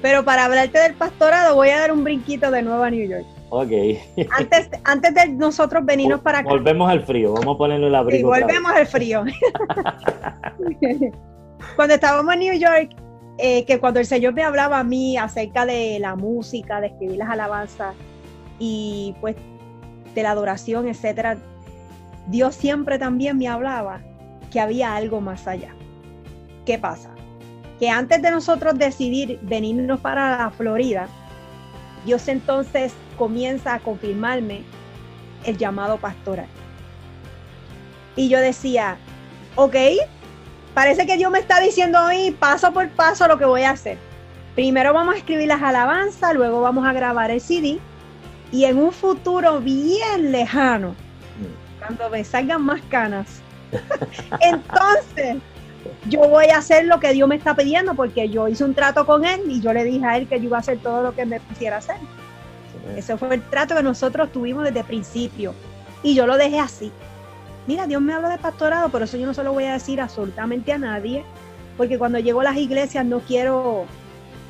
pero 0.01 0.23
para 0.23 0.45
hablarte 0.45 0.79
del 0.79 0.93
pastorado 0.93 1.55
voy 1.55 1.69
a 1.69 1.79
dar 1.79 1.91
un 1.91 2.03
brinquito 2.03 2.51
de 2.51 2.61
nuevo 2.61 2.83
a 2.83 2.91
New 2.91 3.09
York. 3.09 3.25
Ok. 3.49 3.71
Antes, 4.37 4.69
antes 4.83 5.13
de 5.15 5.29
nosotros 5.29 5.85
venirnos 5.85 6.19
para 6.19 6.39
acá. 6.39 6.49
Volvemos 6.49 6.89
al 6.89 7.03
frío, 7.03 7.33
vamos 7.33 7.55
a 7.55 7.57
ponerle 7.57 7.87
el 7.87 7.95
abrigo. 7.95 8.35
Y 8.35 8.41
volvemos 8.41 8.71
al 8.71 8.85
frío. 8.85 9.23
Cuando 11.75 11.95
estábamos 11.95 12.33
en 12.33 12.39
New 12.39 12.53
York, 12.59 12.95
eh, 13.37 13.65
que 13.65 13.79
cuando 13.79 13.99
el 13.99 14.05
Señor 14.05 14.33
me 14.33 14.43
hablaba 14.43 14.79
a 14.79 14.83
mí 14.83 15.17
acerca 15.17 15.65
de 15.65 15.99
la 15.99 16.15
música, 16.15 16.81
de 16.81 16.87
escribir 16.87 17.17
las 17.17 17.29
alabanzas 17.29 17.95
y 18.57 19.15
pues 19.21 19.35
de 20.15 20.23
la 20.23 20.31
adoración, 20.31 20.87
etcétera, 20.87 21.37
Dios 22.27 22.55
siempre 22.55 22.97
también 22.97 23.37
me 23.37 23.47
hablaba 23.47 24.01
que 24.51 24.59
había 24.59 24.95
algo 24.95 25.21
más 25.21 25.47
allá. 25.47 25.73
¿Qué 26.65 26.77
pasa? 26.77 27.11
Que 27.79 27.89
antes 27.89 28.21
de 28.21 28.31
nosotros 28.31 28.77
decidir 28.77 29.39
venirnos 29.43 29.99
para 29.99 30.37
la 30.37 30.49
Florida, 30.49 31.07
Dios 32.05 32.27
entonces 32.27 32.93
comienza 33.17 33.75
a 33.75 33.79
confirmarme 33.79 34.63
el 35.45 35.57
llamado 35.57 35.97
pastoral. 35.97 36.47
Y 38.15 38.29
yo 38.29 38.39
decía, 38.39 38.97
ok, 39.55 39.75
Parece 40.77 41.07
que 41.07 41.17
Dios 41.17 41.31
me 41.31 41.39
está 41.39 41.59
diciendo 41.59 41.97
hoy 42.05 42.29
paso 42.29 42.71
por 42.71 42.87
paso 42.89 43.27
lo 43.27 43.39
que 43.39 43.45
voy 43.45 43.63
a 43.63 43.71
hacer. 43.71 43.97
Primero 44.53 44.93
vamos 44.93 45.15
a 45.15 45.17
escribir 45.17 45.47
las 45.47 45.63
alabanzas, 45.63 46.35
luego 46.35 46.61
vamos 46.61 46.85
a 46.85 46.93
grabar 46.93 47.31
el 47.31 47.41
CD 47.41 47.79
y 48.51 48.65
en 48.65 48.77
un 48.77 48.91
futuro 48.91 49.59
bien 49.59 50.31
lejano, 50.31 50.93
cuando 51.79 52.11
me 52.11 52.23
salgan 52.23 52.61
más 52.61 52.79
canas, 52.89 53.41
entonces 54.39 55.37
yo 56.09 56.19
voy 56.29 56.45
a 56.49 56.59
hacer 56.59 56.85
lo 56.85 56.99
que 56.99 57.11
Dios 57.11 57.27
me 57.27 57.37
está 57.37 57.55
pidiendo 57.55 57.95
porque 57.95 58.29
yo 58.29 58.47
hice 58.47 58.63
un 58.63 58.75
trato 58.75 59.03
con 59.03 59.25
Él 59.25 59.41
y 59.47 59.61
yo 59.61 59.73
le 59.73 59.83
dije 59.83 60.05
a 60.05 60.17
Él 60.17 60.27
que 60.27 60.37
yo 60.39 60.45
iba 60.45 60.57
a 60.57 60.59
hacer 60.59 60.77
todo 60.77 61.01
lo 61.01 61.15
que 61.15 61.25
me 61.25 61.39
pusiera 61.39 61.77
hacer. 61.77 61.97
Ese 62.95 63.17
fue 63.17 63.33
el 63.33 63.41
trato 63.41 63.75
que 63.75 63.81
nosotros 63.81 64.31
tuvimos 64.31 64.63
desde 64.63 64.81
el 64.81 64.85
principio 64.85 65.55
y 66.03 66.13
yo 66.13 66.27
lo 66.27 66.37
dejé 66.37 66.59
así 66.59 66.91
mira, 67.67 67.85
Dios 67.85 68.01
me 68.01 68.13
habla 68.13 68.29
de 68.29 68.37
pastorado, 68.37 68.89
pero 68.89 69.05
eso 69.05 69.17
yo 69.17 69.25
no 69.25 69.33
se 69.33 69.43
lo 69.43 69.53
voy 69.53 69.65
a 69.65 69.73
decir 69.73 70.01
absolutamente 70.01 70.71
a 70.71 70.77
nadie, 70.77 71.23
porque 71.75 71.97
cuando 71.97 72.17
llego 72.17 72.41
a 72.41 72.45
las 72.45 72.57
iglesias 72.57 73.05
no 73.05 73.19
quiero, 73.19 73.85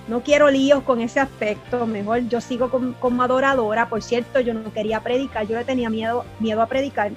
no 0.07 0.21
quiero 0.21 0.49
líos 0.49 0.83
con 0.83 1.01
ese 1.01 1.19
aspecto, 1.19 1.85
mejor 1.85 2.21
yo 2.29 2.39
sigo 2.39 2.69
como, 2.69 3.23
adoradora, 3.23 3.89
por 3.89 4.01
cierto, 4.01 4.39
yo 4.39 4.53
no 4.53 4.71
quería 4.71 5.01
predicar, 5.01 5.47
yo 5.47 5.57
le 5.57 5.65
tenía 5.65 5.89
miedo, 5.89 6.23
miedo 6.39 6.61
a 6.61 6.67
predicar. 6.67 7.11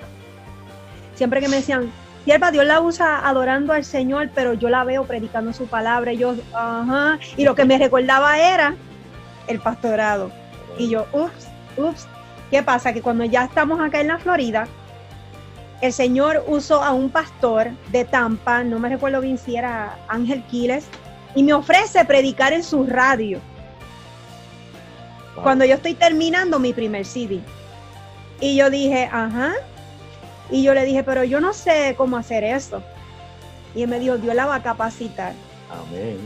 Siempre 1.15 1.41
que 1.41 1.49
me 1.49 1.57
decían, 1.57 1.93
sierva, 2.25 2.51
Dios 2.51 2.65
la 2.65 2.81
usa 2.81 3.29
adorando 3.29 3.75
al 3.75 3.85
Señor, 3.85 4.31
pero 4.35 4.55
yo 4.55 4.71
la 4.71 4.85
veo 4.85 5.05
predicando 5.05 5.53
su 5.53 5.67
palabra, 5.67 6.13
y 6.15 6.17
yo, 6.19 6.35
ajá, 6.55 7.19
y 7.37 7.45
lo 7.45 7.55
que 7.55 7.67
me 7.67 7.79
recordaba 7.79 8.39
era 8.39 8.75
el 9.47 9.61
pastorado. 9.61 10.33
Y 10.79 10.89
yo, 10.89 11.07
ups, 11.13 11.49
ups, 11.77 12.07
¿qué 12.51 12.63
pasa? 12.63 12.95
Que 12.95 13.03
cuando 13.03 13.25
ya 13.25 13.45
estamos 13.45 13.81
acá 13.81 14.01
en 14.01 14.09
la 14.09 14.19
Florida, 14.19 14.67
el 15.81 15.93
Señor 15.93 16.45
usó 16.47 16.83
a 16.83 16.93
un 16.93 17.11
pastor 17.11 17.71
de 17.91 18.05
Tampa, 18.05 18.63
no 18.65 18.79
me 18.79 18.89
recuerdo 18.89 19.21
bien 19.21 19.39
si 19.39 19.57
era 19.57 19.99
Ángel 20.09 20.43
Quiles, 20.45 20.87
y 21.35 21.43
me 21.43 21.55
ofrece 21.55 22.05
predicar 22.05 22.53
en 22.53 22.63
su 22.63 22.85
radio. 22.85 23.41
Cuando 25.43 25.65
yo 25.65 25.77
estoy 25.77 25.95
terminando 25.95 26.59
mi 26.59 26.73
primer 26.73 27.07
CD. 27.07 27.41
Y 28.41 28.57
yo 28.57 28.69
dije, 28.69 29.09
ajá. 29.11 29.55
Y 30.51 30.63
yo 30.63 30.75
le 30.75 30.85
dije, 30.85 31.03
pero 31.03 31.25
yo 31.25 31.41
no 31.41 31.53
sé 31.53 31.95
cómo 31.97 32.17
hacer 32.17 32.45
eso. 32.45 32.83
Y 33.75 33.83
él 33.83 33.89
me 33.89 34.01
dijo, 34.01 34.19
Dios 34.19 34.35
la 34.35 34.47
va 34.47 34.57
a 34.57 34.63
capacitar. 34.63 35.33
Amén. 35.71 36.19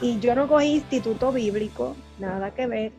Y 0.00 0.18
yo 0.20 0.34
no 0.34 0.46
cogí 0.46 0.74
instituto 0.76 1.32
bíblico, 1.32 1.96
nada 2.18 2.52
que 2.52 2.66
ver. 2.66 2.92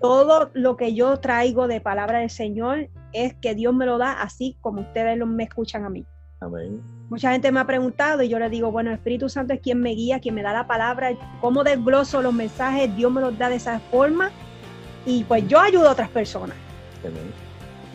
Todo 0.00 0.50
lo 0.52 0.76
que 0.76 0.94
yo 0.94 1.18
traigo 1.18 1.66
de 1.66 1.80
palabra 1.80 2.18
del 2.18 2.30
Señor 2.30 2.88
es 3.12 3.34
que 3.34 3.54
Dios 3.54 3.74
me 3.74 3.86
lo 3.86 3.98
da 3.98 4.20
así 4.22 4.56
como 4.60 4.82
ustedes 4.82 5.18
me 5.26 5.44
escuchan 5.44 5.84
a 5.84 5.90
mí. 5.90 6.04
Amén. 6.40 6.80
Mucha 7.08 7.32
gente 7.32 7.50
me 7.50 7.60
ha 7.60 7.66
preguntado 7.66 8.22
y 8.22 8.28
yo 8.28 8.38
le 8.38 8.48
digo, 8.48 8.70
bueno, 8.70 8.90
el 8.90 8.96
Espíritu 8.96 9.28
Santo 9.28 9.54
es 9.54 9.60
quien 9.60 9.80
me 9.80 9.90
guía, 9.90 10.20
quien 10.20 10.34
me 10.34 10.42
da 10.42 10.52
la 10.52 10.66
palabra, 10.66 11.10
cómo 11.40 11.64
desgloso 11.64 12.22
los 12.22 12.32
mensajes, 12.32 12.94
Dios 12.96 13.10
me 13.10 13.20
los 13.20 13.36
da 13.36 13.48
de 13.48 13.56
esa 13.56 13.80
forma 13.80 14.30
y 15.04 15.24
pues 15.24 15.48
yo 15.48 15.58
ayudo 15.58 15.88
a 15.88 15.92
otras 15.92 16.10
personas. 16.10 16.56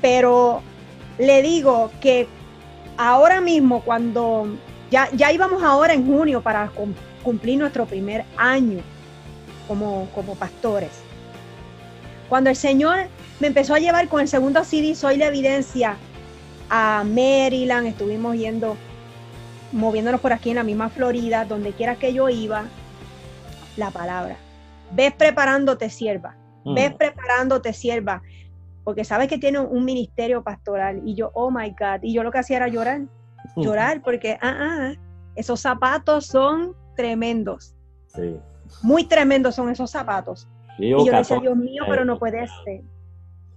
Pero 0.01 0.61
le 1.17 1.41
digo 1.41 1.91
que 2.01 2.27
ahora 2.97 3.39
mismo, 3.39 3.81
cuando 3.81 4.47
ya, 4.91 5.09
ya 5.11 5.31
íbamos 5.31 5.63
ahora 5.63 5.93
en 5.93 6.05
junio 6.05 6.41
para 6.41 6.71
cumplir 7.23 7.59
nuestro 7.59 7.85
primer 7.85 8.25
año 8.35 8.79
como, 9.67 10.09
como 10.13 10.35
pastores, 10.35 11.01
cuando 12.33 12.49
el 12.49 12.55
Señor 12.55 13.09
me 13.39 13.45
empezó 13.45 13.75
a 13.75 13.79
llevar 13.79 14.07
con 14.07 14.19
el 14.19 14.27
segundo 14.27 14.63
CD, 14.63 14.95
Soy 14.95 15.17
la 15.17 15.27
Evidencia, 15.27 15.97
a 16.67 17.03
Maryland, 17.05 17.85
estuvimos 17.85 18.35
yendo, 18.35 18.75
moviéndonos 19.71 20.19
por 20.19 20.33
aquí 20.33 20.49
en 20.49 20.55
la 20.55 20.63
misma 20.63 20.89
Florida, 20.89 21.45
donde 21.45 21.73
quiera 21.73 21.95
que 21.97 22.11
yo 22.11 22.29
iba, 22.29 22.63
la 23.77 23.91
palabra. 23.91 24.37
Ves 24.93 25.13
preparándote, 25.13 25.91
sierva. 25.91 26.35
Mm. 26.63 26.73
Ves 26.73 26.95
preparándote, 26.95 27.71
sierva. 27.71 28.23
Porque 28.83 29.05
sabes 29.05 29.27
que 29.27 29.37
tiene 29.37 29.59
un 29.59 29.85
ministerio 29.85 30.41
pastoral. 30.41 31.03
Y 31.05 31.13
yo, 31.13 31.29
oh 31.35 31.51
my 31.51 31.69
God. 31.69 32.01
Y 32.01 32.13
yo 32.13 32.23
lo 32.23 32.31
que 32.31 32.39
hacía 32.39 32.57
era 32.57 32.67
llorar. 32.67 33.01
Llorar, 33.55 34.01
porque, 34.01 34.39
ah, 34.41 34.55
ah, 34.59 34.93
esos 35.35 35.59
zapatos 35.61 36.25
son 36.25 36.75
tremendos. 36.95 37.75
Sí. 38.07 38.39
Muy 38.81 39.03
tremendos 39.03 39.53
son 39.53 39.69
esos 39.69 39.91
zapatos. 39.91 40.47
Y 40.77 40.89
yo 40.89 41.03
decía, 41.03 41.39
Dios 41.39 41.57
mío, 41.57 41.83
pero 41.87 42.05
no 42.05 42.17
puede 42.19 42.47
ser. 42.65 42.81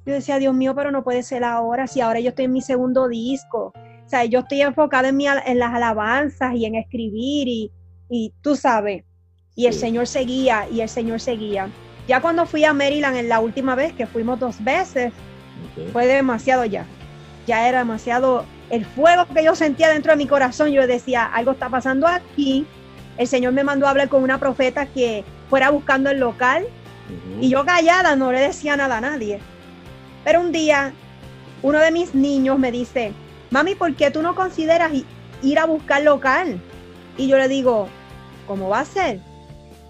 Yo 0.05 0.13
decía, 0.13 0.39
Dios 0.39 0.55
mío, 0.55 0.75
pero 0.75 0.91
no 0.91 1.03
puede 1.03 1.23
ser 1.23 1.43
ahora, 1.43 1.87
si 1.87 2.01
ahora 2.01 2.21
yo 2.21 2.29
estoy 2.29 2.45
en 2.45 2.53
mi 2.53 2.63
segundo 2.63 3.09
disco. 3.09 3.73
O 3.75 4.09
sea, 4.09 4.25
yo 4.25 4.41
estoy 4.41 4.63
enfocada 4.63 5.09
en, 5.09 5.17
mi, 5.17 5.27
en 5.27 5.59
las 5.59 5.75
alabanzas 5.75 6.55
y 6.55 6.65
en 6.65 6.77
escribir 6.77 7.49
y, 7.49 7.73
y 8.09 8.33
tú 8.41 8.55
sabes. 8.55 9.05
Y 9.57 9.67
el 9.67 9.73
Señor 9.73 10.07
seguía 10.07 10.69
y 10.71 10.81
el 10.81 10.89
Señor 10.89 11.19
seguía. 11.19 11.69
Ya 12.07 12.21
cuando 12.21 12.47
fui 12.47 12.65
a 12.65 12.73
Maryland 12.73 13.17
en 13.17 13.29
la 13.29 13.41
última 13.41 13.75
vez, 13.75 13.93
que 13.95 14.07
fuimos 14.07 14.39
dos 14.39 14.63
veces, 14.63 15.13
fue 15.93 16.07
demasiado 16.07 16.65
ya. 16.65 16.87
Ya 17.47 17.69
era 17.69 17.79
demasiado 17.79 18.45
el 18.71 18.85
fuego 18.85 19.27
que 19.27 19.45
yo 19.45 19.55
sentía 19.55 19.89
dentro 19.89 20.13
de 20.13 20.19
mi 20.19 20.27
corazón. 20.27 20.71
Yo 20.71 20.87
decía, 20.87 21.25
algo 21.25 21.53
está 21.53 21.69
pasando 21.69 22.07
aquí. 22.07 22.65
El 23.19 23.27
Señor 23.27 23.55
me 23.55 23.65
mandó 23.65 23.87
a 23.87 23.91
hablar 23.91 24.09
con 24.09 24.23
una 24.23 24.39
profeta 24.39 24.87
que 24.87 25.25
fuera 25.49 25.71
buscando 25.71 26.11
el 26.11 26.21
local. 26.21 26.67
Y 27.41 27.49
yo 27.49 27.65
callada 27.65 28.17
no 28.17 28.33
le 28.33 28.41
decía 28.41 28.77
nada 28.77 28.99
a 28.99 29.01
nadie. 29.01 29.41
Pero 30.25 30.41
un 30.41 30.53
día, 30.53 30.93
uno 31.63 31.79
de 31.79 31.91
mis 31.91 32.15
niños 32.15 32.59
me 32.59 32.73
dice, 32.73 33.13
mami, 33.51 33.75
¿por 33.75 33.95
qué 33.95 34.11
tú 34.11 34.23
no 34.23 34.35
consideras 34.35 34.93
ir 35.43 35.59
a 35.59 35.67
buscar 35.67 36.03
local? 36.03 36.61
Y 37.17 37.29
yo 37.29 37.39
le 37.39 37.49
digo, 37.49 37.89
¿cómo 38.47 38.69
va 38.69 38.81
a 38.81 38.85
ser? 38.85 39.21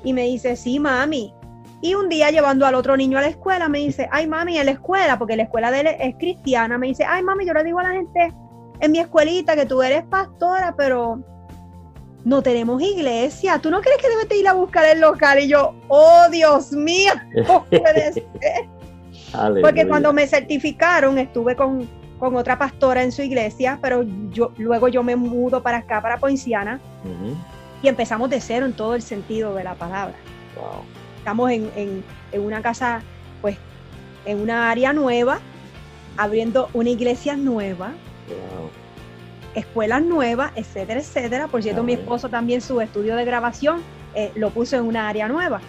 Y 0.05 0.13
me 0.13 0.23
dice, 0.23 0.57
sí, 0.57 0.79
mami. 0.79 1.33
Y 1.81 1.95
un 1.95 2.09
día 2.09 2.31
llevando 2.31 2.67
al 2.67 2.75
otro 2.75 2.97
niño 2.97 3.19
a 3.19 3.23
la 3.23 3.29
escuela, 3.29 3.69
me 3.69 3.79
dice, 3.79 4.09
ay, 4.11 4.27
mami, 4.27 4.59
en 4.59 4.67
la 4.67 4.73
escuela, 4.73 5.19
porque 5.19 5.37
la 5.37 5.45
escuela 5.45 5.71
de 5.71 5.81
él 5.81 5.87
es 5.99 6.15
cristiana, 6.17 6.79
me 6.79 6.89
dice, 6.89 7.05
ay, 7.05 7.23
mami, 7.23 7.47
yo 7.47 7.53
le 7.53 7.65
digo 7.65 7.79
a 7.79 7.85
la 7.85 7.93
gente 7.93 8.33
en 8.81 8.93
mi 8.93 8.99
escuelita 8.99 9.55
que 9.55 9.67
tú 9.67 9.83
eres 9.83 10.05
pastora, 10.05 10.75
pero 10.77 11.23
no 12.27 12.43
tenemos 12.43 12.83
iglesia. 12.83 13.61
¿Tú 13.61 13.71
no 13.71 13.81
crees 13.81 13.99
que 13.99 14.09
debes 14.09 14.27
ir 14.33 14.49
a 14.49 14.53
buscar 14.53 14.85
el 14.85 15.01
local? 15.01 15.39
Y 15.39 15.47
yo, 15.47 15.77
oh, 15.87 16.25
Dios 16.29 16.73
mío, 16.73 17.13
no 17.47 17.65
puede 17.67 18.13
ser. 18.15 18.27
Porque 19.63 19.87
cuando 19.87 20.13
me 20.13 20.27
certificaron, 20.27 21.19
estuve 21.19 21.55
con, 21.55 21.89
otra 22.19 22.59
pastora 22.59 23.05
en 23.05 23.13
su 23.13 23.23
iglesia, 23.23 23.79
pero 23.81 24.05
yo 24.31 24.53
luego 24.57 24.89
yo 24.89 25.05
me 25.05 25.15
mudo 25.15 25.63
para 25.63 25.79
acá, 25.79 26.03
para 26.03 26.19
Poinciana, 26.19 26.81
y 27.81 27.87
empezamos 27.87 28.29
de 28.29 28.41
cero 28.41 28.67
en 28.67 28.73
todo 28.73 28.97
el 28.97 29.03
sentido 29.03 29.55
de 29.55 29.63
la 29.63 29.75
palabra. 29.75 30.17
Estamos 31.19 31.53
en, 31.53 32.03
una 32.33 32.61
casa, 32.61 33.03
pues, 33.41 33.57
en 34.25 34.41
una 34.41 34.69
área 34.69 34.93
nueva, 34.93 35.39
abriendo 36.17 36.71
una 36.73 36.91
iglesia 36.91 37.37
nueva, 37.37 37.93
escuelas 39.57 40.03
nuevas, 40.03 40.53
etcétera, 40.55 41.01
etcétera. 41.01 41.49
Por 41.49 41.63
cierto, 41.63 41.83
mi 41.83 41.95
esposo 41.95 42.29
también 42.29 42.61
su 42.61 42.81
estudio 42.81 43.17
de 43.17 43.25
grabación 43.25 43.83
eh, 44.15 44.31
lo 44.37 44.51
puso 44.51 44.77
en 44.77 44.85
una 44.85 45.09
área 45.09 45.27
nueva. 45.27 45.61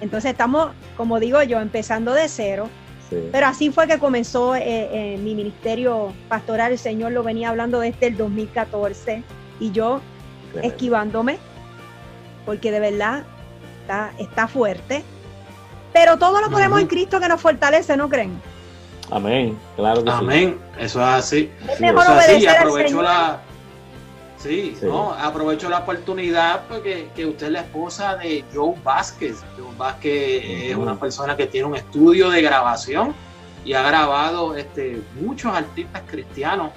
Entonces 0.00 0.30
estamos, 0.30 0.70
como 0.96 1.20
digo 1.20 1.42
yo, 1.42 1.60
empezando 1.60 2.14
de 2.14 2.28
cero. 2.28 2.70
Pero 3.30 3.46
así 3.46 3.70
fue 3.70 3.86
que 3.86 3.98
comenzó 3.98 4.56
eh, 4.56 5.18
mi 5.22 5.34
ministerio 5.34 6.12
pastoral. 6.28 6.72
El 6.72 6.78
Señor 6.78 7.12
lo 7.12 7.22
venía 7.22 7.50
hablando 7.50 7.78
desde 7.80 8.06
el 8.06 8.16
2014 8.16 9.22
y 9.60 9.70
yo 9.70 10.00
esquivándome, 10.62 11.38
porque 12.46 12.72
de 12.72 12.80
verdad 12.80 13.24
está, 13.82 14.12
está 14.18 14.48
fuerte. 14.48 15.02
Pero 15.92 16.18
todo 16.18 16.40
lo 16.40 16.50
podemos 16.50 16.80
en 16.80 16.86
Cristo 16.86 17.20
que 17.20 17.28
nos 17.28 17.40
fortalece, 17.40 17.96
¿no 17.96 18.08
creen? 18.08 18.32
Amén, 19.10 19.58
claro 19.76 20.02
que 20.02 20.10
Amén, 20.10 20.58
eso 20.78 21.00
es 21.00 21.06
así. 21.06 21.50
Es 21.68 21.80
mejor 21.80 22.06
obedecer 22.06 22.48
aprovecho 22.48 23.02
la 23.02 23.40
Sí, 24.44 24.76
no, 24.82 25.12
aprovecho 25.14 25.70
la 25.70 25.78
oportunidad 25.78 26.64
porque 26.68 27.08
que 27.16 27.24
usted 27.24 27.46
es 27.46 27.52
la 27.52 27.60
esposa 27.60 28.16
de 28.16 28.44
Joe 28.52 28.74
Vázquez. 28.84 29.42
Joe 29.56 29.74
Vázquez 29.74 30.44
es 30.44 30.76
una 30.76 31.00
persona 31.00 31.34
que 31.34 31.46
tiene 31.46 31.66
un 31.66 31.76
estudio 31.76 32.28
de 32.28 32.42
grabación 32.42 33.14
y 33.64 33.72
ha 33.72 33.82
grabado 33.82 34.54
este, 34.54 35.00
muchos 35.18 35.50
artistas 35.54 36.02
cristianos 36.06 36.72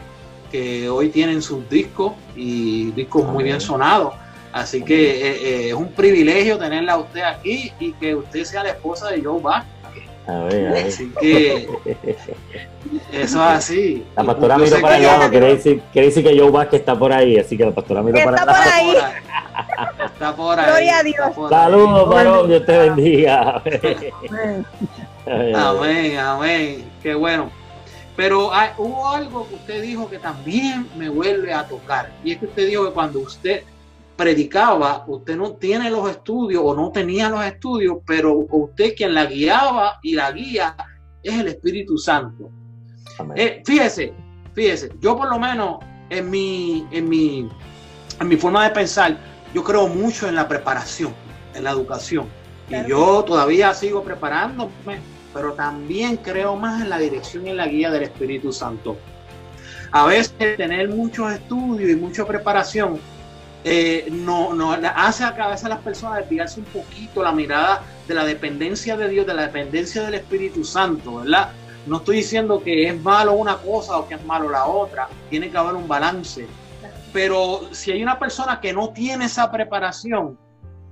que 0.49 0.87
hoy 0.87 1.09
tienen 1.09 1.41
sus 1.41 1.69
discos 1.69 2.13
y 2.37 2.91
discos 2.91 3.25
muy 3.25 3.43
bien 3.43 3.59
sonados. 3.59 4.13
Así 4.53 4.81
que 4.81 5.11
eh, 5.11 5.37
eh, 5.41 5.67
es 5.67 5.73
un 5.73 5.91
privilegio 5.91 6.57
tenerla 6.57 6.93
a 6.93 6.99
usted 6.99 7.23
aquí 7.23 7.73
y 7.81 7.91
que 7.91 8.15
usted 8.15 8.45
sea 8.45 8.63
la 8.63 8.69
esposa 8.69 9.09
de 9.09 9.21
Joe 9.21 9.41
Vázquez. 9.41 9.76
A 10.27 10.43
ver, 10.43 10.67
a 10.67 10.71
ver. 10.73 10.87
Así 10.87 11.11
que 11.21 11.69
eso 13.11 13.11
es 13.11 13.35
así. 13.35 14.05
La 14.15 14.23
pastora 14.23 14.57
miró 14.57 14.81
para 14.81 14.95
allá, 14.95 15.29
quiere 15.29 15.55
decir, 15.55 15.81
quiere 15.93 16.07
decir 16.09 16.23
que 16.23 16.37
Joe 16.37 16.51
Vázquez 16.51 16.81
está 16.81 16.95
por 16.95 17.13
ahí, 17.13 17.37
así 17.37 17.57
que 17.57 17.65
la 17.65 17.71
pastora 17.71 18.01
miró 18.01 18.19
para 18.23 18.41
allá. 18.41 18.51
Está 18.51 18.53
por 18.53 18.73
ahí. 18.73 18.95
Está 20.05 20.35
por 20.35 20.59
ahí. 20.59 20.65
Gloria 20.65 20.97
a 20.97 21.03
Dios. 21.03 21.49
Saludos, 21.49 22.09
varón, 22.09 22.47
Dios 22.49 22.65
te 22.65 22.77
bendiga. 22.77 23.63
amén, 25.25 26.17
amén. 26.17 26.91
Qué 27.01 27.15
bueno. 27.15 27.49
Pero 28.17 28.53
hay, 28.53 28.71
hubo 28.77 29.07
algo 29.07 29.47
que 29.47 29.55
usted 29.55 29.81
dijo 29.81 30.09
que 30.09 30.17
también 30.17 30.89
me 30.97 31.07
vuelve 31.07 31.53
a 31.53 31.67
tocar. 31.67 32.11
Y 32.23 32.31
es 32.33 32.39
que 32.39 32.47
usted 32.47 32.67
dijo 32.67 32.85
que 32.85 32.91
cuando 32.91 33.19
usted 33.19 33.63
predicaba, 34.17 35.05
usted 35.07 35.37
no 35.37 35.53
tiene 35.53 35.91
los 35.91 36.09
estudios 36.09 36.63
o 36.65 36.75
no 36.75 36.91
tenía 36.91 37.29
los 37.29 37.45
estudios, 37.45 37.97
pero 38.05 38.45
usted 38.49 38.95
quien 38.95 39.13
la 39.13 39.25
guiaba 39.25 39.99
y 40.01 40.15
la 40.15 40.31
guía 40.31 40.75
es 41.21 41.39
el 41.39 41.47
Espíritu 41.47 41.97
Santo. 41.97 42.49
Eh, 43.35 43.61
fíjese, 43.63 44.13
fíjese, 44.53 44.91
yo 44.99 45.15
por 45.15 45.29
lo 45.29 45.39
menos 45.39 45.77
en 46.09 46.29
mi, 46.29 46.87
en 46.91 47.07
mi, 47.07 47.47
en 48.19 48.27
mi 48.27 48.37
forma 48.37 48.63
de 48.63 48.71
pensar, 48.71 49.17
yo 49.53 49.63
creo 49.63 49.87
mucho 49.87 50.27
en 50.27 50.35
la 50.35 50.47
preparación, 50.47 51.13
en 51.53 51.63
la 51.63 51.71
educación. 51.71 52.27
Y 52.69 52.89
yo 52.89 53.23
todavía 53.23 53.73
sigo 53.73 54.03
preparándome, 54.03 54.99
pero 55.33 55.53
también 55.53 56.17
creo 56.17 56.55
más 56.55 56.81
en 56.81 56.89
la 56.89 56.97
dirección 56.97 57.45
y 57.45 57.51
en 57.51 57.57
la 57.57 57.67
guía 57.67 57.91
del 57.91 58.03
Espíritu 58.03 58.51
Santo. 58.51 58.97
A 59.91 60.05
veces 60.05 60.57
tener 60.57 60.89
muchos 60.89 61.31
estudios 61.31 61.91
y 61.91 61.95
mucha 61.95 62.25
preparación 62.25 62.99
eh, 63.69 64.07
no, 64.11 64.53
no 64.53 64.71
hace 64.71 65.25
a 65.25 65.35
cabeza 65.35 65.67
a 65.67 65.71
las 65.71 65.79
personas 65.79 66.19
desviarse 66.19 66.59
un 66.59 66.65
poquito 66.67 67.21
la 67.21 67.33
mirada 67.33 67.83
de 68.07 68.13
la 68.13 68.23
dependencia 68.23 68.95
de 68.95 69.09
Dios, 69.09 69.27
de 69.27 69.33
la 69.33 69.41
dependencia 69.43 70.03
del 70.03 70.13
Espíritu 70.13 70.63
Santo, 70.63 71.17
¿verdad? 71.17 71.49
No 71.85 71.97
estoy 71.97 72.17
diciendo 72.17 72.63
que 72.63 72.87
es 72.87 73.01
malo 73.01 73.33
una 73.33 73.57
cosa 73.57 73.97
o 73.97 74.07
que 74.07 74.15
es 74.15 74.23
malo 74.25 74.49
la 74.49 74.65
otra, 74.65 75.09
tiene 75.29 75.49
que 75.49 75.57
haber 75.57 75.75
un 75.75 75.87
balance. 75.87 76.47
Pero 77.11 77.61
si 77.71 77.91
hay 77.91 78.01
una 78.01 78.17
persona 78.17 78.61
que 78.61 78.71
no 78.71 78.89
tiene 78.89 79.25
esa 79.25 79.51
preparación, 79.51 80.37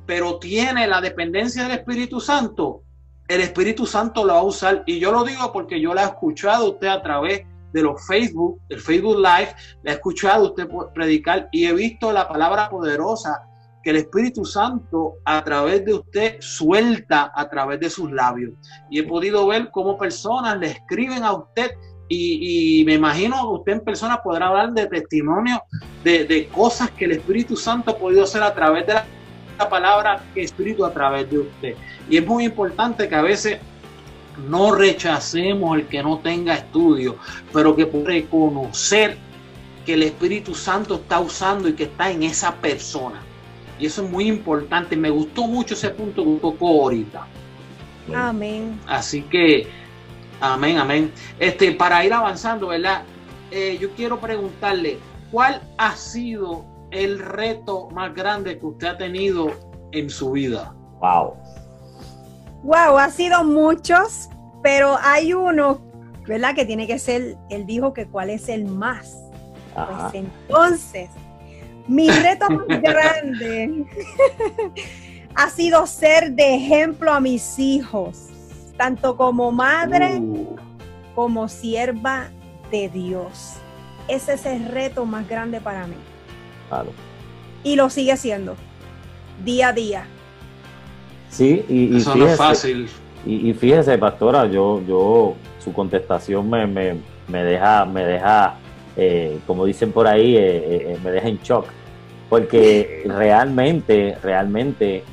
pero 0.05 0.37
tiene 0.37 0.85
la 0.85 0.99
dependencia 0.99 1.63
del 1.63 1.79
Espíritu 1.79 2.19
Santo, 2.19 2.81
el 3.27 3.41
Espíritu 3.41 3.85
Santo 3.85 4.25
lo 4.25 4.33
va 4.33 4.39
a 4.39 4.43
usar. 4.43 4.83
Y 4.85 4.99
yo 4.99 5.11
lo 5.11 5.23
digo 5.23 5.53
porque 5.53 5.79
yo 5.79 5.93
la 5.93 6.03
he 6.03 6.05
escuchado 6.07 6.65
a 6.65 6.69
usted 6.69 6.87
a 6.87 7.01
través 7.01 7.45
los 7.83 8.05
Facebook, 8.05 8.59
el 8.69 8.79
Facebook 8.79 9.17
Live, 9.17 9.55
le 9.83 9.91
he 9.91 9.93
escuchado 9.93 10.45
usted 10.45 10.67
predicar 10.93 11.49
y 11.51 11.65
he 11.65 11.73
visto 11.73 12.11
la 12.11 12.27
palabra 12.27 12.69
poderosa 12.69 13.43
que 13.83 13.91
el 13.91 13.97
Espíritu 13.97 14.43
Santo 14.43 15.15
a 15.25 15.43
través 15.43 15.85
de 15.85 15.93
usted 15.93 16.37
suelta 16.39 17.31
a 17.35 17.47
través 17.47 17.79
de 17.79 17.89
sus 17.89 18.11
labios. 18.11 18.53
Y 18.89 18.99
he 18.99 19.03
podido 19.03 19.45
ver 19.47 19.69
cómo 19.71 19.97
personas 19.97 20.57
le 20.57 20.67
escriben 20.71 21.23
a 21.23 21.33
usted 21.33 21.71
y, 22.07 22.83
me 22.85 22.93
imagino 22.93 23.35
que 23.35 23.59
usted 23.59 23.71
en 23.73 23.79
persona 23.81 24.21
podrá 24.21 24.47
hablar 24.47 24.73
de 24.73 24.85
testimonio 24.87 25.61
de, 26.03 26.25
de, 26.25 26.47
cosas 26.47 26.91
que 26.91 27.05
el 27.05 27.13
Espíritu 27.13 27.55
Santo 27.55 27.91
ha 27.91 27.97
podido 27.97 28.23
hacer 28.23 28.43
a 28.43 28.53
través 28.53 28.85
de 28.85 28.93
la, 28.93 29.05
la 29.57 29.69
palabra 29.69 30.23
que 30.33 30.41
Espíritu 30.41 30.85
a 30.85 30.93
través 30.93 31.29
de 31.29 31.39
usted. 31.39 31.75
Y 32.09 32.17
es 32.17 32.25
muy 32.25 32.45
importante 32.45 33.07
que 33.07 33.15
a 33.15 33.21
veces 33.21 33.59
no 34.37 34.73
rechacemos 34.73 35.77
el 35.77 35.87
que 35.87 36.03
no 36.03 36.19
tenga 36.19 36.55
estudio, 36.55 37.17
pero 37.53 37.75
que 37.75 37.85
por 37.85 38.05
reconocer 38.05 39.17
que 39.85 39.93
el 39.93 40.03
Espíritu 40.03 40.55
Santo 40.55 40.95
está 40.95 41.19
usando 41.19 41.69
y 41.69 41.73
que 41.73 41.83
está 41.83 42.11
en 42.11 42.23
esa 42.23 42.55
persona. 42.55 43.21
Y 43.79 43.85
eso 43.85 44.03
es 44.03 44.09
muy 44.09 44.27
importante. 44.27 44.95
Me 44.95 45.09
gustó 45.09 45.47
mucho 45.47 45.73
ese 45.73 45.89
punto 45.89 46.23
que 46.23 46.39
tocó 46.41 46.67
ahorita. 46.83 47.27
Amén. 48.13 48.79
Así 48.87 49.21
que, 49.23 49.67
amén, 50.39 50.77
amén. 50.77 51.11
Este, 51.39 51.71
para 51.71 52.03
ir 52.05 52.13
avanzando, 52.13 52.67
¿verdad? 52.67 53.03
Eh, 53.51 53.77
yo 53.79 53.91
quiero 53.91 54.19
preguntarle, 54.19 54.97
¿cuál 55.31 55.61
ha 55.77 55.95
sido 55.95 56.65
el 56.91 57.19
reto 57.19 57.89
más 57.91 58.13
grande 58.13 58.57
que 58.59 58.65
usted 58.65 58.87
ha 58.87 58.97
tenido 58.97 59.51
en 59.91 60.09
su 60.09 60.31
vida? 60.31 60.73
Wow. 60.99 61.35
Wow, 62.65 62.97
ha 62.97 63.11
sido 63.11 63.43
muchos, 63.43 64.27
pero 64.63 64.97
hay 64.99 65.33
uno, 65.33 65.81
¿verdad? 66.27 66.55
Que 66.55 66.65
tiene 66.65 66.87
que 66.87 66.97
ser, 66.97 67.37
él 67.51 67.67
dijo 67.67 67.93
que 67.93 68.07
cuál 68.07 68.31
es 68.31 68.49
el 68.49 68.65
más. 68.65 69.21
Pues 69.75 70.15
entonces, 70.15 71.11
mi 71.87 72.09
reto 72.09 72.49
más 72.49 72.65
grande 72.81 73.85
ha 75.35 75.49
sido 75.51 75.85
ser 75.85 76.31
de 76.31 76.55
ejemplo 76.55 77.13
a 77.13 77.19
mis 77.19 77.59
hijos, 77.59 78.29
tanto 78.77 79.15
como 79.15 79.51
madre 79.51 80.15
uh. 80.15 80.55
como 81.13 81.47
sierva 81.47 82.29
de 82.71 82.89
Dios. 82.89 83.57
Ese 84.07 84.33
es 84.33 84.45
el 84.47 84.65
reto 84.69 85.05
más 85.05 85.29
grande 85.29 85.61
para 85.61 85.85
mí. 85.85 85.97
Claro. 86.69 86.89
Y 87.63 87.75
lo 87.75 87.91
sigue 87.91 88.17
siendo, 88.17 88.55
día 89.43 89.67
a 89.67 89.73
día. 89.73 90.07
Sí, 91.35 91.65
y, 91.67 91.97
Eso 91.97 92.15
no 92.15 92.27
es 92.27 92.37
fácil. 92.37 92.89
Y, 93.25 93.53
fíjese, 93.53 93.97
pastora, 93.97 94.45
yo, 94.45 94.81
yo, 94.87 95.35
su 95.59 95.73
contestación 95.73 96.47
me, 96.49 96.67
me, 96.67 96.97
me 97.27 97.43
deja, 97.43 97.83
me 97.83 98.05
deja 98.05 98.55
eh, 98.97 99.39
como 99.45 99.65
dicen 99.65 99.91
por 99.91 100.07
ahí, 100.07 100.37
eh, 100.37 100.93
eh, 100.93 100.99
me 101.03 101.11
deja 101.11 101.27
en 101.27 101.39
shock. 101.39 101.65
Porque 102.29 103.03
realmente, 103.05 104.17
realmente, 104.23 105.03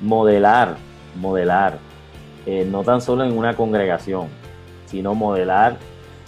modelar, 0.00 0.76
modelar, 1.20 1.78
no 2.66 2.82
tan 2.82 3.00
solo 3.02 3.24
en 3.24 3.36
una 3.36 3.54
congregación, 3.54 4.28
sino 4.86 5.14
modelar 5.14 5.76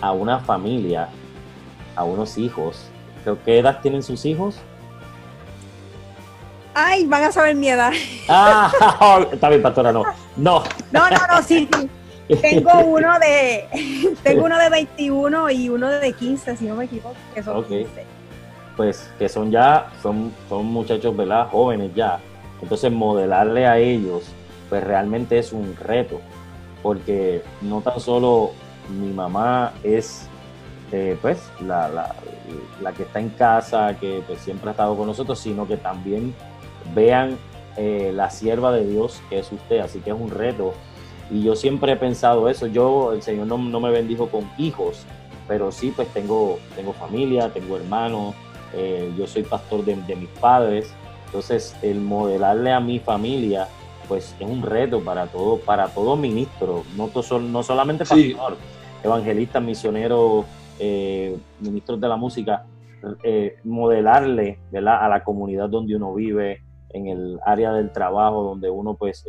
a 0.01 0.13
una 0.13 0.39
familia, 0.39 1.09
a 1.97 2.05
unos 2.05 2.37
hijos. 2.37 2.91
¿Qué 3.45 3.59
edad 3.59 3.81
tienen 3.81 4.03
sus 4.03 4.25
hijos? 4.27 4.61
Ay, 6.75 7.07
van 7.07 7.25
a 7.25 7.33
saber 7.33 7.55
mi 7.55 7.69
edad. 7.69 7.93
Ah, 8.29 8.71
está 9.33 9.49
bien, 9.49 9.63
pastora, 9.63 9.93
no. 9.93 10.05
No. 10.37 10.63
No, 10.93 11.11
no, 11.11 11.27
no, 11.29 11.43
sí, 11.43 11.69
Tengo 12.41 12.79
uno 12.85 13.19
de 13.19 14.15
tengo 14.23 14.45
uno 14.45 14.57
de 14.57 14.71
21 14.71 15.51
y 15.51 15.69
uno 15.69 15.89
de 15.89 16.13
15, 16.13 16.57
si 16.57 16.67
no 16.67 16.77
me 16.77 16.85
equivoco, 16.85 17.17
que 17.35 17.43
son 17.43 17.65
pues 18.77 19.11
que 19.19 19.29
son 19.29 19.51
ya, 19.51 19.91
son, 20.03 20.33
son 20.49 20.67
muchachos, 20.67 21.15
¿verdad? 21.15 21.49
Jóvenes 21.51 21.91
ya. 21.95 22.19
Entonces 22.63 22.91
modelarle 22.91 23.67
a 23.67 23.79
ellos, 23.79 24.25
pues 24.69 24.83
realmente 24.85 25.39
es 25.39 25.53
un 25.53 25.77
reto, 25.77 26.21
porque 26.83 27.43
no 27.61 27.81
tan 27.81 28.01
solo 28.01 28.53
mi 28.89 29.13
mamá 29.13 29.73
es, 29.83 30.27
eh, 30.93 31.19
pues, 31.21 31.39
la, 31.61 31.89
la, 31.89 32.15
la, 32.81 32.93
que 32.93 33.03
está 33.03 33.21
en 33.21 33.31
casa, 33.31 33.97
que 33.99 34.23
pues, 34.27 34.41
siempre 34.41 34.69
ha 34.69 34.73
estado 34.73 34.97
con 34.97 35.07
nosotros, 35.07 35.39
sino 35.39 35.67
que 35.67 35.77
también 35.77 36.35
vean 36.95 37.37
eh, 37.77 38.13
la 38.15 38.31
sierva 38.31 38.73
de 38.73 38.87
Dios 38.87 39.21
que 39.29 39.39
es 39.39 39.51
usted, 39.53 39.79
así 39.81 40.01
que 40.01 40.11
es 40.11 40.17
un 40.19 40.31
reto. 40.31 40.75
Y 41.31 41.43
yo 41.43 41.55
siempre 41.55 41.93
he 41.93 41.97
pensado 41.97 42.49
eso, 42.49 42.67
yo, 42.67 43.13
el 43.13 43.23
Señor 43.23 43.47
no, 43.47 43.57
no 43.57 43.81
me 43.81 43.91
bendijo 43.91 44.29
con 44.29 44.51
hijos, 44.59 45.07
pero 45.47 45.71
sí, 45.71 45.93
pues 45.95 46.09
tengo, 46.09 46.59
tengo 46.75 46.93
familia, 46.93 47.51
tengo 47.53 47.77
hermanos, 47.77 48.35
eh, 48.73 49.13
yo 49.19 49.27
soy 49.27 49.43
pastor 49.43 49.85
de, 49.85 49.97
mis 50.17 50.29
padres, 50.41 50.93
entonces 51.27 51.77
el 51.83 52.01
modelarle 52.01 52.73
a 52.73 52.81
mi 52.81 53.01
familia, 53.01 53.67
pues 54.07 54.35
es 54.39 54.49
un 54.49 54.63
reto 54.63 55.01
para 55.01 55.27
todo, 55.27 55.59
para 55.59 55.89
todo 55.89 56.17
ministro, 56.17 56.85
no, 56.97 57.11
no 57.41 57.63
solamente 57.63 58.05
pastor, 58.05 58.57
evangelista, 59.03 59.61
misionero, 59.61 60.45
eh, 60.79 61.37
ministros 61.61 62.01
de 62.01 62.09
la 62.09 62.17
música, 62.17 62.65
eh, 63.25 63.57
modelarle 63.65 64.59
a 64.73 65.09
la 65.09 65.25
comunidad 65.25 65.69
donde 65.69 65.97
uno 65.97 66.15
vive, 66.15 66.63
en 66.93 67.09
el 67.09 67.39
área 67.45 67.73
del 67.73 67.93
trabajo, 67.93 68.43
donde 68.43 68.71
uno 68.71 68.95
pues, 68.95 69.25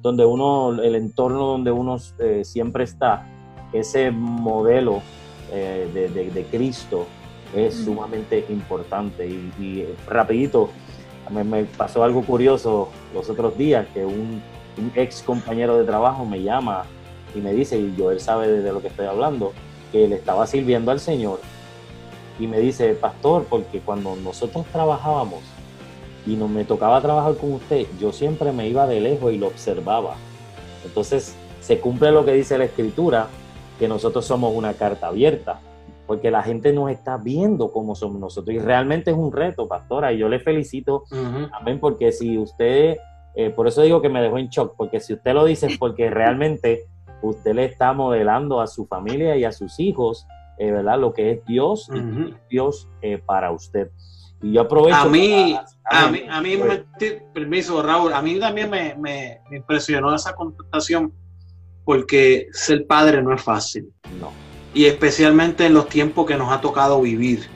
donde 0.00 0.24
uno, 0.24 0.82
el 0.82 0.94
entorno 0.94 1.46
donde 1.46 1.70
uno 1.70 1.98
siempre 2.42 2.84
está, 2.84 3.26
ese 3.72 4.10
modelo 4.10 5.00
de, 5.50 6.08
de 6.08 6.44
Cristo 6.50 7.06
es 7.56 7.74
sumamente 7.84 8.44
importante. 8.48 9.26
Y, 9.26 9.86
rapidito, 10.06 10.70
me, 11.30 11.64
pasó 11.64 12.04
algo 12.04 12.22
curioso 12.22 12.88
los 13.14 13.28
otros 13.30 13.56
días, 13.56 13.86
que 13.94 14.04
un, 14.04 14.42
ex 14.96 15.22
compañero 15.22 15.78
de 15.78 15.84
trabajo 15.84 16.24
me 16.24 16.42
llama 16.42 16.84
y 17.32 17.38
me 17.38 17.52
dice, 17.52 17.78
y 17.78 17.94
yo 17.96 18.10
él 18.10 18.18
sabe 18.18 18.48
de 18.48 18.72
lo 18.72 18.82
que 18.82 18.88
estoy 18.88 19.06
hablando, 19.06 19.52
que 19.92 20.04
él 20.04 20.12
estaba 20.12 20.48
sirviendo 20.48 20.90
al 20.90 20.98
Señor 20.98 21.38
y 22.40 22.48
me 22.48 22.58
dice, 22.58 22.94
pastor, 22.94 23.46
porque 23.48 23.78
cuando 23.78 24.16
nosotros 24.16 24.66
trabajábamos 24.72 25.42
y 26.26 26.36
no 26.36 26.48
me 26.48 26.64
tocaba 26.64 27.00
trabajar 27.00 27.36
con 27.36 27.52
usted, 27.52 27.86
yo 28.00 28.12
siempre 28.12 28.52
me 28.52 28.68
iba 28.68 28.86
de 28.86 29.00
lejos 29.00 29.32
y 29.32 29.38
lo 29.38 29.48
observaba. 29.48 30.16
Entonces 30.84 31.36
se 31.60 31.80
cumple 31.80 32.12
lo 32.12 32.24
que 32.24 32.32
dice 32.32 32.58
la 32.58 32.64
escritura, 32.64 33.28
que 33.78 33.88
nosotros 33.88 34.24
somos 34.24 34.54
una 34.54 34.74
carta 34.74 35.08
abierta 35.08 35.60
porque 36.06 36.30
la 36.30 36.42
gente 36.42 36.72
nos 36.72 36.90
está 36.90 37.16
viendo 37.16 37.72
como 37.72 37.94
somos 37.94 38.20
nosotros 38.20 38.54
y 38.54 38.58
realmente 38.58 39.10
es 39.10 39.16
un 39.16 39.32
reto, 39.32 39.66
pastora, 39.66 40.12
y 40.12 40.18
yo 40.18 40.28
le 40.28 40.38
felicito, 40.38 41.04
amén, 41.52 41.80
porque 41.80 42.12
si 42.12 42.36
usted, 42.36 42.96
eh, 43.34 43.50
por 43.50 43.66
eso 43.66 43.82
digo 43.82 44.02
que 44.02 44.08
me 44.08 44.20
dejó 44.20 44.38
en 44.38 44.48
shock, 44.48 44.74
porque 44.76 45.00
si 45.00 45.14
usted 45.14 45.32
lo 45.32 45.44
dice 45.44 45.66
es 45.66 45.78
porque 45.78 46.10
realmente 46.10 46.84
usted 47.22 47.54
le 47.54 47.64
está 47.64 47.92
modelando 47.92 48.60
a 48.60 48.66
su 48.66 48.86
familia 48.86 49.36
y 49.36 49.44
a 49.44 49.52
sus 49.52 49.80
hijos, 49.80 50.26
eh, 50.58 50.70
¿verdad? 50.70 50.98
Lo 50.98 51.12
que 51.12 51.32
es 51.32 51.44
Dios, 51.46 51.88
y 51.92 52.34
Dios 52.50 52.88
eh, 53.02 53.18
para 53.18 53.50
usted. 53.50 53.90
Y 54.44 54.52
yo 54.52 54.60
aprovecho. 54.60 54.96
A 54.96 55.06
mí, 55.06 55.58
a 55.84 56.08
mí, 56.08 56.22
a 56.28 56.40
mí 56.40 56.56
me, 56.56 56.84
permiso, 57.32 57.82
Raúl, 57.82 58.12
a 58.12 58.22
mí 58.22 58.38
también 58.38 58.70
me, 58.70 58.94
me 58.96 59.40
impresionó 59.50 60.14
esa 60.14 60.34
contestación 60.34 61.12
porque 61.84 62.46
ser 62.52 62.86
padre 62.86 63.22
no 63.22 63.34
es 63.34 63.42
fácil. 63.42 63.92
No 64.20 64.44
y 64.74 64.86
especialmente 64.86 65.66
en 65.66 65.74
los 65.74 65.88
tiempos 65.88 66.26
que 66.26 66.36
nos 66.36 66.52
ha 66.52 66.60
tocado 66.60 67.00
vivir. 67.00 67.46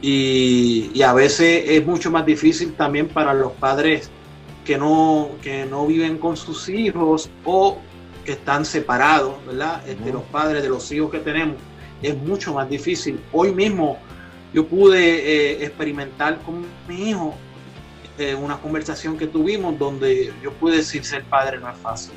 Y, 0.00 1.00
a 1.02 1.12
veces 1.12 1.64
es 1.66 1.86
mucho 1.86 2.10
más 2.10 2.24
difícil 2.24 2.72
también 2.74 3.08
para 3.08 3.34
los 3.34 3.52
padres 3.52 4.10
que 4.64 4.78
no, 4.78 5.30
que 5.42 5.66
no 5.66 5.86
viven 5.86 6.18
con 6.18 6.36
sus 6.36 6.68
hijos 6.68 7.30
o 7.44 7.78
que 8.24 8.32
están 8.32 8.64
separados, 8.64 9.34
¿verdad? 9.46 9.86
Este, 9.88 10.12
los 10.12 10.22
padres 10.24 10.62
de 10.62 10.68
los 10.68 10.90
hijos 10.90 11.10
que 11.10 11.18
tenemos. 11.18 11.56
Es 12.02 12.16
mucho 12.16 12.54
más 12.54 12.68
difícil. 12.68 13.20
Hoy 13.32 13.52
mismo 13.52 13.98
yo 14.52 14.66
pude 14.66 14.98
eh, 14.98 15.64
experimentar 15.64 16.38
con 16.42 16.64
mi 16.86 17.10
hijo 17.10 17.34
eh, 18.18 18.34
una 18.34 18.56
conversación 18.58 19.16
que 19.16 19.26
tuvimos 19.26 19.78
donde 19.78 20.32
yo 20.42 20.52
pude 20.54 20.78
decir 20.78 21.04
ser 21.04 21.24
padre 21.24 21.58
no 21.58 21.68
es 21.70 21.76
fácil. 21.78 22.14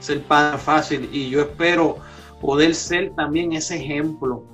Ser 0.00 0.22
padre 0.22 0.56
es 0.56 0.62
fácil 0.62 1.08
y 1.12 1.30
yo 1.30 1.40
espero 1.40 1.98
poder 2.40 2.74
ser 2.74 3.12
también 3.14 3.52
ese 3.52 3.76
ejemplo 3.76 4.44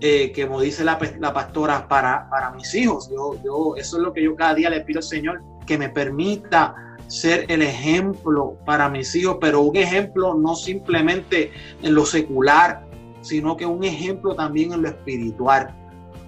eh, 0.00 0.32
que 0.32 0.46
como 0.46 0.60
dice 0.60 0.84
la, 0.84 0.98
pastora, 0.98 1.86
para, 1.86 2.28
para 2.28 2.50
mis 2.50 2.74
hijos. 2.74 3.08
Yo, 3.08 3.36
yo, 3.44 3.76
eso 3.76 3.96
es 3.98 4.02
lo 4.02 4.12
que 4.12 4.22
yo 4.24 4.34
cada 4.34 4.54
día 4.54 4.68
le 4.68 4.80
pido 4.80 4.98
al 4.98 5.04
Señor, 5.04 5.42
que 5.64 5.78
me 5.78 5.88
permita 5.88 6.74
ser 7.06 7.44
el 7.48 7.62
ejemplo 7.62 8.56
para 8.64 8.88
mis 8.88 9.14
hijos, 9.14 9.36
pero 9.40 9.60
un 9.60 9.76
ejemplo 9.76 10.34
no 10.34 10.56
simplemente 10.56 11.52
en 11.82 11.94
lo 11.94 12.04
secular, 12.04 12.84
sino 13.22 13.56
que 13.56 13.64
un 13.64 13.82
ejemplo 13.84 14.34
también 14.34 14.72
en 14.72 14.82
lo 14.82 14.88
espiritual, 14.88 15.74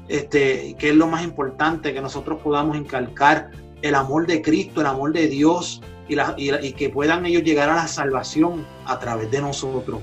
este, 0.09 0.75
que 0.79 0.91
es 0.91 0.97
lo 0.97 1.07
más 1.07 1.23
importante, 1.23 1.93
que 1.93 2.01
nosotros 2.01 2.41
podamos 2.43 2.77
encalcar 2.77 3.51
el 3.83 3.95
amor 3.95 4.27
de 4.27 4.41
Cristo, 4.41 4.81
el 4.81 4.87
amor 4.87 5.13
de 5.13 5.29
Dios 5.29 5.83
y, 6.09 6.17
y 6.39 6.73
que 6.73 6.89
puedan 6.89 7.27
ellos 7.27 7.43
llegar 7.43 7.69
a 7.69 7.77
la 7.77 7.89
salvación 7.89 8.65
a 8.87 8.99
través 8.99 9.31
de 9.31 9.43
nosotros. 9.43 10.01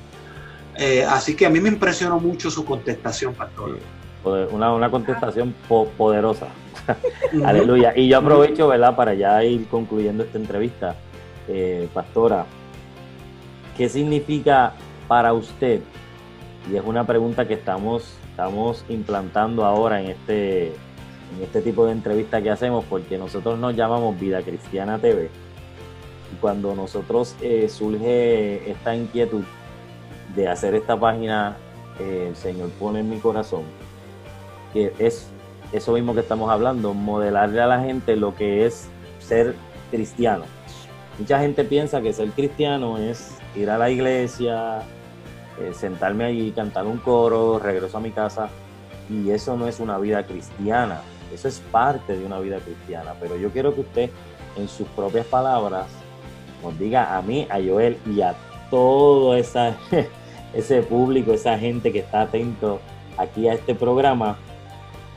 Eh, 0.78 1.04
así 1.08 1.36
que 1.36 1.46
a 1.46 1.50
mí 1.50 1.60
me 1.60 1.70
impresionó 1.70 2.20
mucho 2.20 2.50
su 2.50 2.66
contestación, 2.66 3.34
pastor. 3.34 3.80
Una, 4.24 4.74
una 4.74 4.90
contestación 4.90 5.54
poderosa. 5.98 6.48
Aleluya. 7.46 7.94
Y 7.96 8.08
yo 8.08 8.20
aprovecho, 8.20 8.68
¿verdad?, 8.68 8.96
para 8.96 9.14
ya 9.14 9.44
ir 9.44 9.68
concluyendo 9.68 10.24
esta 10.24 10.38
entrevista. 10.38 10.96
Eh, 11.48 11.90
pastora, 11.94 12.46
¿qué 13.76 13.90
significa 13.90 14.74
para 15.08 15.34
usted? 15.34 15.82
Y 16.70 16.76
es 16.76 16.84
una 16.86 17.06
pregunta 17.06 17.48
que 17.48 17.56
estamos, 17.56 18.16
estamos 18.30 18.86
implantando 18.90 19.66
ahora 19.66 20.02
en 20.02 20.12
este, 20.12 20.68
en 20.68 21.44
este 21.44 21.62
tipo 21.62 21.86
de 21.86 21.94
entrevista 21.94 22.42
que 22.42 22.52
hacemos, 22.52 22.86
porque 22.86 23.18
nosotros 23.18 23.58
nos 23.58 23.76
llamamos 23.76 24.20
Vida 24.20 24.42
Cristiana 24.42 25.00
TV. 25.00 25.30
Y 26.32 26.36
cuando 26.40 26.76
nosotros 26.76 27.36
eh, 27.42 27.68
surge 27.68 28.70
esta 28.70 28.96
inquietud 28.96 29.44
de 30.36 30.48
hacer 30.48 30.76
esta 30.76 31.00
página, 31.00 31.58
eh, 32.00 32.28
el 32.30 32.36
Señor 32.36 32.70
pone 32.72 33.00
en 33.00 33.10
mi 33.10 33.18
corazón, 33.18 33.64
que 34.72 34.94
es 35.00 35.30
eso 35.72 35.94
mismo 35.94 36.14
que 36.14 36.20
estamos 36.22 36.50
hablando, 36.50 36.94
modelarle 36.94 37.62
a 37.62 37.68
la 37.68 37.82
gente 37.82 38.16
lo 38.16 38.36
que 38.36 38.66
es 38.66 38.88
ser 39.20 39.56
cristiano. 39.90 40.46
Mucha 41.18 41.40
gente 41.40 41.64
piensa 41.64 42.02
que 42.02 42.14
ser 42.14 42.30
cristiano 42.32 42.98
es 42.98 43.38
ir 43.56 43.70
a 43.70 43.78
la 43.78 43.90
iglesia, 43.90 44.82
eh, 45.62 45.74
sentarme 45.74 46.26
allí, 46.26 46.52
cantar 46.52 46.86
un 46.86 46.98
coro, 46.98 47.60
regreso 47.60 47.98
a 47.98 48.02
mi 48.02 48.12
casa, 48.12 48.50
y 49.10 49.32
eso 49.32 49.58
no 49.58 49.68
es 49.68 49.80
una 49.80 49.98
vida 49.98 50.26
cristiana, 50.26 51.02
eso 51.34 51.48
es 51.48 51.60
parte 51.72 52.18
de 52.18 52.26
una 52.26 52.40
vida 52.40 52.60
cristiana, 52.60 53.14
pero 53.20 53.36
yo 53.38 53.50
quiero 53.52 53.74
que 53.74 53.82
usted 53.82 54.10
en 54.58 54.68
sus 54.68 54.88
propias 54.90 55.26
palabras 55.26 55.88
nos 56.64 56.78
diga 56.78 57.18
a 57.18 57.22
mí, 57.22 57.48
a 57.50 57.56
Joel 57.56 57.98
y 58.06 58.22
a 58.22 58.36
todo 58.70 59.36
esa 59.36 59.76
ese 60.54 60.82
público, 60.82 61.34
esa 61.34 61.58
gente 61.58 61.92
que 61.92 62.00
está 62.00 62.22
atento 62.22 62.80
aquí 63.18 63.48
a 63.48 63.54
este 63.54 63.76
programa, 63.76 64.38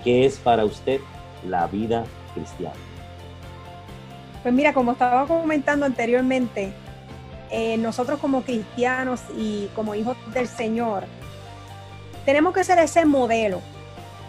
¿qué 0.02 0.26
es 0.26 0.38
para 0.38 0.64
usted 0.64 1.00
la 1.48 1.66
vida 1.66 2.04
cristiana? 2.34 2.76
Pues 4.42 4.54
mira, 4.54 4.72
como 4.72 4.92
estaba 4.92 5.26
comentando 5.26 5.86
anteriormente, 5.86 6.72
eh, 7.56 7.76
nosotros 7.76 8.18
como 8.18 8.42
cristianos 8.42 9.20
y 9.38 9.68
como 9.76 9.94
hijos 9.94 10.16
del 10.32 10.48
Señor, 10.48 11.04
tenemos 12.24 12.52
que 12.52 12.64
ser 12.64 12.80
ese 12.80 13.04
modelo, 13.04 13.60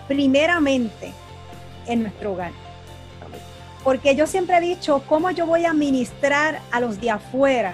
primeramente 0.07 1.11
en 1.87 2.03
nuestro 2.03 2.33
hogar. 2.33 2.51
Porque 3.83 4.15
yo 4.15 4.27
siempre 4.27 4.57
he 4.57 4.61
dicho, 4.61 5.01
¿cómo 5.09 5.31
yo 5.31 5.47
voy 5.47 5.65
a 5.65 5.73
ministrar 5.73 6.61
a 6.71 6.79
los 6.79 7.01
de 7.01 7.09
afuera 7.09 7.73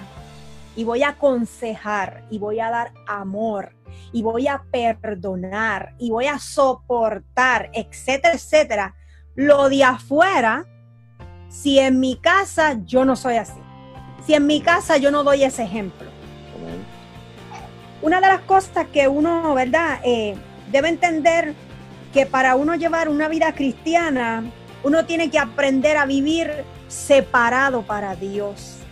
y 0.74 0.84
voy 0.84 1.02
a 1.02 1.10
aconsejar 1.10 2.24
y 2.30 2.38
voy 2.38 2.58
a 2.58 2.70
dar 2.70 2.94
amor 3.06 3.74
y 4.10 4.22
voy 4.22 4.48
a 4.48 4.62
perdonar 4.72 5.94
y 5.98 6.08
voy 6.08 6.28
a 6.28 6.38
soportar, 6.38 7.68
etcétera, 7.74 8.32
etcétera, 8.32 8.94
lo 9.34 9.68
de 9.68 9.84
afuera, 9.84 10.64
si 11.50 11.78
en 11.78 12.00
mi 12.00 12.16
casa 12.16 12.80
yo 12.86 13.04
no 13.04 13.16
soy 13.16 13.36
así, 13.36 13.61
si 14.26 14.34
en 14.34 14.46
mi 14.46 14.60
casa 14.60 14.96
yo 14.96 15.10
no 15.10 15.24
doy 15.24 15.44
ese 15.44 15.62
ejemplo. 15.62 16.08
Una 18.00 18.20
de 18.20 18.26
las 18.26 18.40
cosas 18.40 18.86
que 18.92 19.06
uno, 19.06 19.54
¿verdad? 19.54 20.00
Eh, 20.04 20.34
debe 20.70 20.88
entender 20.88 21.54
que 22.12 22.26
para 22.26 22.56
uno 22.56 22.74
llevar 22.74 23.08
una 23.08 23.28
vida 23.28 23.52
cristiana, 23.54 24.42
uno 24.82 25.04
tiene 25.04 25.30
que 25.30 25.38
aprender 25.38 25.96
a 25.96 26.04
vivir 26.04 26.64
separado 26.88 27.82
para 27.82 28.16
Dios 28.16 28.82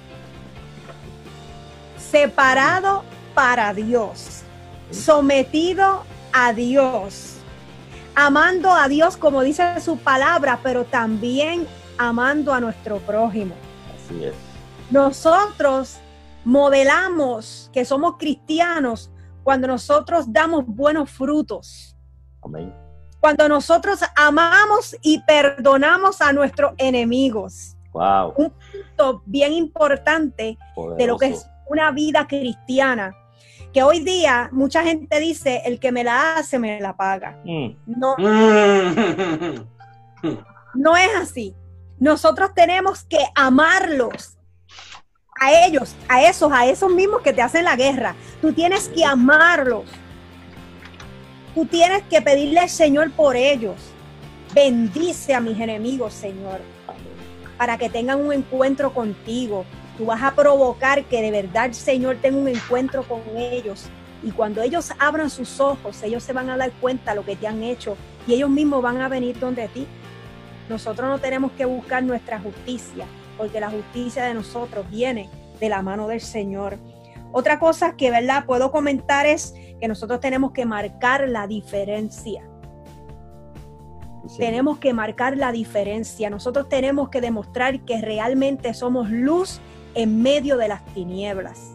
separado 2.11 3.05
para 3.35 3.73
Dios, 3.73 4.43
sometido 4.91 6.05
a 6.33 6.53
Dios. 6.53 7.37
amando 8.17 8.71
a 8.73 8.89
Dios 8.89 9.17
como 9.17 9.43
dice 9.43 9.81
su 9.81 9.97
palabra, 9.97 10.59
pero 10.63 10.85
también 10.85 11.67
amando 11.97 12.53
a 12.53 12.61
nuestro 12.61 12.99
prójimo. 12.99 13.55
Así 13.95 14.25
es. 14.25 14.50
Nosotros 14.91 15.99
modelamos 16.45 17.71
que 17.73 17.85
somos 17.85 18.17
cristianos 18.19 19.11
cuando 19.45 19.69
nosotros 19.69 20.33
damos 20.33 20.67
buenos 20.67 21.11
frutos. 21.11 21.97
Amén. 22.43 22.75
Cuando 23.21 23.49
nosotros 23.49 24.01
amamos 24.17 24.97
y 25.03 25.21
perdonamos 25.21 26.21
a 26.21 26.33
nuestros 26.33 26.73
enemigos. 26.79 27.77
Wow. 27.93 28.35
Un 28.37 28.53
punto 28.73 29.23
bien 29.27 29.53
importante 29.53 30.59
de 30.97 31.07
lo 31.07 31.17
que 31.19 31.27
es 31.27 31.47
una 31.69 31.93
vida 31.93 32.27
cristiana. 32.27 33.15
Que 33.73 33.85
hoy 33.85 34.01
día 34.01 34.49
mucha 34.51 34.83
gente 34.83 35.21
dice, 35.21 35.63
el 35.65 35.79
que 35.79 35.93
me 35.93 36.03
la 36.03 36.35
hace, 36.35 36.59
me 36.59 36.81
la 36.81 36.97
paga. 36.97 37.39
Mm. 37.45 37.69
No, 37.87 38.17
no 40.75 40.97
es 40.97 41.11
así. 41.15 41.55
Nosotros 41.99 42.51
tenemos 42.55 43.05
que 43.05 43.25
amarlos 43.37 44.40
a 45.41 45.65
ellos, 45.65 45.97
a 46.07 46.23
esos, 46.23 46.53
a 46.53 46.67
esos 46.67 46.93
mismos 46.93 47.23
que 47.23 47.33
te 47.33 47.41
hacen 47.41 47.65
la 47.65 47.75
guerra. 47.75 48.15
Tú 48.43 48.53
tienes 48.53 48.89
que 48.89 49.05
amarlos. 49.05 49.85
Tú 51.55 51.65
tienes 51.65 52.03
que 52.05 52.21
pedirle 52.21 52.61
al 52.61 52.69
Señor 52.69 53.11
por 53.11 53.35
ellos. 53.35 53.77
Bendice 54.55 55.35
a 55.35 55.41
mis 55.41 55.59
enemigos, 55.59 56.13
Señor, 56.13 56.61
para 57.57 57.79
que 57.79 57.89
tengan 57.89 58.21
un 58.21 58.35
encuentro 58.35 58.93
contigo. 58.93 59.65
Tú 59.97 60.07
vas 60.07 60.23
a 60.23 60.35
provocar 60.35 61.05
que 61.05 61.23
de 61.23 61.31
verdad 61.31 61.73
Señor 61.73 62.19
tenga 62.21 62.37
un 62.37 62.49
encuentro 62.49 63.03
con 63.03 63.23
ellos. 63.37 63.87
Y 64.23 64.33
cuando 64.33 64.61
ellos 64.61 64.93
abran 64.99 65.31
sus 65.31 65.59
ojos, 65.59 66.03
ellos 66.03 66.23
se 66.23 66.35
van 66.35 66.51
a 66.51 66.57
dar 66.59 66.71
cuenta 66.73 67.13
de 67.13 67.17
lo 67.17 67.25
que 67.25 67.37
te 67.37 67.47
han 67.47 67.63
hecho 67.63 67.97
y 68.27 68.35
ellos 68.35 68.51
mismos 68.51 68.83
van 68.83 69.01
a 69.01 69.09
venir 69.09 69.39
donde 69.39 69.69
ti. 69.69 69.87
Nosotros 70.69 71.09
no 71.09 71.19
tenemos 71.19 71.51
que 71.53 71.65
buscar 71.65 72.03
nuestra 72.03 72.39
justicia, 72.39 73.07
porque 73.41 73.59
la 73.59 73.71
justicia 73.71 74.25
de 74.25 74.35
nosotros 74.35 74.85
viene 74.91 75.31
de 75.61 75.71
la 75.71 75.81
mano 75.81 76.09
del 76.09 76.21
Señor. 76.21 76.77
Otra 77.33 77.59
cosa 77.59 77.97
que, 77.97 78.11
¿verdad? 78.11 78.45
Puedo 78.45 78.71
comentar 78.71 79.25
es 79.25 79.55
que 79.81 79.89
nosotros 79.89 80.21
tenemos 80.21 80.53
que 80.53 80.67
marcar 80.67 81.27
la 81.27 81.47
diferencia. 81.47 82.43
Tenemos 84.37 84.77
que 84.77 84.93
marcar 84.93 85.39
la 85.39 85.53
diferencia. 85.53 86.29
Nosotros 86.29 86.69
tenemos 86.69 87.09
que 87.09 87.23
demostrar 87.23 87.81
que 87.81 88.03
realmente 88.03 88.75
somos 88.75 89.09
luz 89.09 89.59
en 89.95 90.21
medio 90.21 90.59
de 90.59 90.69
las 90.69 90.85
tinieblas. 90.93 91.75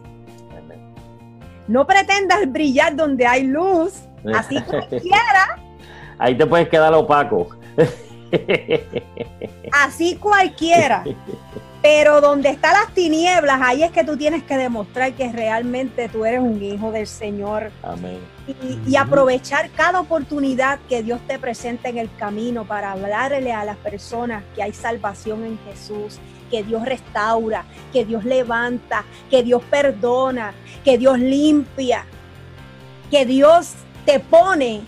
No 1.66 1.84
pretendas 1.84 2.48
brillar 2.52 2.94
donde 2.94 3.26
hay 3.26 3.42
luz, 3.42 4.04
así 4.32 4.62
cualquiera. 4.62 5.60
Ahí 6.18 6.38
te 6.38 6.46
puedes 6.46 6.68
quedar 6.68 6.94
opaco. 6.94 7.48
Así 9.72 10.16
cualquiera. 10.16 11.04
Pero 11.82 12.20
donde 12.20 12.48
están 12.48 12.72
las 12.72 12.92
tinieblas, 12.94 13.60
ahí 13.62 13.84
es 13.84 13.92
que 13.92 14.02
tú 14.02 14.16
tienes 14.16 14.42
que 14.42 14.56
demostrar 14.56 15.12
que 15.12 15.30
realmente 15.30 16.08
tú 16.08 16.24
eres 16.24 16.40
un 16.40 16.60
hijo 16.60 16.90
del 16.90 17.06
Señor. 17.06 17.70
Amén. 17.82 18.18
Y, 18.86 18.96
aprovechar 18.96 19.70
cada 19.70 20.00
oportunidad 20.00 20.80
que 20.88 21.02
Dios 21.02 21.20
te 21.28 21.38
presente 21.38 21.88
en 21.88 21.98
el 21.98 22.12
camino 22.16 22.64
para 22.64 22.92
hablarle 22.92 23.52
a 23.52 23.64
las 23.64 23.76
personas 23.76 24.42
que 24.54 24.62
hay 24.62 24.72
salvación 24.72 25.44
en 25.44 25.58
Jesús, 25.64 26.18
que 26.50 26.62
Dios 26.64 26.84
restaura, 26.84 27.64
que 27.92 28.04
Dios 28.04 28.24
levanta, 28.24 29.04
que 29.30 29.42
Dios 29.42 29.62
perdona, 29.70 30.54
que 30.84 30.98
Dios 30.98 31.18
limpia, 31.18 32.04
que 33.10 33.26
Dios 33.26 33.74
te 34.04 34.18
pone 34.18 34.82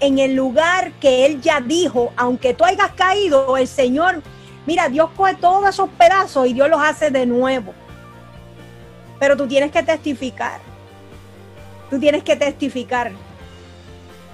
en 0.00 0.18
el 0.18 0.34
lugar 0.34 0.92
que 0.92 1.26
Él 1.26 1.40
ya 1.40 1.60
dijo, 1.60 2.12
aunque 2.16 2.54
tú 2.54 2.64
hayas 2.64 2.90
caído, 2.92 3.56
el 3.56 3.68
Señor, 3.68 4.22
mira, 4.66 4.88
Dios 4.88 5.10
coge 5.16 5.34
todos 5.34 5.68
esos 5.68 5.88
pedazos 5.90 6.46
y 6.46 6.54
Dios 6.54 6.68
los 6.68 6.80
hace 6.80 7.10
de 7.10 7.26
nuevo. 7.26 7.74
Pero 9.18 9.36
tú 9.36 9.46
tienes 9.46 9.70
que 9.70 9.82
testificar. 9.82 10.60
Tú 11.90 11.98
tienes 12.00 12.24
que 12.24 12.36
testificar 12.36 13.12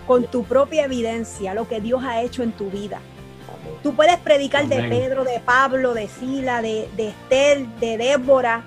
con 0.07 0.25
tu 0.25 0.45
propia 0.45 0.85
evidencia 0.85 1.53
lo 1.53 1.67
que 1.67 1.81
Dios 1.81 2.05
ha 2.05 2.23
hecho 2.23 2.45
en 2.45 2.53
tu 2.53 2.71
vida. 2.71 3.01
Tú 3.83 3.95
puedes 3.95 4.17
predicar 4.19 4.67
de 4.67 4.77
Pedro, 4.89 5.25
de 5.25 5.41
Pablo, 5.41 5.95
de 5.95 6.07
Sila, 6.07 6.63
de, 6.63 6.89
de 6.97 7.09
Estel, 7.09 7.69
de 7.81 7.99
Débora, 7.99 8.63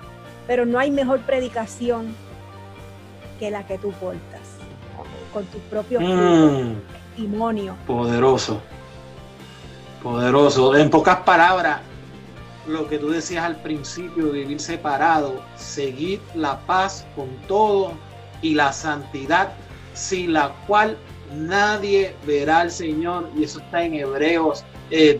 pero 0.46 0.66
no 0.66 0.78
hay 0.78 0.90
mejor 0.90 1.20
predicación 1.20 2.14
que 3.38 3.50
la 3.50 3.66
que 3.66 3.78
tú 3.78 3.92
portas 3.92 4.29
con 5.32 5.44
tu 5.46 5.58
propio 5.70 6.00
mm. 6.00 6.74
testimonio. 7.14 7.76
Poderoso. 7.86 8.60
Poderoso. 10.02 10.76
En 10.76 10.90
pocas 10.90 11.18
palabras, 11.18 11.80
lo 12.66 12.88
que 12.88 12.98
tú 12.98 13.10
decías 13.10 13.44
al 13.44 13.56
principio, 13.56 14.32
vivir 14.32 14.60
separado, 14.60 15.42
seguir 15.56 16.20
la 16.34 16.58
paz 16.60 17.06
con 17.16 17.28
todo 17.48 17.92
y 18.42 18.54
la 18.54 18.72
santidad, 18.72 19.52
sin 19.94 20.32
la 20.32 20.54
cual 20.66 20.96
nadie 21.34 22.14
verá 22.26 22.60
al 22.60 22.70
Señor. 22.70 23.28
Y 23.36 23.44
eso 23.44 23.60
está 23.60 23.84
en 23.84 23.94
Hebreos 23.94 24.64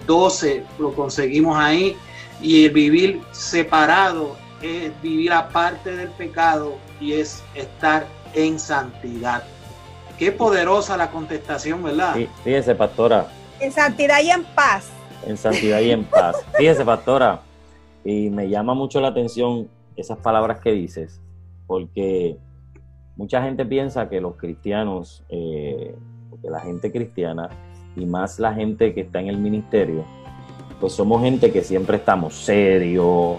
12, 0.07 0.57
eh, 0.57 0.65
lo 0.79 0.95
conseguimos 0.95 1.57
ahí. 1.59 1.97
Y 2.41 2.65
el 2.65 2.73
vivir 2.73 3.21
separado 3.33 4.37
es 4.63 4.91
vivir 5.03 5.33
aparte 5.33 5.95
del 5.95 6.09
pecado 6.11 6.77
y 7.01 7.15
es 7.15 7.43
estar 7.55 8.07
en 8.35 8.59
santidad. 8.59 9.45
Qué 10.21 10.33
poderosa 10.33 10.99
la 10.99 11.11
contestación, 11.11 11.83
¿verdad? 11.83 12.15
Sí, 12.15 12.29
fíjese, 12.45 12.75
pastora. 12.75 13.29
En 13.59 13.73
santidad 13.73 14.21
y 14.23 14.31
en 14.31 14.45
paz. 14.45 14.91
En 15.27 15.39
santidad 15.39 15.81
y 15.81 15.93
en 15.93 16.05
paz. 16.05 16.37
Fíjese, 16.59 16.85
pastora, 16.85 17.41
y 18.05 18.29
me 18.29 18.51
llama 18.51 18.75
mucho 18.75 19.01
la 19.01 19.09
atención 19.09 19.71
esas 19.97 20.19
palabras 20.19 20.61
que 20.61 20.73
dices, 20.73 21.23
porque 21.67 22.37
mucha 23.17 23.43
gente 23.43 23.65
piensa 23.65 24.11
que 24.11 24.21
los 24.21 24.37
cristianos, 24.37 25.25
eh, 25.31 25.97
porque 26.29 26.51
la 26.51 26.61
gente 26.61 26.93
cristiana 26.93 27.49
y 27.97 28.05
más 28.05 28.39
la 28.39 28.53
gente 28.53 28.93
que 28.93 29.01
está 29.01 29.21
en 29.21 29.29
el 29.29 29.39
ministerio, 29.39 30.05
pues 30.81 30.93
somos 30.93 31.23
gente 31.23 31.51
que 31.51 31.63
siempre 31.63 31.97
estamos 31.97 32.35
serios, 32.35 33.39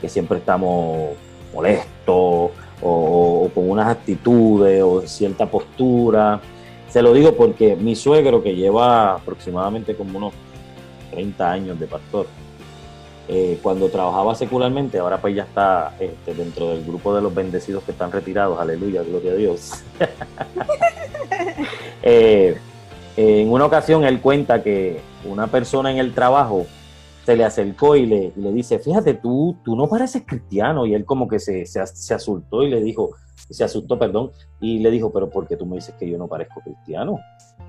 que 0.00 0.08
siempre 0.08 0.38
estamos 0.38 1.10
molestos, 1.52 2.52
o, 2.82 3.50
con 3.54 3.70
unas 3.70 3.88
actitudes 3.88 4.82
o 4.82 5.02
cierta 5.02 5.46
postura. 5.46 6.40
Se 6.88 7.02
lo 7.02 7.12
digo 7.12 7.34
porque 7.34 7.76
mi 7.76 7.96
suegro, 7.96 8.42
que 8.42 8.54
lleva 8.54 9.14
aproximadamente 9.14 9.94
como 9.94 10.18
unos 10.18 10.34
30 11.12 11.50
años 11.50 11.80
de 11.80 11.86
pastor, 11.86 12.26
eh, 13.28 13.58
cuando 13.62 13.88
trabajaba 13.88 14.34
secularmente, 14.34 14.98
ahora 14.98 15.18
pues 15.20 15.34
ya 15.34 15.44
está 15.44 15.94
este, 16.00 16.34
dentro 16.34 16.70
del 16.70 16.84
grupo 16.84 17.14
de 17.14 17.22
los 17.22 17.34
bendecidos 17.34 17.84
que 17.84 17.92
están 17.92 18.10
retirados, 18.10 18.58
aleluya, 18.58 19.02
gloria 19.02 19.32
a 19.32 19.34
Dios. 19.34 19.72
Eh, 22.04 22.58
en 23.16 23.52
una 23.52 23.64
ocasión 23.64 24.02
él 24.04 24.20
cuenta 24.20 24.60
que 24.62 25.00
una 25.24 25.46
persona 25.46 25.92
en 25.92 25.98
el 25.98 26.14
trabajo 26.14 26.66
se 27.24 27.36
le 27.36 27.44
acercó 27.44 27.96
y 27.96 28.06
le, 28.06 28.32
le, 28.36 28.52
dice, 28.52 28.78
fíjate, 28.78 29.14
tú, 29.14 29.56
tú 29.64 29.76
no 29.76 29.88
pareces 29.88 30.24
cristiano. 30.26 30.86
Y 30.86 30.94
él 30.94 31.04
como 31.04 31.28
que 31.28 31.38
se, 31.38 31.66
se, 31.66 31.86
se, 31.86 32.14
asustó 32.14 32.62
y 32.62 32.70
le 32.70 32.82
dijo, 32.82 33.10
se 33.48 33.64
asustó, 33.64 33.98
perdón, 33.98 34.32
y 34.60 34.78
le 34.80 34.90
dijo, 34.90 35.12
pero 35.12 35.30
¿por 35.30 35.46
qué 35.46 35.56
tú 35.56 35.66
me 35.66 35.76
dices 35.76 35.94
que 35.94 36.08
yo 36.08 36.18
no 36.18 36.26
parezco 36.26 36.60
cristiano? 36.60 37.18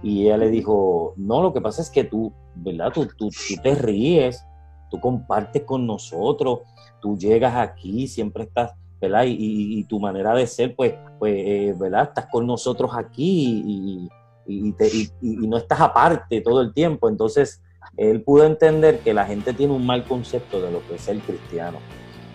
Y 0.01 0.26
ella 0.26 0.38
le 0.38 0.49
dijo, 0.49 1.14
no, 1.18 1.41
lo 1.41 1.54
que 1.54 1.62
pasa 1.62 1.82
es 1.82 1.89
que 1.89 2.04
tú, 2.04 2.34
¿verdad? 2.56 2.91
Tú, 2.93 3.08
tú, 3.18 3.30
tú 3.30 3.62
te 3.62 3.76
ríes, 3.76 4.43
tú 4.89 4.99
compartes 4.99 5.64
con 5.64 5.86
nosotros, 5.86 6.60
tú 6.99 7.18
llegas 7.18 7.56
aquí, 7.56 8.08
siempre 8.08 8.43
estás, 8.43 8.74
¿verdad? 8.99 9.26
Y, 9.26 9.80
y, 9.80 9.84
tu 9.84 9.99
manera 9.99 10.34
de 10.34 10.47
ser, 10.47 10.76
pues, 10.76 10.95
pues 11.20 11.36
eh, 11.38 11.76
¿verdad? 11.78 12.04
Estás 12.10 12.28
con 12.32 12.47
nosotros 12.47 12.91
aquí 12.95 13.64
y, 13.66 14.10
y 14.47 15.47
no 15.47 15.58
estás 15.58 15.80
aparte 15.80 16.41
todo 16.41 16.62
el 16.62 16.74
tiempo. 16.74 17.08
Entonces, 17.08 17.62
él 17.98 18.22
pudo 18.22 18.46
entender 18.46 19.00
que 19.00 19.14
la 19.14 19.26
gente 19.26 19.54
tiene 19.54 19.74
un 19.74 19.86
mal 19.86 20.04
concepto 20.04 20.62
de 20.62 20.72
lo 20.72 20.86
que 20.88 20.96
es 20.96 21.08
el 21.08 21.20
cristiano. 21.20 21.78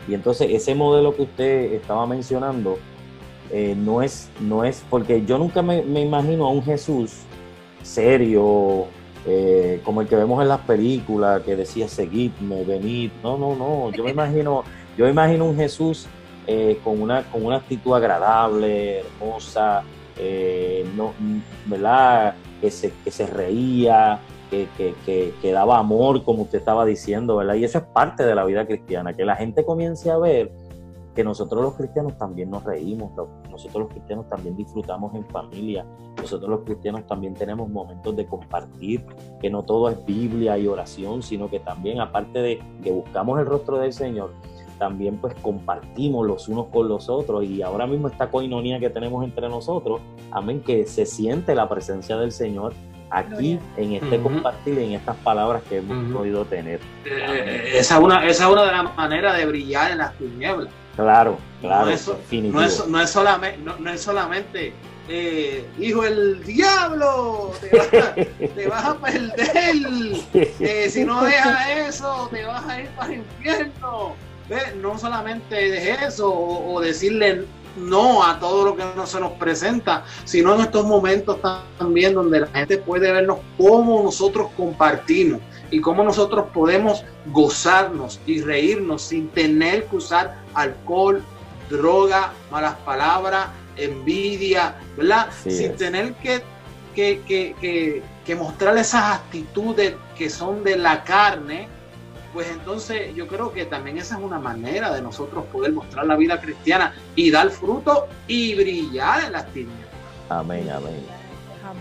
Y 0.06 0.14
entonces 0.14 0.48
ese 0.50 0.74
modelo 0.74 1.14
que 1.14 1.22
usted 1.22 1.72
estaba 1.72 2.06
mencionando 2.06 2.78
eh, 3.50 3.74
no, 3.76 4.02
es, 4.02 4.30
no 4.40 4.64
es, 4.64 4.84
porque 4.88 5.24
yo 5.24 5.38
nunca 5.38 5.62
me, 5.62 5.80
imagino 5.80 6.46
a 6.46 6.50
un 6.50 6.62
Jesús 6.62 7.20
serio, 7.82 8.86
eh, 9.26 9.80
como 9.84 10.02
el 10.02 10.08
que 10.08 10.16
vemos 10.16 10.42
en 10.42 10.48
las 10.48 10.60
películas, 10.60 11.42
que 11.42 11.56
decía 11.56 11.88
seguidme, 11.88 12.64
venid. 12.64 13.10
No, 13.22 13.36
no, 13.36 13.56
no. 13.56 13.90
Yo 13.92 14.04
me 14.04 14.10
imagino, 14.10 14.64
yo 14.96 15.04
me 15.06 15.10
imagino 15.10 15.44
un 15.46 15.56
Jesús 15.56 16.06
eh, 16.46 16.78
con, 16.84 17.00
una, 17.00 17.22
con 17.24 17.44
una 17.44 17.56
actitud 17.56 17.94
agradable, 17.94 19.00
hermosa, 19.00 19.82
no, 20.96 21.12
¿verdad? 21.66 22.34
Que 22.60 22.70
se, 22.70 22.92
que 23.04 23.10
se 23.10 23.26
reía, 23.26 24.20
que, 24.50 25.52
daba 25.52 25.78
amor, 25.78 26.24
como 26.24 26.42
usted 26.42 26.58
estaba 26.58 26.84
diciendo, 26.84 27.36
¿verdad? 27.36 27.54
Y 27.54 27.64
eso 27.64 27.78
es 27.78 27.84
parte 27.84 28.24
de 28.24 28.34
la 28.34 28.44
vida 28.44 28.66
cristiana, 28.66 29.14
que 29.14 29.24
la 29.24 29.36
gente 29.36 29.64
comience 29.64 30.10
a 30.10 30.18
ver 30.18 30.52
que 31.14 31.24
nosotros 31.24 31.62
los 31.62 31.74
cristianos 31.74 32.16
también 32.16 32.48
nos 32.48 32.62
reímos, 32.62 33.10
nosotros 33.50 33.84
los 33.84 33.92
cristianos 33.92 34.28
también 34.28 34.56
disfrutamos 34.56 35.12
en 35.16 35.24
familia, 35.26 35.84
nosotros 36.16 36.48
los 36.48 36.60
cristianos 36.60 37.06
también 37.08 37.34
tenemos 37.34 37.68
momentos 37.68 38.14
de 38.14 38.24
compartir, 38.26 39.04
que 39.40 39.50
no 39.50 39.64
todo 39.64 39.88
es 39.88 40.04
Biblia 40.06 40.56
y 40.58 40.68
oración, 40.68 41.22
sino 41.22 41.50
que 41.50 41.58
también 41.58 42.00
aparte 42.00 42.38
de 42.38 42.62
que 42.84 42.92
buscamos 42.92 43.40
el 43.40 43.46
rostro 43.46 43.78
del 43.78 43.92
Señor, 43.92 44.30
también 44.78 45.16
pues 45.16 45.34
compartimos 45.42 46.24
los 46.24 46.48
unos 46.48 46.66
con 46.66 46.88
los 46.88 47.08
otros 47.08 47.44
y 47.44 47.62
ahora 47.62 47.86
mismo 47.88 48.06
esta 48.06 48.30
coinonía 48.30 48.78
que 48.78 48.88
tenemos 48.88 49.24
entre 49.24 49.48
nosotros, 49.48 50.00
amén, 50.30 50.60
que 50.60 50.86
se 50.86 51.04
siente 51.04 51.56
la 51.56 51.68
presencia 51.68 52.16
del 52.16 52.30
Señor 52.30 52.74
aquí 53.10 53.58
en 53.76 53.92
este 53.92 54.20
compartir, 54.20 54.78
en 54.78 54.92
estas 54.92 55.16
palabras 55.16 55.62
que 55.68 55.78
hemos 55.78 56.12
podido 56.12 56.44
tener. 56.44 56.80
Eh, 57.04 57.10
eh, 57.10 57.70
esa, 57.74 57.96
es 57.96 58.02
una, 58.02 58.26
esa 58.26 58.46
es 58.46 58.52
una 58.52 58.64
de 58.64 58.72
las 58.72 58.96
maneras 58.96 59.36
de 59.36 59.46
brillar 59.46 59.92
en 59.92 59.98
las 59.98 60.16
tinieblas. 60.16 60.72
Claro, 60.96 61.38
claro. 61.60 61.86
No 61.86 61.92
es, 61.92 62.08
no 62.08 62.62
es, 62.62 62.86
no 62.88 63.00
es 63.00 63.10
solamente, 63.10 63.58
no, 63.58 63.90
es 63.90 64.00
solamente 64.00 64.72
eh, 65.08 65.64
hijo 65.78 66.04
el 66.04 66.42
diablo, 66.44 67.52
te 67.60 68.66
vas, 68.68 68.84
a 68.84 68.98
perder. 69.00 70.90
si 70.90 71.04
no 71.04 71.22
dejas 71.22 71.68
eso, 71.88 72.28
te 72.32 72.44
vas 72.44 72.66
a 72.66 72.80
ir 72.80 72.88
para 72.90 73.12
el 73.12 73.20
infierno. 73.20 74.16
No 74.80 74.98
solamente 74.98 75.54
de 75.54 75.90
eso, 76.06 76.32
o 76.32 76.80
decirle 76.80 77.44
no 77.76 78.24
a 78.24 78.38
todo 78.38 78.64
lo 78.64 78.76
que 78.76 78.84
no 78.96 79.06
se 79.06 79.20
nos 79.20 79.32
presenta, 79.32 80.04
sino 80.24 80.54
en 80.54 80.62
estos 80.62 80.84
momentos 80.84 81.38
también 81.78 82.14
donde 82.14 82.40
la 82.40 82.46
gente 82.48 82.78
puede 82.78 83.12
vernos 83.12 83.38
cómo 83.56 84.02
nosotros 84.02 84.48
compartimos 84.56 85.40
y 85.70 85.80
cómo 85.80 86.02
nosotros 86.02 86.46
podemos 86.52 87.04
gozarnos 87.26 88.20
y 88.26 88.40
reírnos 88.40 89.02
sin 89.02 89.28
tener 89.28 89.86
que 89.86 89.96
usar 89.96 90.42
alcohol, 90.54 91.22
droga, 91.68 92.32
malas 92.50 92.76
palabras, 92.84 93.48
envidia, 93.76 94.76
¿verdad? 94.96 95.28
sin 95.46 95.76
tener 95.76 96.14
que, 96.14 96.42
que, 96.94 97.22
que, 97.26 98.02
que 98.24 98.34
mostrar 98.36 98.76
esas 98.76 99.16
actitudes 99.16 99.94
que 100.16 100.28
son 100.28 100.64
de 100.64 100.76
la 100.76 101.04
carne, 101.04 101.68
pues 102.38 102.52
entonces 102.52 103.16
yo 103.16 103.26
creo 103.26 103.52
que 103.52 103.64
también 103.64 103.98
esa 103.98 104.16
es 104.16 104.22
una 104.22 104.38
manera 104.38 104.94
de 104.94 105.02
nosotros 105.02 105.44
poder 105.46 105.72
mostrar 105.72 106.06
la 106.06 106.14
vida 106.14 106.40
cristiana 106.40 106.94
y 107.16 107.32
dar 107.32 107.50
fruto 107.50 108.06
y 108.28 108.54
brillar 108.54 109.24
en 109.24 109.32
las 109.32 109.46
tinieblas. 109.46 109.88
Amén, 110.28 110.70
amén. 110.70 111.04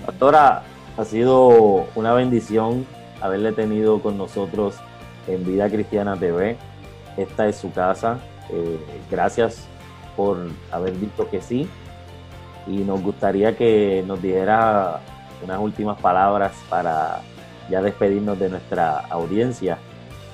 Pastora, 0.03 0.63
ha 0.97 1.05
sido 1.05 1.85
una 1.93 2.11
bendición 2.13 2.87
haberle 3.21 3.51
tenido 3.51 4.01
con 4.01 4.17
nosotros 4.17 4.73
en 5.27 5.45
Vida 5.45 5.69
Cristiana 5.69 6.17
TV. 6.17 6.57
Esta 7.17 7.47
es 7.47 7.57
su 7.57 7.71
casa. 7.71 8.17
Eh, 8.49 8.79
gracias 9.11 9.67
por 10.15 10.49
haber 10.71 10.99
dicho 10.99 11.29
que 11.29 11.39
sí. 11.39 11.69
Y 12.65 12.77
nos 12.77 13.03
gustaría 13.03 13.55
que 13.55 14.03
nos 14.07 14.19
diera 14.23 15.01
unas 15.43 15.59
últimas 15.59 16.01
palabras 16.01 16.53
para 16.67 17.21
ya 17.69 17.79
despedirnos 17.83 18.39
de 18.39 18.49
nuestra 18.49 19.01
audiencia 19.01 19.77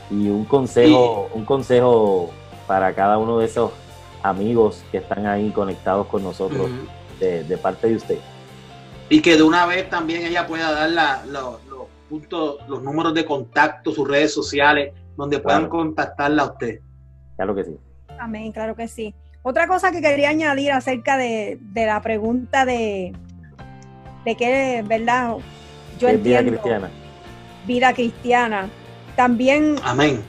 y 0.09 0.29
un 0.29 0.45
consejo, 0.45 1.29
un 1.33 1.45
consejo 1.45 2.31
para 2.67 2.93
cada 2.93 3.17
uno 3.17 3.39
de 3.39 3.45
esos 3.45 3.71
amigos 4.21 4.83
que 4.91 4.97
están 4.97 5.25
ahí 5.25 5.51
conectados 5.51 6.07
con 6.07 6.23
nosotros 6.23 6.69
de, 7.19 7.57
parte 7.57 7.87
de 7.87 7.95
usted. 7.95 8.17
Y 9.09 9.21
que 9.21 9.37
de 9.37 9.43
una 9.43 9.65
vez 9.65 9.89
también 9.89 10.23
ella 10.23 10.45
pueda 10.47 10.71
dar 10.71 10.89
la, 10.89 11.23
los 11.25 11.59
puntos, 12.09 12.57
los 12.67 12.81
números 12.83 13.13
de 13.13 13.25
contacto, 13.25 13.91
sus 13.91 14.07
redes 14.07 14.33
sociales, 14.33 14.93
donde 15.15 15.39
puedan 15.39 15.69
contactarla 15.69 16.43
a 16.43 16.45
usted. 16.47 16.79
Claro 17.35 17.55
que 17.55 17.63
sí. 17.63 17.77
Amén, 18.19 18.51
claro 18.51 18.75
que 18.75 18.87
sí. 18.87 19.13
Otra 19.41 19.67
cosa 19.67 19.91
que 19.91 20.01
quería 20.01 20.29
añadir 20.29 20.71
acerca 20.71 21.17
de, 21.17 21.59
la 21.75 22.01
pregunta 22.01 22.65
de, 22.65 23.13
de 24.25 24.35
qué, 24.35 24.83
¿verdad? 24.87 25.35
Yo 25.99 26.09
entiendo. 26.09 26.51
Vida 26.51 26.59
cristiana. 26.61 26.89
Vida 27.65 27.93
cristiana 27.93 28.69
también 29.15 29.75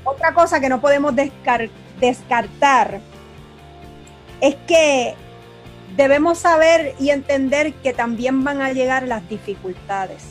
otra 0.05 0.35
cosa 0.35 0.61
que 0.61 0.69
no 0.69 0.81
podemos 0.81 1.15
descartar 2.01 3.01
es 4.41 4.57
que 4.67 5.15
debemos 5.97 6.39
saber 6.39 6.95
y 6.99 7.11
entender 7.11 7.73
que 7.75 7.93
también 7.93 8.45
van 8.45 8.61
a 8.61 8.73
llegar 8.73 9.07
las 9.07 9.29
dificultades, 9.29 10.23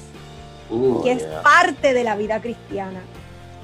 uh, 0.70 1.02
que 1.04 1.14
es 1.14 1.24
parte 1.42 1.94
de 1.94 2.04
la 2.04 2.16
vida 2.16 2.42
cristiana, 2.42 3.02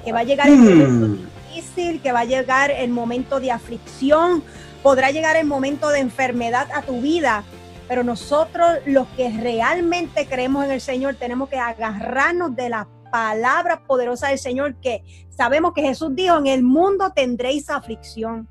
que 0.04 0.12
va 0.12 0.20
a 0.20 0.24
llegar 0.24 0.48
el 0.48 0.56
momento 0.56 1.06
hmm. 1.06 1.28
difícil, 1.48 2.00
que 2.00 2.12
va 2.12 2.20
a 2.20 2.24
llegar 2.24 2.70
el 2.70 2.90
momento 2.90 3.38
de 3.38 3.52
aflicción, 3.52 4.42
podrá 4.82 5.10
llegar 5.10 5.36
el 5.36 5.46
momento 5.46 5.90
de 5.90 6.00
enfermedad 6.00 6.68
a 6.74 6.82
tu 6.82 7.00
vida, 7.00 7.44
pero 7.86 8.02
nosotros 8.02 8.78
los 8.86 9.06
que 9.16 9.30
realmente 9.30 10.26
creemos 10.26 10.64
en 10.64 10.70
el 10.70 10.80
Señor 10.80 11.16
tenemos 11.16 11.48
que 11.48 11.58
agarrarnos 11.58 12.56
de 12.56 12.70
la 12.70 12.86
palabra 13.10 13.82
poderosa 13.86 14.28
del 14.28 14.38
Señor 14.38 14.76
que 14.80 15.02
sabemos 15.30 15.72
que 15.72 15.82
Jesús 15.82 16.10
dijo, 16.14 16.36
en 16.38 16.46
el 16.46 16.62
mundo 16.62 17.12
tendréis 17.14 17.70
aflicción, 17.70 18.48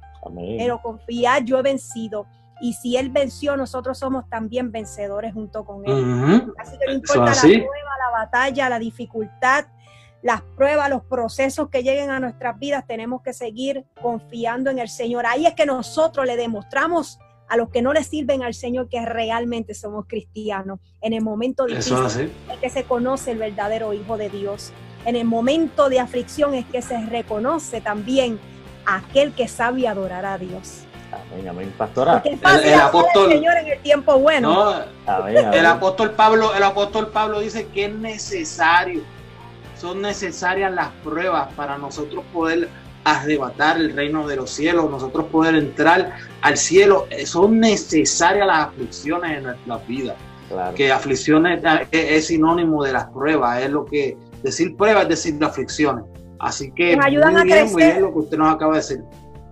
pero 0.57 0.81
confiad, 0.81 1.43
yo 1.43 1.59
he 1.59 1.61
vencido. 1.61 2.25
Y 2.61 2.73
si 2.73 2.97
Él 2.97 3.09
venció, 3.09 3.55
nosotros 3.55 3.97
somos 3.97 4.27
también 4.29 4.71
vencedores 4.71 5.33
junto 5.33 5.63
con 5.63 5.87
Él. 5.87 6.51
Así 6.57 6.77
que 6.77 6.87
no 6.87 6.93
importa 6.93 7.33
la 7.33 7.41
prueba, 7.41 7.63
la 7.65 8.11
batalla, 8.11 8.69
la 8.69 8.79
dificultad, 8.79 9.65
las 10.21 10.41
pruebas, 10.41 10.89
los 10.89 11.03
procesos 11.03 11.69
que 11.69 11.83
lleguen 11.83 12.09
a 12.09 12.19
nuestras 12.19 12.59
vidas, 12.59 12.85
tenemos 12.85 13.21
que 13.21 13.33
seguir 13.33 13.85
confiando 14.01 14.69
en 14.69 14.79
el 14.79 14.89
Señor. 14.89 15.25
Ahí 15.25 15.45
es 15.45 15.53
que 15.53 15.65
nosotros 15.65 16.25
le 16.25 16.35
demostramos 16.35 17.19
a 17.49 17.57
los 17.57 17.69
que 17.69 17.81
no 17.81 17.91
le 17.93 18.03
sirven 18.03 18.43
al 18.43 18.53
Señor 18.53 18.87
que 18.87 19.03
realmente 19.03 19.73
somos 19.73 20.05
cristianos. 20.07 20.79
En 21.01 21.13
el 21.13 21.21
momento 21.21 21.65
difícil 21.65 22.29
es 22.51 22.57
que 22.59 22.69
se 22.69 22.83
conoce 22.83 23.31
el 23.31 23.39
verdadero 23.39 23.93
Hijo 23.93 24.17
de 24.17 24.29
Dios. 24.29 24.71
En 25.05 25.15
el 25.15 25.25
momento 25.25 25.89
de 25.89 25.99
aflicción 25.99 26.53
es 26.53 26.65
que 26.65 26.81
se 26.81 27.03
reconoce 27.07 27.81
también 27.81 28.39
aquel 28.85 29.33
que 29.33 29.47
sabe 29.47 29.87
adorar 29.87 30.25
a 30.25 30.37
Dios. 30.37 30.83
Amén, 31.11 31.49
amén, 31.49 31.73
pastora. 31.75 32.21
el, 32.23 32.73
apóstol, 32.75 33.31
Señor 33.31 33.57
en 33.57 33.67
el 33.67 33.79
tiempo 33.79 34.19
bueno. 34.19 34.75
El 35.27 35.65
apóstol 35.65 36.11
Pablo, 36.11 36.53
el 36.53 36.61
apóstol 36.61 37.09
Pablo 37.09 37.39
dice 37.39 37.67
que 37.67 37.85
es 37.85 37.93
necesario, 37.95 39.01
son 39.75 40.03
necesarias 40.03 40.71
las 40.71 40.89
pruebas 41.03 41.51
para 41.53 41.79
nosotros 41.79 42.23
poder 42.31 42.69
arrebatar 43.03 43.77
el 43.77 43.95
reino 43.95 44.27
de 44.27 44.35
los 44.35 44.49
cielos, 44.49 44.89
nosotros 44.89 45.25
poder 45.25 45.55
entrar 45.55 46.17
al 46.41 46.57
cielo, 46.57 47.07
eh, 47.09 47.25
son 47.25 47.59
necesarias 47.59 48.45
las 48.45 48.67
aflicciones 48.67 49.37
en 49.37 49.43
nuestras 49.43 49.87
vidas. 49.87 50.15
Que 50.75 50.91
aflicciones 50.91 51.63
eh, 51.63 52.15
es, 52.15 52.27
sinónimo 52.27 52.83
de 52.83 52.93
las 52.93 53.05
pruebas, 53.05 53.61
es 53.61 53.69
lo 53.69 53.85
que 53.85 54.17
decir 54.41 54.75
pruebas 54.75 55.03
es 55.03 55.09
decir 55.09 55.43
aflicciones. 55.43 56.05
Así 56.39 56.71
que 56.71 56.95
nos 56.95 57.05
ayudan 57.05 57.33
muy, 57.33 57.41
a 57.41 57.43
bien, 57.43 57.71
muy 57.71 57.83
bien 57.83 58.01
lo 58.01 58.13
que 58.13 58.19
usted 58.19 58.37
nos 58.37 58.55
acaba 58.55 58.73
de 58.73 58.79
decir. 58.79 59.03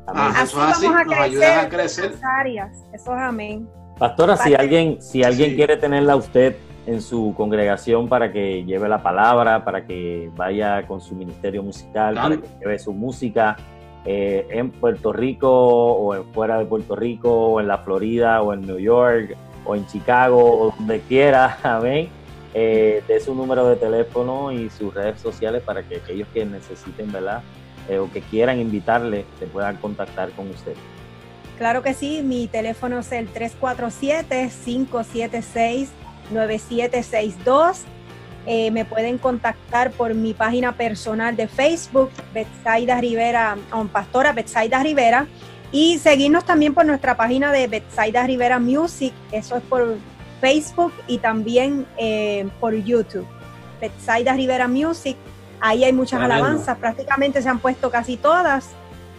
Ah, 0.08 0.42
eso 0.44 0.64
es 0.64 0.78
así, 0.78 0.88
nos 0.88 1.18
ayudan 1.20 1.66
a 1.66 1.70
crecer. 1.70 2.16
Áreas. 2.24 2.72
Eso 2.94 3.14
es 3.14 3.22
amén. 3.22 3.70
Pastora, 4.00 4.38
si 4.38 4.56
alguien, 4.56 5.02
si 5.02 5.24
alguien 5.24 5.56
quiere 5.56 5.78
tenerla 5.78 6.14
a 6.14 6.16
usted 6.16 6.56
en 6.88 7.02
su 7.02 7.34
congregación 7.36 8.08
para 8.08 8.32
que 8.32 8.64
lleve 8.64 8.88
la 8.88 9.04
palabra, 9.04 9.64
para 9.64 9.86
que 9.86 10.32
vaya 10.36 10.88
con 10.88 11.02
su 11.02 11.16
ministerio 11.16 11.62
musical, 11.62 12.16
para 12.16 12.38
que 12.38 12.48
lleve 12.62 12.80
su 12.80 12.94
música 12.94 13.58
eh, 14.06 14.48
en 14.50 14.72
Puerto 14.72 15.12
Rico 15.12 15.50
o 15.52 16.16
en 16.16 16.24
fuera 16.34 16.58
de 16.58 16.66
Puerto 16.66 16.96
Rico 16.96 17.30
o 17.30 17.60
en 17.60 17.68
la 17.68 17.80
Florida 17.80 18.42
o 18.42 18.54
en 18.54 18.62
New 18.62 18.80
York 18.80 19.36
o 19.66 19.76
en 19.76 19.86
Chicago 19.86 20.42
o 20.42 20.74
donde 20.78 21.02
quiera, 21.02 21.58
amén. 21.64 22.10
Eh, 22.54 23.04
de 23.06 23.20
su 23.20 23.36
número 23.36 23.68
de 23.68 23.76
teléfono 23.76 24.54
y 24.54 24.70
sus 24.70 24.94
redes 24.94 25.20
sociales 25.20 25.62
para 25.64 25.84
que 25.84 25.98
aquellos 25.98 26.28
que 26.30 26.46
necesiten, 26.46 27.12
¿verdad? 27.12 27.44
Eh, 27.90 28.00
o 28.00 28.10
que 28.10 28.22
quieran 28.22 28.60
invitarle, 28.60 29.26
se 29.38 29.46
puedan 29.46 29.76
contactar 29.76 30.32
con 30.32 30.50
usted. 30.50 30.74
Claro 31.58 31.84
que 31.84 31.94
sí, 31.94 32.22
mi 32.24 32.48
teléfono 32.48 33.00
es 33.00 33.12
el 33.12 33.28
347 33.28 34.50
576 34.64 35.92
9762. 36.32 37.84
Eh, 38.50 38.72
me 38.72 38.86
pueden 38.86 39.18
contactar 39.18 39.92
por 39.92 40.14
mi 40.14 40.34
página 40.34 40.72
personal 40.72 41.36
de 41.36 41.50
Facebook, 41.50 42.10
Betsaida 42.34 43.02
Rivera, 43.02 43.58
um, 43.74 43.90
Pastora 43.90 44.32
Betsaida 44.32 44.82
Rivera, 44.82 45.28
y 45.72 45.98
seguirnos 45.98 46.46
también 46.46 46.74
por 46.74 46.86
nuestra 46.86 47.18
página 47.18 47.52
de 47.52 47.68
Betsaida 47.68 48.26
Rivera 48.26 48.58
Music, 48.58 49.14
eso 49.34 49.58
es 49.58 49.64
por 49.64 49.98
Facebook 50.40 50.94
y 51.08 51.18
también 51.18 51.86
eh, 51.98 52.48
por 52.62 52.74
YouTube. 52.74 53.28
Betsaida 53.82 54.32
Rivera 54.34 54.70
Music, 54.70 55.18
ahí 55.60 55.84
hay 55.84 55.92
muchas 55.92 56.22
alabanzas, 56.22 56.78
prácticamente 56.78 57.42
se 57.42 57.50
han 57.50 57.60
puesto 57.60 57.92
casi 57.92 58.16
todas. 58.16 58.70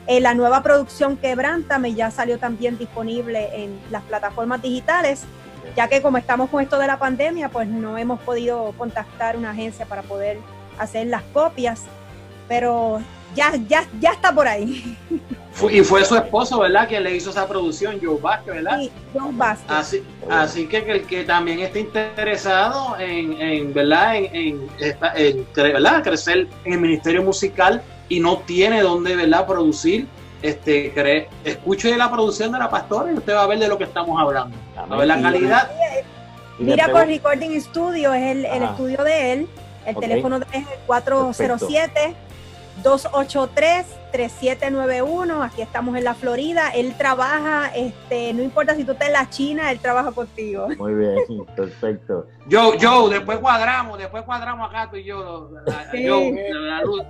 Eh, 0.07 0.21
la 0.21 0.33
nueva 0.33 0.63
producción 0.63 1.19
Quebrántame 1.19 1.93
ya 1.93 2.11
salió 2.11 2.39
también 2.39 2.79
disponible 2.79 3.51
en 3.53 3.79
las 3.91 4.03
plataformas 4.05 4.63
digitales 4.63 5.27
ya 5.77 5.89
que 5.89 6.03
como 6.03 6.19
estamos 6.19 6.51
con 6.51 6.63
esto 6.63 6.79
de 6.79 6.87
la 6.87 6.99
pandemia, 6.99 7.49
pues 7.49 7.69
no 7.69 7.99
hemos 7.99 8.21
podido 8.21 8.73
contactar 8.77 9.37
una 9.37 9.51
agencia 9.51 9.87
para 9.87 10.03
poder 10.03 10.39
hacer 10.79 11.07
las 11.07 11.23
copias, 11.33 11.83
pero 12.49 13.01
ya, 13.35 13.53
ya, 13.69 13.87
ya 14.01 14.13
está 14.13 14.35
por 14.35 14.49
ahí. 14.49 14.97
Y 15.71 15.81
fue 15.81 16.05
su 16.05 16.15
esposo, 16.15 16.61
¿verdad? 16.61 16.87
Quien 16.87 17.03
le 17.03 17.17
hizo 17.17 17.31
esa 17.31 17.49
producción, 17.49 17.99
Joe 18.01 18.19
Vázquez, 18.21 18.55
¿verdad? 18.55 18.79
Sí, 18.79 18.93
Joe 19.13 19.33
Vázquez. 19.33 19.71
Así, 19.71 20.03
así 20.31 20.67
que 20.69 20.79
el 20.79 21.05
que 21.05 21.25
también 21.25 21.59
está 21.59 21.81
interesado 21.81 22.97
en, 22.99 23.33
en 23.41 23.75
¿verdad? 23.75 24.17
En, 24.17 24.69
en, 24.79 25.47
¿verdad? 25.57 26.03
crecer 26.05 26.47
en 26.65 26.73
el 26.73 26.79
ministerio 26.79 27.25
musical 27.25 27.83
y 28.09 28.21
no 28.21 28.39
tiene 28.39 28.83
dónde, 28.83 29.17
¿verdad? 29.17 29.47
Producir, 29.47 30.07
este, 30.43 30.93
cree, 30.93 31.29
escuche 31.45 31.97
la 31.97 32.11
producción 32.11 32.53
de 32.53 32.59
la 32.59 32.71
pastora 32.71 33.13
y 33.13 33.15
usted 33.15 33.35
va 33.35 33.43
a 33.43 33.47
ver 33.47 33.59
de 33.59 33.69
lo 33.69 33.79
que 33.79 33.85
estamos 33.85 34.21
hablando. 34.21 34.57
A 34.77 34.97
ver 34.97 35.07
la 35.07 35.21
calidad. 35.21 35.71
Mira 36.59 36.89
por 36.89 37.07
Recording 37.07 37.61
Studio, 37.61 38.13
es 38.13 38.37
el, 38.37 38.45
el 38.45 38.63
estudio 38.63 39.05
de 39.05 39.33
él. 39.33 39.49
El 39.87 39.97
teléfono 39.97 40.39
es 40.53 40.67
el 40.67 40.79
407 40.87 42.15
283-3791. 42.83 45.45
Aquí 45.45 45.63
estamos 45.63 45.97
en 45.97 46.03
la 46.05 46.15
Florida. 46.15 46.71
Él 46.71 46.95
trabaja, 46.97 47.73
este, 47.75 48.33
no 48.33 48.43
importa 48.43 48.75
si 48.75 48.85
tú 48.85 48.93
estás 48.93 49.09
en 49.09 49.15
la 49.15 49.29
China, 49.31 49.73
él 49.73 49.81
trabaja 49.81 50.13
contigo. 50.13 50.69
Muy 50.79 50.95
bien, 50.95 51.17
perfecto. 51.57 52.29
Yo, 52.47 52.77
yo, 52.77 53.09
después 53.09 53.39
cuadramos, 53.39 53.99
después 53.99 54.23
cuadramos 54.25 54.69
acá 54.69 54.89
tú 54.91 54.97
y 54.97 55.05
yo. 55.05 55.51
yo 55.95 56.21
la 56.51 56.83
luz. 56.83 57.03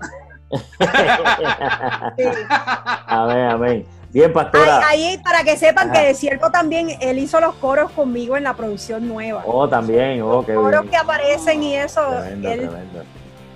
Amén, 3.07 3.51
amén. 3.51 3.87
Bien, 4.11 4.33
pastora. 4.33 4.87
Ahí, 4.89 5.21
para 5.23 5.45
que 5.45 5.57
sepan 5.57 5.93
que 5.93 6.01
de 6.01 6.15
cierto 6.15 6.51
también 6.51 6.97
él 7.01 7.19
hizo 7.19 7.41
los 7.41 7.55
coros 7.57 7.91
conmigo 7.91 8.37
en 8.37 8.45
la 8.45 8.55
producción 8.55 9.07
nueva. 9.07 9.43
Oh, 9.47 9.69
también, 9.69 10.23
oh, 10.23 10.45
Los 10.47 10.57
coros 10.57 10.87
que 10.87 10.97
aparecen 10.97 11.63
y 11.63 11.77
eso. 11.77 12.01
Tremendo, 12.09 12.49
tremendo. 12.49 13.03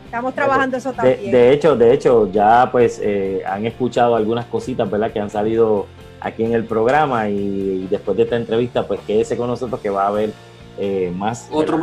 Estamos 0.05 0.35
trabajando 0.35 0.77
eso 0.77 0.93
también. 0.93 1.31
De, 1.31 1.53
hecho, 1.53 1.75
de 1.75 1.95
hecho, 1.95 2.31
ya 2.31 2.69
pues 2.71 3.01
eh, 3.03 3.43
han 3.47 3.65
escuchado 3.65 4.15
algunas 4.15 4.45
cositas, 4.45 4.91
¿verdad? 4.91 5.11
Que 5.11 5.21
han 5.21 5.31
salido 5.31 5.87
aquí 6.21 6.45
en 6.45 6.53
el 6.53 6.67
programa 6.67 7.31
y, 7.31 7.87
después 7.91 8.19
de 8.19 8.25
esta 8.25 8.37
entrevista, 8.37 8.87
pues 8.87 9.01
quédese 9.07 9.39
con 9.39 9.49
nosotros 9.49 9.81
que 9.81 9.89
va 9.89 10.05
a 10.05 10.09
haber 10.09 10.31
eh, 10.79 11.11
más. 11.17 11.49
Otro, 11.51 11.81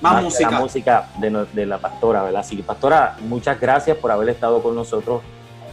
más, 0.00 0.22
música. 0.22 0.50
La 0.50 0.60
música 0.60 1.08
de, 1.18 1.66
la 1.66 1.78
pastora, 1.78 2.22
¿verdad? 2.22 2.40
Así 2.40 2.56
que, 2.56 2.62
pastora, 2.62 3.16
muchas 3.20 3.60
gracias 3.60 3.96
por 3.96 4.10
haber 4.10 4.28
estado 4.28 4.62
con 4.62 4.74
nosotros 4.74 5.22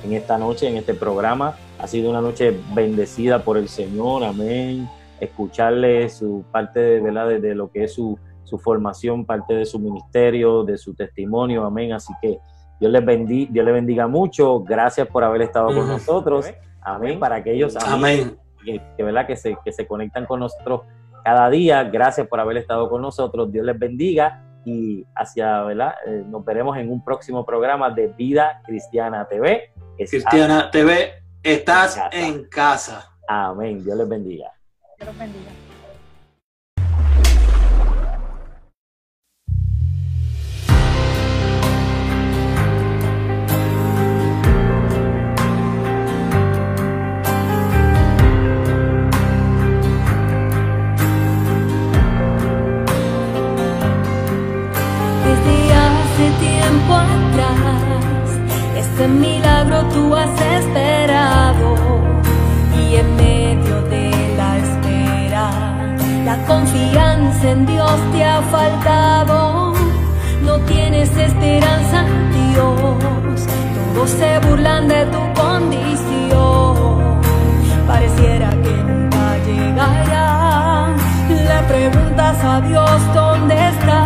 en 0.03 0.13
esta 0.13 0.37
noche, 0.37 0.67
en 0.67 0.77
este 0.77 0.93
programa. 0.93 1.55
Ha 1.79 1.87
sido 1.87 2.09
una 2.09 2.21
noche 2.21 2.57
bendecida 2.73 3.43
por 3.43 3.57
el 3.57 3.69
Señor, 3.69 4.23
amén. 4.23 4.89
Escucharle 5.19 6.09
su 6.09 6.43
parte, 6.51 6.99
¿verdad? 6.99 7.27
de 7.27 7.55
lo 7.55 7.71
que 7.71 7.85
es 7.85 7.93
su 7.93 8.17
su 8.45 8.59
formación, 8.59 9.25
parte 9.25 9.53
de 9.53 9.65
su 9.65 9.79
ministerio, 9.79 10.63
de 10.63 10.77
su 10.77 10.93
testimonio, 10.93 11.65
amén. 11.65 11.93
Así 11.93 12.13
que 12.21 12.39
Dios 12.79 12.91
les 12.91 13.03
bendiga, 13.03 13.51
Dios 13.51 13.65
les 13.65 13.73
bendiga 13.73 14.07
mucho. 14.07 14.61
Gracias 14.61 15.07
por 15.07 15.23
haber 15.23 15.41
estado 15.41 15.67
con 15.67 15.87
nosotros, 15.87 16.45
amén. 16.81 17.19
Para 17.19 17.35
aquellos 17.37 17.75
amén. 17.75 18.37
Que, 18.63 19.03
¿verdad? 19.03 19.27
Que, 19.27 19.35
se, 19.35 19.57
que 19.63 19.71
se 19.71 19.85
conectan 19.85 20.25
con 20.25 20.39
nosotros 20.39 20.81
cada 21.25 21.49
día, 21.49 21.83
gracias 21.85 22.27
por 22.27 22.39
haber 22.39 22.57
estado 22.57 22.87
con 22.87 23.01
nosotros. 23.01 23.51
Dios 23.51 23.65
les 23.65 23.79
bendiga 23.79 24.43
y 24.63 25.03
hacia, 25.15 25.63
¿verdad? 25.63 25.95
Eh, 26.05 26.23
nos 26.27 26.45
veremos 26.45 26.77
en 26.77 26.91
un 26.91 27.03
próximo 27.03 27.43
programa 27.43 27.89
de 27.89 28.09
Vida 28.09 28.61
Cristiana 28.63 29.27
TV. 29.27 29.73
Cristiana 29.97 30.69
TV, 30.69 31.13
estás 31.41 31.99
en 32.11 32.47
casa. 32.47 33.11
Amén. 33.27 33.83
Dios 33.83 33.97
les 33.97 34.07
bendiga. 34.07 34.51
Dios 34.99 35.09
les 35.09 35.17
bendiga. 35.17 35.64
Este 58.95 59.07
milagro 59.07 59.83
tú 59.93 60.15
has 60.15 60.29
esperado 60.39 61.75
y 62.79 62.95
en 62.95 63.15
medio 63.17 63.81
de 63.83 64.11
la 64.37 64.57
espera 64.57 65.49
la 66.23 66.37
confianza 66.45 67.51
en 67.51 67.65
Dios 67.65 67.99
te 68.13 68.23
ha 68.23 68.41
faltado. 68.43 69.73
No 70.43 70.57
tienes 70.59 71.09
esperanza 71.17 72.05
en 72.07 72.53
Dios, 72.53 73.47
todos 73.93 74.09
se 74.11 74.39
burlan 74.47 74.87
de 74.87 75.05
tu 75.07 75.41
condición. 75.41 77.19
Pareciera 77.85 78.49
que 78.49 78.75
nunca 78.89 79.37
llegará. 79.45 80.95
Le 81.29 81.59
preguntas 81.67 82.43
a 82.43 82.61
Dios 82.61 83.13
dónde 83.13 83.55
está 83.69 84.04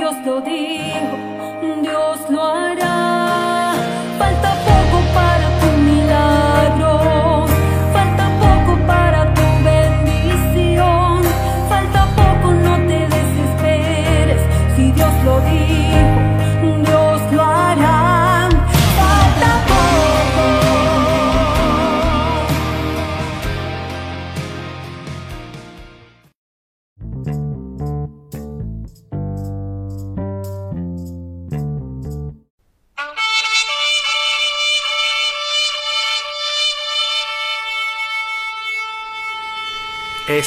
Dios 0.00 0.14
lo 0.24 0.40
dijo, 0.40 1.82
Dios 1.82 2.30
lo 2.30 2.42
hará. 2.42 2.99